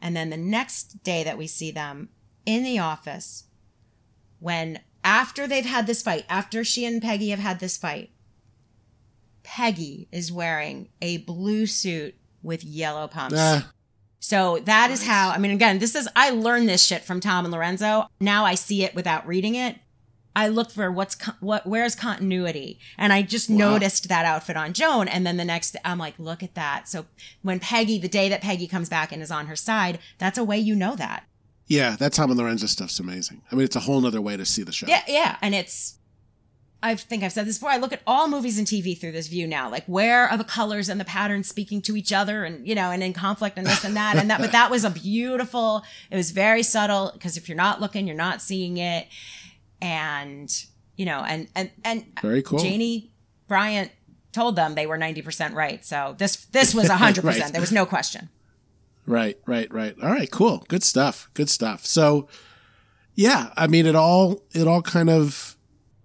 And 0.00 0.16
then 0.16 0.30
the 0.30 0.36
next 0.36 1.02
day 1.02 1.22
that 1.22 1.38
we 1.38 1.46
see 1.46 1.70
them 1.70 2.08
in 2.46 2.62
the 2.62 2.78
office, 2.78 3.44
when 4.38 4.80
after 5.06 5.46
they've 5.46 5.64
had 5.64 5.86
this 5.86 6.02
fight, 6.02 6.26
after 6.28 6.64
she 6.64 6.84
and 6.84 7.00
Peggy 7.00 7.30
have 7.30 7.38
had 7.38 7.60
this 7.60 7.76
fight, 7.78 8.10
Peggy 9.44 10.08
is 10.10 10.32
wearing 10.32 10.88
a 11.00 11.18
blue 11.18 11.66
suit 11.66 12.16
with 12.42 12.64
yellow 12.64 13.06
pumps. 13.06 13.36
Ah, 13.38 13.70
So 14.18 14.58
that 14.64 14.90
is 14.90 15.06
how, 15.06 15.30
I 15.30 15.38
mean, 15.38 15.52
again, 15.52 15.78
this 15.78 15.94
is, 15.94 16.08
I 16.16 16.30
learned 16.30 16.68
this 16.68 16.84
shit 16.84 17.04
from 17.04 17.20
Tom 17.20 17.44
and 17.44 17.52
Lorenzo. 17.52 18.08
Now 18.20 18.44
I 18.44 18.56
see 18.56 18.82
it 18.82 18.96
without 18.96 19.26
reading 19.26 19.54
it. 19.54 19.76
I 20.34 20.48
look 20.48 20.70
for 20.70 20.90
what's, 20.90 21.16
what, 21.40 21.66
where's 21.66 21.94
continuity? 21.94 22.78
And 22.98 23.12
I 23.12 23.22
just 23.22 23.48
noticed 23.48 24.08
that 24.08 24.26
outfit 24.26 24.56
on 24.56 24.74
Joan. 24.74 25.08
And 25.08 25.24
then 25.24 25.38
the 25.38 25.44
next, 25.44 25.76
I'm 25.84 25.98
like, 25.98 26.18
look 26.18 26.42
at 26.42 26.54
that. 26.56 26.88
So 26.88 27.06
when 27.42 27.60
Peggy, 27.60 27.98
the 27.98 28.08
day 28.08 28.28
that 28.28 28.42
Peggy 28.42 28.66
comes 28.66 28.88
back 28.90 29.12
and 29.12 29.22
is 29.22 29.30
on 29.30 29.46
her 29.46 29.56
side, 29.56 29.98
that's 30.18 30.36
a 30.36 30.44
way 30.44 30.58
you 30.58 30.74
know 30.74 30.96
that. 30.96 31.24
Yeah, 31.66 31.96
that 31.96 32.12
Tom 32.12 32.30
and 32.30 32.38
Lorenzo 32.38 32.66
stuff's 32.66 33.00
amazing. 33.00 33.42
I 33.50 33.56
mean, 33.56 33.64
it's 33.64 33.76
a 33.76 33.80
whole 33.80 34.04
other 34.06 34.20
way 34.20 34.36
to 34.36 34.44
see 34.44 34.62
the 34.62 34.72
show. 34.72 34.86
Yeah, 34.86 35.02
yeah. 35.08 35.36
And 35.42 35.54
it's, 35.54 35.98
I 36.82 36.94
think 36.94 37.24
I've 37.24 37.32
said 37.32 37.46
this 37.46 37.58
before. 37.58 37.70
I 37.70 37.78
look 37.78 37.92
at 37.92 38.02
all 38.06 38.28
movies 38.28 38.58
and 38.58 38.66
TV 38.66 38.96
through 38.98 39.12
this 39.12 39.26
view 39.26 39.48
now. 39.48 39.68
Like, 39.68 39.84
where 39.86 40.28
are 40.28 40.36
the 40.36 40.44
colors 40.44 40.88
and 40.88 41.00
the 41.00 41.04
patterns 41.04 41.48
speaking 41.48 41.82
to 41.82 41.96
each 41.96 42.12
other, 42.12 42.44
and 42.44 42.66
you 42.66 42.76
know, 42.76 42.92
and 42.92 43.02
in 43.02 43.12
conflict 43.12 43.58
and 43.58 43.66
this 43.66 43.84
and 43.84 43.96
that 43.96 44.16
and 44.16 44.30
that. 44.30 44.40
But 44.40 44.52
that 44.52 44.70
was 44.70 44.84
a 44.84 44.90
beautiful. 44.90 45.82
It 46.10 46.16
was 46.16 46.30
very 46.30 46.62
subtle 46.62 47.10
because 47.14 47.36
if 47.36 47.48
you're 47.48 47.56
not 47.56 47.80
looking, 47.80 48.06
you're 48.06 48.14
not 48.14 48.40
seeing 48.40 48.76
it, 48.76 49.08
and 49.80 50.52
you 50.96 51.06
know, 51.06 51.24
and 51.26 51.48
and 51.56 51.70
and 51.84 52.04
Very 52.22 52.42
cool. 52.42 52.60
Janie 52.60 53.10
Bryant 53.48 53.90
told 54.32 54.54
them 54.54 54.76
they 54.76 54.86
were 54.86 54.98
ninety 54.98 55.22
percent 55.22 55.54
right. 55.54 55.84
So 55.84 56.14
this 56.18 56.44
this 56.46 56.74
was 56.74 56.88
hundred 56.90 57.22
percent. 57.22 57.52
There 57.52 57.60
was 57.60 57.72
no 57.72 57.86
question. 57.86 58.28
Right, 59.06 59.38
right, 59.46 59.72
right. 59.72 59.94
All 60.02 60.10
right, 60.10 60.30
cool. 60.30 60.64
Good 60.68 60.82
stuff. 60.82 61.30
Good 61.34 61.48
stuff. 61.48 61.86
So 61.86 62.28
yeah, 63.14 63.52
I 63.56 63.66
mean 63.66 63.86
it 63.86 63.94
all 63.96 64.42
it 64.52 64.66
all 64.66 64.82
kind 64.82 65.08
of 65.08 65.56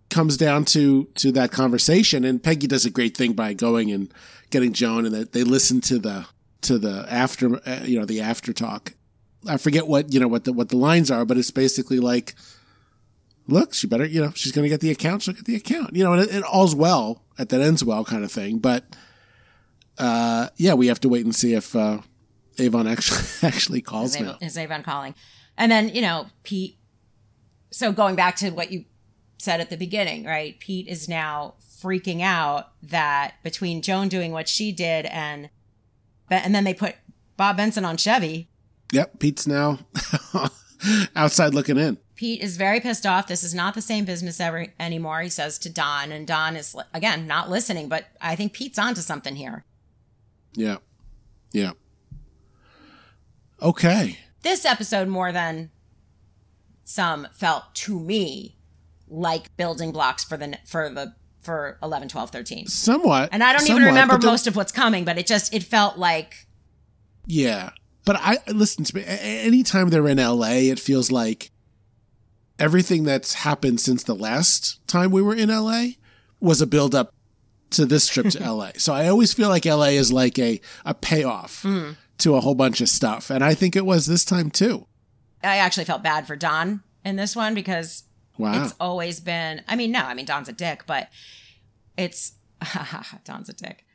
comes 0.10 0.38
down 0.38 0.66
to 0.66 1.06
to 1.16 1.32
that 1.32 1.52
conversation 1.52 2.24
and 2.24 2.44
Peggy 2.44 2.68
does 2.68 2.86
a 2.86 2.90
great 2.90 3.16
thing 3.16 3.34
by 3.34 3.54
going 3.54 3.92
and 3.92 4.14
getting 4.50 4.74
Joan 4.74 5.06
and 5.06 5.16
that 5.16 5.32
they 5.32 5.44
listen 5.44 5.82
to 5.82 5.98
the 6.00 6.26
to 6.62 6.78
the 6.78 7.06
after 7.10 7.56
uh, 7.68 7.82
you 7.84 8.00
know 8.00 8.06
the 8.06 8.22
after 8.22 8.54
talk. 8.54 8.94
I 9.48 9.58
forget 9.58 9.88
what, 9.88 10.14
you 10.14 10.20
know, 10.20 10.28
what 10.28 10.44
the 10.44 10.54
what 10.54 10.70
the 10.70 10.78
lines 10.78 11.10
are, 11.10 11.26
but 11.26 11.38
it's 11.38 11.52
basically 11.52 12.00
like 12.00 12.36
look, 13.48 13.74
she 13.74 13.88
better, 13.88 14.06
you 14.06 14.22
know, 14.22 14.32
she's 14.36 14.52
going 14.52 14.64
to 14.64 14.70
get 14.70 14.80
the 14.80 14.92
account, 14.92 15.24
she'll 15.24 15.34
get 15.34 15.46
the 15.46 15.56
account. 15.56 15.96
You 15.96 16.04
know, 16.04 16.14
and 16.14 16.22
it, 16.22 16.34
it 16.34 16.44
all's 16.44 16.76
well, 16.76 17.24
at 17.40 17.50
that 17.50 17.60
ends 17.60 17.84
well 17.84 18.06
kind 18.06 18.24
of 18.24 18.32
thing, 18.32 18.60
but 18.60 18.86
uh 19.98 20.48
yeah, 20.58 20.74
we 20.74 20.88
have 20.88 21.00
to 21.02 21.10
wait 21.10 21.26
and 21.26 21.36
see 21.36 21.54
if 21.54 21.76
uh 21.76 22.00
Avon 22.60 22.88
actually 22.88 23.22
actually 23.44 23.82
calls 23.82 24.16
is, 24.16 24.22
now. 24.22 24.30
Avon, 24.30 24.44
is 24.44 24.58
Avon 24.58 24.84
calling. 24.84 25.16
And 25.58 25.72
then, 25.72 25.90
you 25.90 26.02
know, 26.02 26.28
Pete. 26.44 26.78
So 27.72 27.92
going 27.92 28.16
back 28.16 28.36
to 28.38 28.50
what 28.50 28.72
you 28.72 28.86
said 29.38 29.62
at 29.62 29.70
the 29.70 29.78
beginning, 29.78 30.26
right? 30.26 30.60
Pete 30.60 30.88
is 30.88 31.08
now 31.08 31.56
freaking 31.82 32.22
out 32.22 32.72
that 32.84 33.36
between 33.44 33.82
Joan 33.82 34.08
doing 34.08 34.32
what 34.32 34.48
she 34.48 34.72
did 34.72 35.06
and 35.08 35.50
and 36.30 36.54
then 36.54 36.64
they 36.64 36.74
put 36.74 36.96
Bob 37.38 37.58
Benson 37.58 37.84
on 37.84 37.98
Chevy 37.98 38.52
Yep, 38.92 39.20
Pete's 39.20 39.48
now 39.48 39.80
outside 41.16 41.54
looking 41.54 41.78
in. 41.78 41.98
Pete 42.16 42.42
is 42.42 42.58
very 42.58 42.80
pissed 42.80 43.06
off. 43.06 43.28
This 43.28 43.44
is 43.44 43.56
not 43.56 43.74
the 43.74 43.82
same 43.82 44.06
business 44.06 44.40
ever 44.40 44.68
anymore. 44.80 45.22
He 45.22 45.30
says 45.30 45.58
to 45.60 45.70
Don, 45.70 46.12
and 46.12 46.28
Don 46.28 46.56
is 46.56 46.76
again 46.94 47.26
not 47.26 47.50
listening. 47.50 47.88
But 47.88 48.06
I 48.20 48.36
think 48.36 48.54
Pete's 48.54 48.78
onto 48.78 49.02
something 49.02 49.36
here. 49.36 49.64
Yeah, 50.54 50.78
yeah. 51.54 51.72
Okay. 53.62 54.18
This 54.42 54.66
episode, 54.66 55.08
more 55.08 55.32
than 55.32 55.70
some, 56.84 57.28
felt 57.34 57.74
to 57.76 58.00
me 58.00 58.58
like 59.08 59.56
building 59.58 59.92
blocks 59.92 60.24
for 60.24 60.38
the 60.38 60.58
for 60.66 60.90
the 60.90 61.14
for 61.42 61.78
11 61.84 62.08
12 62.08 62.30
13 62.30 62.68
somewhat 62.68 63.28
and 63.34 63.44
i 63.44 63.52
don't 63.52 63.62
somewhat, 63.62 63.82
even 63.82 63.88
remember 63.88 64.18
the- 64.18 64.28
most 64.28 64.46
of 64.48 64.56
what's 64.56 64.72
coming 64.72 65.04
but 65.04 65.18
it 65.18 65.26
just 65.26 65.54
it 65.54 65.64
felt 65.64 65.98
like 65.98 66.46
Yeah. 67.26 67.72
But 68.06 68.16
I 68.20 68.38
listen 68.48 68.84
to 68.86 68.96
me. 68.96 69.04
Anytime 69.06 69.90
they're 69.90 70.08
in 70.08 70.18
LA, 70.18 70.70
it 70.72 70.80
feels 70.80 71.12
like 71.12 71.52
everything 72.58 73.04
that's 73.04 73.34
happened 73.36 73.80
since 73.80 74.04
the 74.04 74.16
last 74.16 74.86
time 74.88 75.12
we 75.12 75.22
were 75.22 75.36
in 75.36 75.50
LA 75.50 75.84
was 76.40 76.62
a 76.62 76.68
build 76.68 76.96
up 76.96 77.14
to 77.72 77.86
this 77.86 78.08
trip 78.08 78.28
to 78.30 78.40
LA. 78.54 78.72
So 78.78 78.94
I 78.94 79.08
always 79.08 79.34
feel 79.34 79.50
like 79.50 79.66
LA 79.66 79.94
is 80.02 80.12
like 80.12 80.40
a, 80.40 80.60
a 80.86 80.94
payoff 80.96 81.62
Mm. 81.64 81.96
To 82.22 82.36
a 82.36 82.42
whole 82.42 82.56
bunch 82.56 82.82
of 82.82 82.90
stuff. 82.90 83.30
And 83.30 83.44
I 83.44 83.54
think 83.54 83.76
it 83.76 83.86
was 83.86 84.06
this 84.06 84.24
time 84.26 84.50
too. 84.52 84.88
i 85.44 85.58
actually 85.58 85.86
felt 85.86 86.04
bad 86.04 86.26
for 86.28 86.36
don 86.36 86.82
in 87.04 87.16
this 87.16 87.36
one 87.36 87.54
because 87.56 88.04
Wow. 88.38 88.64
it's 88.64 88.74
always 88.80 89.20
been 89.20 89.62
i 89.68 89.76
mean 89.76 89.92
no 89.92 90.00
i 90.00 90.14
mean 90.16 90.26
don's 90.26 90.50
a 90.50 90.54
dick 90.54 90.84
but 90.88 91.10
it's 91.98 92.34
don's 93.26 93.50
a 93.50 93.54
dick 93.54 93.86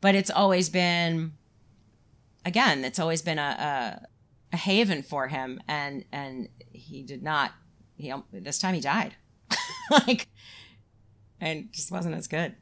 but 0.00 0.14
it's 0.14 0.30
always 0.30 0.68
been 0.68 1.32
again 2.44 2.84
it's 2.84 2.98
always 2.98 3.22
been 3.22 3.38
a, 3.38 4.02
a 4.52 4.54
a 4.54 4.56
haven 4.56 5.02
for 5.02 5.26
him 5.28 5.60
and 5.66 6.04
and 6.12 6.48
he 6.72 7.02
did 7.02 7.22
not 7.22 7.52
he 7.96 8.12
this 8.32 8.58
time 8.58 8.74
he 8.74 8.80
died 8.80 9.16
like 9.90 10.28
and 11.40 11.72
just 11.72 11.90
wasn't 11.90 12.14
as 12.14 12.26
good 12.28 12.54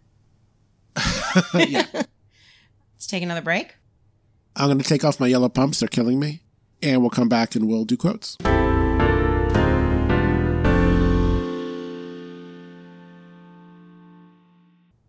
yeah. 1.55 1.87
let's 1.93 3.07
take 3.07 3.23
another 3.23 3.43
break 3.43 3.75
I'm 4.57 4.69
going 4.69 4.79
to 4.79 4.85
take 4.85 5.05
off 5.05 5.19
my 5.19 5.27
yellow 5.27 5.49
pumps. 5.49 5.81
They're 5.81 5.89
killing 5.89 6.21
me. 6.21 6.43
And 6.83 7.01
we'll 7.01 7.11
come 7.11 7.29
back 7.29 7.55
and 7.55 7.67
we'll 7.67 7.85
do 7.85 7.97
quotes. 7.97 8.37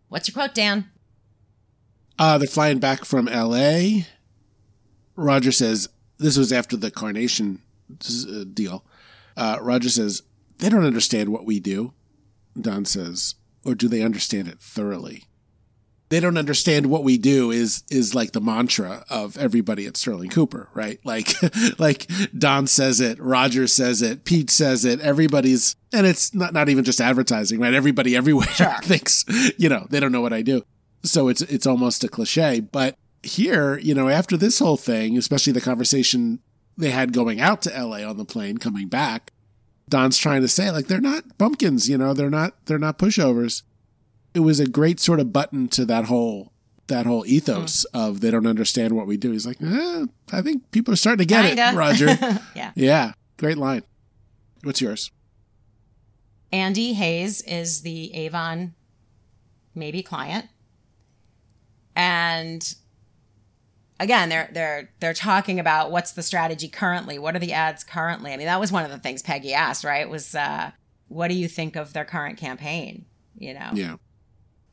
what's 0.07 0.29
your 0.29 0.33
quote 0.33 0.55
dan 0.55 0.89
Uh, 2.17 2.37
they're 2.37 2.47
flying 2.47 2.79
back 2.79 3.03
from 3.03 3.27
L.A. 3.27 4.07
Roger 5.17 5.51
says 5.51 5.89
this 6.17 6.37
was 6.37 6.53
after 6.53 6.77
the 6.77 6.89
Carnation 6.89 7.61
uh, 7.91 8.45
deal. 8.51 8.85
Uh, 9.35 9.57
Roger 9.61 9.89
says 9.89 10.21
they 10.59 10.69
don't 10.69 10.85
understand 10.85 11.29
what 11.29 11.45
we 11.45 11.59
do. 11.59 11.93
Don 12.59 12.85
says, 12.85 13.35
or 13.65 13.75
do 13.75 13.89
they 13.89 14.01
understand 14.01 14.47
it 14.47 14.59
thoroughly? 14.59 15.25
They 16.09 16.19
don't 16.19 16.37
understand 16.37 16.85
what 16.85 17.03
we 17.03 17.17
do 17.17 17.49
is 17.49 17.83
is 17.89 18.13
like 18.13 18.31
the 18.31 18.41
mantra 18.41 19.03
of 19.09 19.37
everybody 19.37 19.87
at 19.87 19.97
Sterling 19.97 20.29
Cooper, 20.29 20.69
right? 20.73 20.99
Like 21.03 21.33
like 21.79 22.07
Don 22.37 22.67
says 22.67 23.01
it, 23.01 23.19
Roger 23.19 23.67
says 23.67 24.01
it, 24.01 24.23
Pete 24.23 24.51
says 24.51 24.85
it, 24.85 24.99
everybody's 25.01 25.75
and 25.91 26.05
it's 26.05 26.33
not 26.33 26.53
not 26.53 26.69
even 26.69 26.83
just 26.83 27.01
advertising, 27.01 27.59
right? 27.59 27.73
Everybody 27.73 28.15
everywhere 28.15 28.47
thinks, 28.83 29.25
you 29.57 29.69
know, 29.69 29.87
they 29.89 29.99
don't 29.99 30.11
know 30.11 30.21
what 30.21 30.33
I 30.33 30.41
do. 30.41 30.63
So 31.03 31.27
it's 31.27 31.41
it's 31.41 31.65
almost 31.67 32.03
a 32.03 32.07
cliche. 32.07 32.59
But 32.59 32.97
here, 33.23 33.77
you 33.79 33.95
know, 33.95 34.07
after 34.07 34.37
this 34.37 34.59
whole 34.59 34.77
thing, 34.77 35.17
especially 35.17 35.53
the 35.53 35.61
conversation 35.61 36.39
they 36.77 36.91
had 36.91 37.13
going 37.13 37.39
out 37.39 37.61
to 37.63 37.83
LA 37.83 38.07
on 38.07 38.17
the 38.17 38.25
plane, 38.25 38.57
coming 38.57 38.87
back, 38.89 39.31
Don's 39.89 40.17
trying 40.17 40.41
to 40.41 40.47
say 40.47 40.71
like 40.71 40.87
they're 40.87 41.01
not 41.01 41.37
bumpkins, 41.37 41.89
you 41.89 41.97
know, 41.97 42.13
they're 42.13 42.29
not 42.29 42.53
they're 42.65 42.79
not 42.79 42.99
pushovers. 42.99 43.63
It 44.35 44.41
was 44.41 44.59
a 44.59 44.67
great 44.67 44.99
sort 44.99 45.19
of 45.19 45.31
button 45.33 45.67
to 45.69 45.85
that 45.85 46.05
whole 46.05 46.51
that 46.87 47.05
whole 47.07 47.25
ethos 47.25 47.83
of 47.85 48.21
they 48.21 48.29
don't 48.29 48.45
understand 48.45 48.95
what 48.95 49.07
we 49.07 49.17
do. 49.17 49.31
He's 49.31 49.47
like, 49.47 49.57
eh, 49.61 50.05
I 50.31 50.41
think 50.41 50.69
people 50.71 50.93
are 50.93 50.97
starting 50.97 51.19
to 51.19 51.25
get 51.25 51.45
Kinda. 51.45 51.69
it, 51.69 51.75
Roger. 51.75 52.05
yeah 52.55 52.71
yeah, 52.75 53.13
great 53.37 53.57
line. 53.57 53.83
What's 54.63 54.81
yours? 54.81 55.09
Andy 56.51 56.93
Hayes 56.93 57.41
is 57.41 57.81
the 57.81 58.13
Avon 58.13 58.75
maybe 59.73 60.03
client. 60.03 60.47
And 61.95 62.75
again, 63.99 64.29
they're 64.29 64.49
they're 64.53 64.89
they're 64.99 65.13
talking 65.13 65.59
about 65.59 65.91
what's 65.91 66.11
the 66.11 66.23
strategy 66.23 66.67
currently? 66.67 67.19
What 67.19 67.35
are 67.35 67.39
the 67.39 67.53
ads 67.53 67.83
currently? 67.83 68.33
I 68.33 68.37
mean, 68.37 68.47
that 68.47 68.59
was 68.59 68.71
one 68.71 68.85
of 68.85 68.91
the 68.91 68.99
things 68.99 69.21
Peggy 69.21 69.53
asked, 69.53 69.83
right? 69.83 70.09
Was 70.09 70.35
uh 70.35 70.71
what 71.07 71.27
do 71.27 71.35
you 71.35 71.47
think 71.47 71.75
of 71.75 71.93
their 71.93 72.05
current 72.05 72.37
campaign? 72.37 73.05
You 73.37 73.53
know? 73.53 73.69
Yeah. 73.73 73.95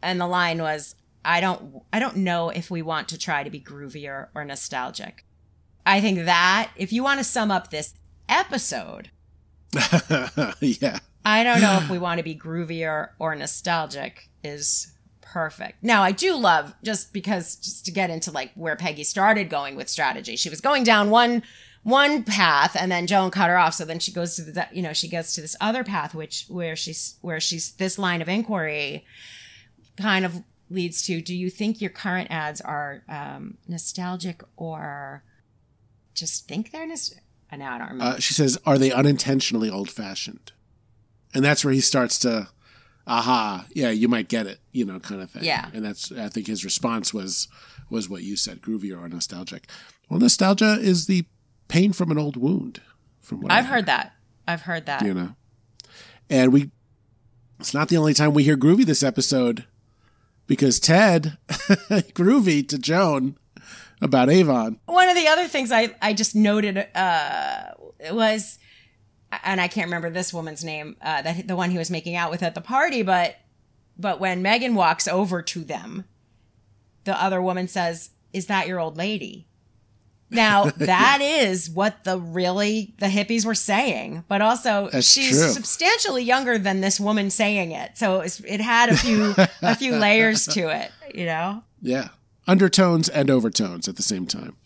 And 0.03 0.21
the 0.21 0.27
line 0.27 0.61
was, 0.61 0.95
I 1.25 1.41
don't 1.41 1.83
I 1.93 1.99
don't 1.99 2.17
know 2.17 2.51
if 2.51 2.71
we 2.71 2.83
want 2.83 3.09
to 3.09 3.19
try 3.19 3.43
to 3.43 3.51
be 3.51 3.61
groovier 3.61 4.29
or 4.35 4.45
nostalgic. 4.45 5.25
I 5.85 6.01
think 6.01 6.25
that 6.25 6.71
if 6.77 6.93
you 6.93 7.03
want 7.03 7.19
to 7.19 7.25
sum 7.25 7.51
up 7.51 7.71
this 7.71 7.95
episode, 8.29 9.11
yeah. 10.61 10.99
I 11.25 11.45
don't 11.45 11.61
know 11.61 11.79
if 11.81 11.89
we 11.89 11.99
want 12.01 12.19
to 12.19 12.25
be 12.25 12.35
groovier 12.35 13.11
or 13.19 13.35
nostalgic 13.35 14.29
is 14.43 14.93
perfect. 15.21 15.83
Now, 15.83 16.03
I 16.03 16.13
do 16.13 16.37
love 16.37 16.75
just 16.83 17.13
because 17.13 17.57
just 17.57 17.85
to 17.87 17.93
get 17.93 18.11
into 18.11 18.31
like 18.31 18.53
where 18.55 18.77
Peggy 18.77 19.05
started 19.05 19.49
going 19.49 19.77
with 19.77 19.89
strategy. 19.89 20.37
She 20.37 20.51
was 20.51 20.61
going 20.61 20.85
down 20.85 21.11
one 21.11 21.43
one 21.85 22.23
path 22.23 22.77
and 22.79 22.93
then 22.93 23.09
Joan 23.09 23.31
cut 23.31 23.49
her 23.49 23.59
off. 23.59 23.75
So 23.75 23.85
then 23.85 23.99
she 23.99 24.13
goes 24.13 24.37
to 24.37 24.43
the 24.43 24.69
you 24.73 24.83
know, 24.83 24.93
she 24.93 25.09
gets 25.09 25.35
to 25.35 25.41
this 25.41 25.57
other 25.61 25.85
path 25.85 26.15
which 26.15 26.47
where 26.49 26.77
she's 26.77 27.17
where 27.23 27.41
she's 27.41 27.73
this 27.73 27.99
line 27.99 28.23
of 28.23 28.29
inquiry 28.29 29.05
kind 29.97 30.25
of 30.25 30.43
leads 30.71 31.03
to 31.03 31.21
do 31.21 31.35
you 31.35 31.51
think 31.51 31.81
your 31.81 31.91
current 31.91 32.31
ads 32.31 32.61
are 32.61 33.03
um 33.09 33.59
nostalgic 33.69 34.43
or 34.57 35.23
just 36.15 36.49
think 36.49 36.71
they're 36.73 36.87
nostalgic? 36.87 37.25
Now 37.55 37.75
I 37.75 37.79
don't 37.79 37.89
remember. 37.89 38.17
Uh, 38.17 38.19
she 38.19 38.33
says, 38.33 38.59
"Are 38.65 38.79
they 38.79 38.91
unintentionally 38.91 39.69
old-fashioned?" 39.69 40.53
And 41.35 41.45
that's 41.45 41.65
where 41.65 41.75
he 41.75 41.81
starts 41.81 42.19
to, 42.21 42.49
aha, 43.07 43.67
yeah, 43.75 43.91
you 43.91 44.09
might 44.09 44.29
get 44.29 44.47
it, 44.47 44.61
you 44.73 44.85
know, 44.87 44.99
kind 45.01 45.21
of 45.21 45.31
thing. 45.31 45.45
Yeah. 45.45 45.69
And 45.75 45.85
that's, 45.85 46.11
I 46.13 46.29
think, 46.29 46.47
his 46.47 46.65
response 46.65 47.13
was 47.13 47.49
was 47.91 48.09
what 48.09 48.23
you 48.23 48.37
said, 48.37 48.63
groovy 48.63 48.99
or 48.99 49.07
nostalgic. 49.07 49.67
Well, 50.09 50.19
nostalgia 50.19 50.79
is 50.81 51.07
the 51.07 51.27
pain 51.69 51.93
from 51.93 52.11
an 52.11 52.17
old 52.19 52.37
wound. 52.39 52.81
From 53.21 53.43
what 53.43 53.53
I've 53.53 53.67
heard 53.67 53.85
that. 53.87 54.15
I've 54.49 54.63
heard 54.63 54.87
that. 54.87 55.03
you 55.05 55.13
know, 55.13 55.35
and 56.31 56.53
we, 56.53 56.71
it's 57.61 57.75
not 57.75 57.89
the 57.89 57.99
only 57.99 58.15
time 58.15 58.33
we 58.33 58.45
hear 58.45 58.57
groovy 58.57 58.85
this 58.87 59.03
episode, 59.03 59.67
because 60.47 60.81
Ted, 60.81 61.39
groovy 61.49 62.67
to 62.69 62.79
Joan 62.79 63.37
about 64.01 64.31
Avon. 64.31 64.79
One 64.87 65.09
of 65.09 65.17
the 65.17 65.29
other 65.29 65.47
things 65.47 65.71
I, 65.71 65.95
I 66.03 66.13
just 66.13 66.35
noted 66.35 66.87
uh, 66.95 67.65
was, 68.11 68.59
and 69.45 69.61
I 69.61 69.69
can't 69.69 69.87
remember 69.87 70.11
this 70.11 70.33
woman's 70.33 70.65
name, 70.65 70.97
uh, 71.01 71.23
that 71.23 71.47
the 71.47 71.57
one 71.57 71.71
he 71.71 71.79
was 71.79 71.91
making 71.91 72.17
out 72.17 72.31
with 72.31 72.43
at 72.43 72.55
the 72.55 72.61
party, 72.61 73.03
but 73.03 73.37
but 73.99 74.19
when 74.19 74.43
Megan 74.43 74.75
walks 74.75 75.07
over 75.07 75.43
to 75.43 75.61
them, 75.61 76.05
the 77.05 77.23
other 77.23 77.43
woman 77.43 77.69
says, 77.69 78.11
"Is 78.33 78.47
that 78.47 78.67
your 78.67 78.81
old 78.81 78.97
lady?" 78.97 79.47
Now 80.33 80.65
that 80.77 81.21
is 81.21 81.71
what 81.71 82.05
the 82.05 82.19
really 82.19 82.95
the 82.99 83.07
hippies 83.07 83.45
were 83.45 83.55
saying, 83.55 84.25
but 84.29 84.41
also 84.43 84.89
That's 84.91 85.07
she's 85.11 85.39
true. 85.39 85.49
substantially 85.51 86.25
younger 86.25 86.59
than 86.59 86.81
this 86.81 86.99
woman 86.99 87.31
saying 87.31 87.73
it, 87.73 87.97
so 87.99 88.17
it, 88.21 88.23
was, 88.25 88.41
it 88.41 88.61
had 88.61 88.89
a 88.89 88.97
few 88.97 89.35
a 89.63 89.77
few 89.77 89.95
layers 89.97 90.47
to 90.47 90.69
it, 90.69 90.91
you 91.15 91.27
know. 91.27 91.63
Yeah, 91.81 92.09
undertones 92.47 93.09
and 93.09 93.31
overtones 93.31 93.89
at 93.89 93.97
the 93.97 94.03
same 94.03 94.27
time. 94.27 94.57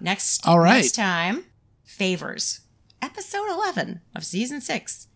Next, 0.00 0.46
All 0.46 0.58
right. 0.58 0.76
Next 0.76 0.92
time, 0.96 1.44
favors. 1.84 2.60
Episode 3.02 3.48
eleven 3.50 4.00
of 4.14 4.24
season 4.24 4.60
six. 4.60 5.06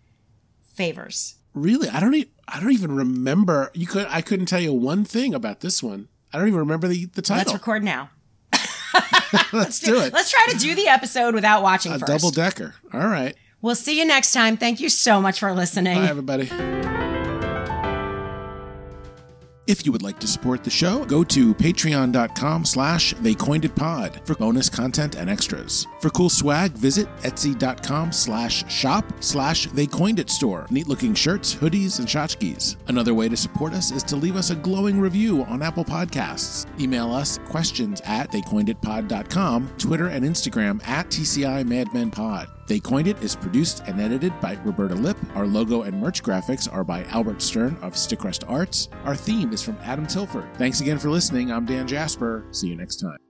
Favors. 0.75 1.37
Really, 1.55 1.89
I 1.89 2.01
don't. 2.01 2.15
E- 2.15 2.31
I 2.49 2.61
don't 2.61 2.73
even 2.73 2.95
remember. 2.97 3.71
You 3.75 3.87
could. 3.87 4.07
I 4.11 4.21
couldn't 4.23 4.47
tell 4.47 4.61
you 4.61 4.73
one 4.73 5.05
thing 5.05 5.35
about 5.35 5.61
this 5.61 5.83
one. 5.83 6.09
I 6.33 6.39
don't 6.39 6.49
even 6.49 6.61
remember 6.61 6.89
the 6.89 7.07
the 7.07 7.23
title. 7.23 7.53
Let's 7.53 7.53
record 7.53 7.85
now. 7.85 8.11
Let's 9.53 9.81
do 9.81 10.01
it. 10.01 10.13
Let's 10.13 10.31
try 10.31 10.47
to 10.51 10.57
do 10.59 10.75
the 10.75 10.89
episode 10.89 11.35
without 11.35 11.63
watching 11.63 11.93
A 11.93 11.99
first. 11.99 12.07
double 12.13 12.31
decker. 12.31 12.75
All 12.93 13.07
right. 13.09 13.35
We'll 13.63 13.75
see 13.75 13.99
you 13.99 14.05
next 14.05 14.33
time. 14.33 14.57
Thank 14.57 14.81
you 14.81 14.89
so 14.89 15.21
much 15.21 15.41
for 15.41 15.53
listening. 15.53 15.97
Bye, 15.99 16.09
everybody. 16.09 16.94
If 19.67 19.87
you 19.87 19.93
would 19.93 20.03
like 20.03 20.19
to 20.21 20.27
support 20.27 20.63
the 20.63 20.69
show, 20.69 21.07
go 21.07 21.25
to 21.25 21.55
patreon.com 21.55 22.67
slash 22.67 23.15
theycoineditpod 23.15 24.27
for 24.27 24.35
bonus 24.35 24.69
content 24.69 25.15
and 25.15 25.31
extras. 25.31 25.87
For 26.01 26.11
cool 26.11 26.29
swag, 26.29 26.73
visit 26.73 27.09
etsy.com 27.23 28.13
slash 28.13 28.71
shop 28.71 29.11
slash 29.21 29.67
theycoineditstore. 29.69 30.71
Neat 30.71 30.87
looking 30.87 31.15
shirts, 31.15 31.55
hoodies, 31.55 31.99
and 31.99 32.07
tchotchkes. 32.07 32.77
Another 32.89 33.15
way 33.15 33.31
to 33.31 33.37
support 33.39 33.73
us 33.73 33.91
is 33.91 34.03
to 34.03 34.17
leave 34.17 34.37
us 34.37 34.51
a 34.51 34.55
glowing 34.55 35.01
review 35.01 35.45
on 35.45 35.63
Apple 35.63 35.85
Podcasts. 35.85 36.67
Email 36.79 37.11
us 37.15 37.39
questions 37.47 38.03
at 38.05 38.31
theycoineditpod.com, 38.33 39.71
Twitter 39.79 40.09
and 40.09 40.27
Instagram 40.27 40.87
at 40.87 41.09
TCI 41.09 41.65
MadmenPod. 41.65 42.49
They 42.67 42.81
Coined 42.81 43.09
It 43.09 43.23
is 43.23 43.37
produced 43.37 43.83
and 43.87 44.01
edited 44.01 44.39
by 44.41 44.59
Roberta 44.65 44.95
Lip. 44.95 45.17
Our 45.35 45.47
logo 45.47 45.83
and 45.83 46.01
merch 46.01 46.23
graphics 46.23 46.73
are 46.73 46.85
by 46.85 47.05
Albert 47.05 47.43
Stern 47.43 47.77
of 47.83 47.97
Stickrest 47.97 48.45
Arts. 48.49 48.89
Our 49.05 49.17
theme 49.17 49.53
is 49.53 49.63
from 49.63 49.77
Adam 49.83 50.07
Tilford. 50.07 50.49
Thanks 50.57 50.81
again 50.81 50.99
for 50.99 51.11
listening. 51.11 51.53
I'm 51.53 51.67
Dan 51.67 51.87
Jasper. 51.87 52.45
See 52.51 52.69
you 52.69 52.77
next 52.77 52.97
time. 52.97 53.24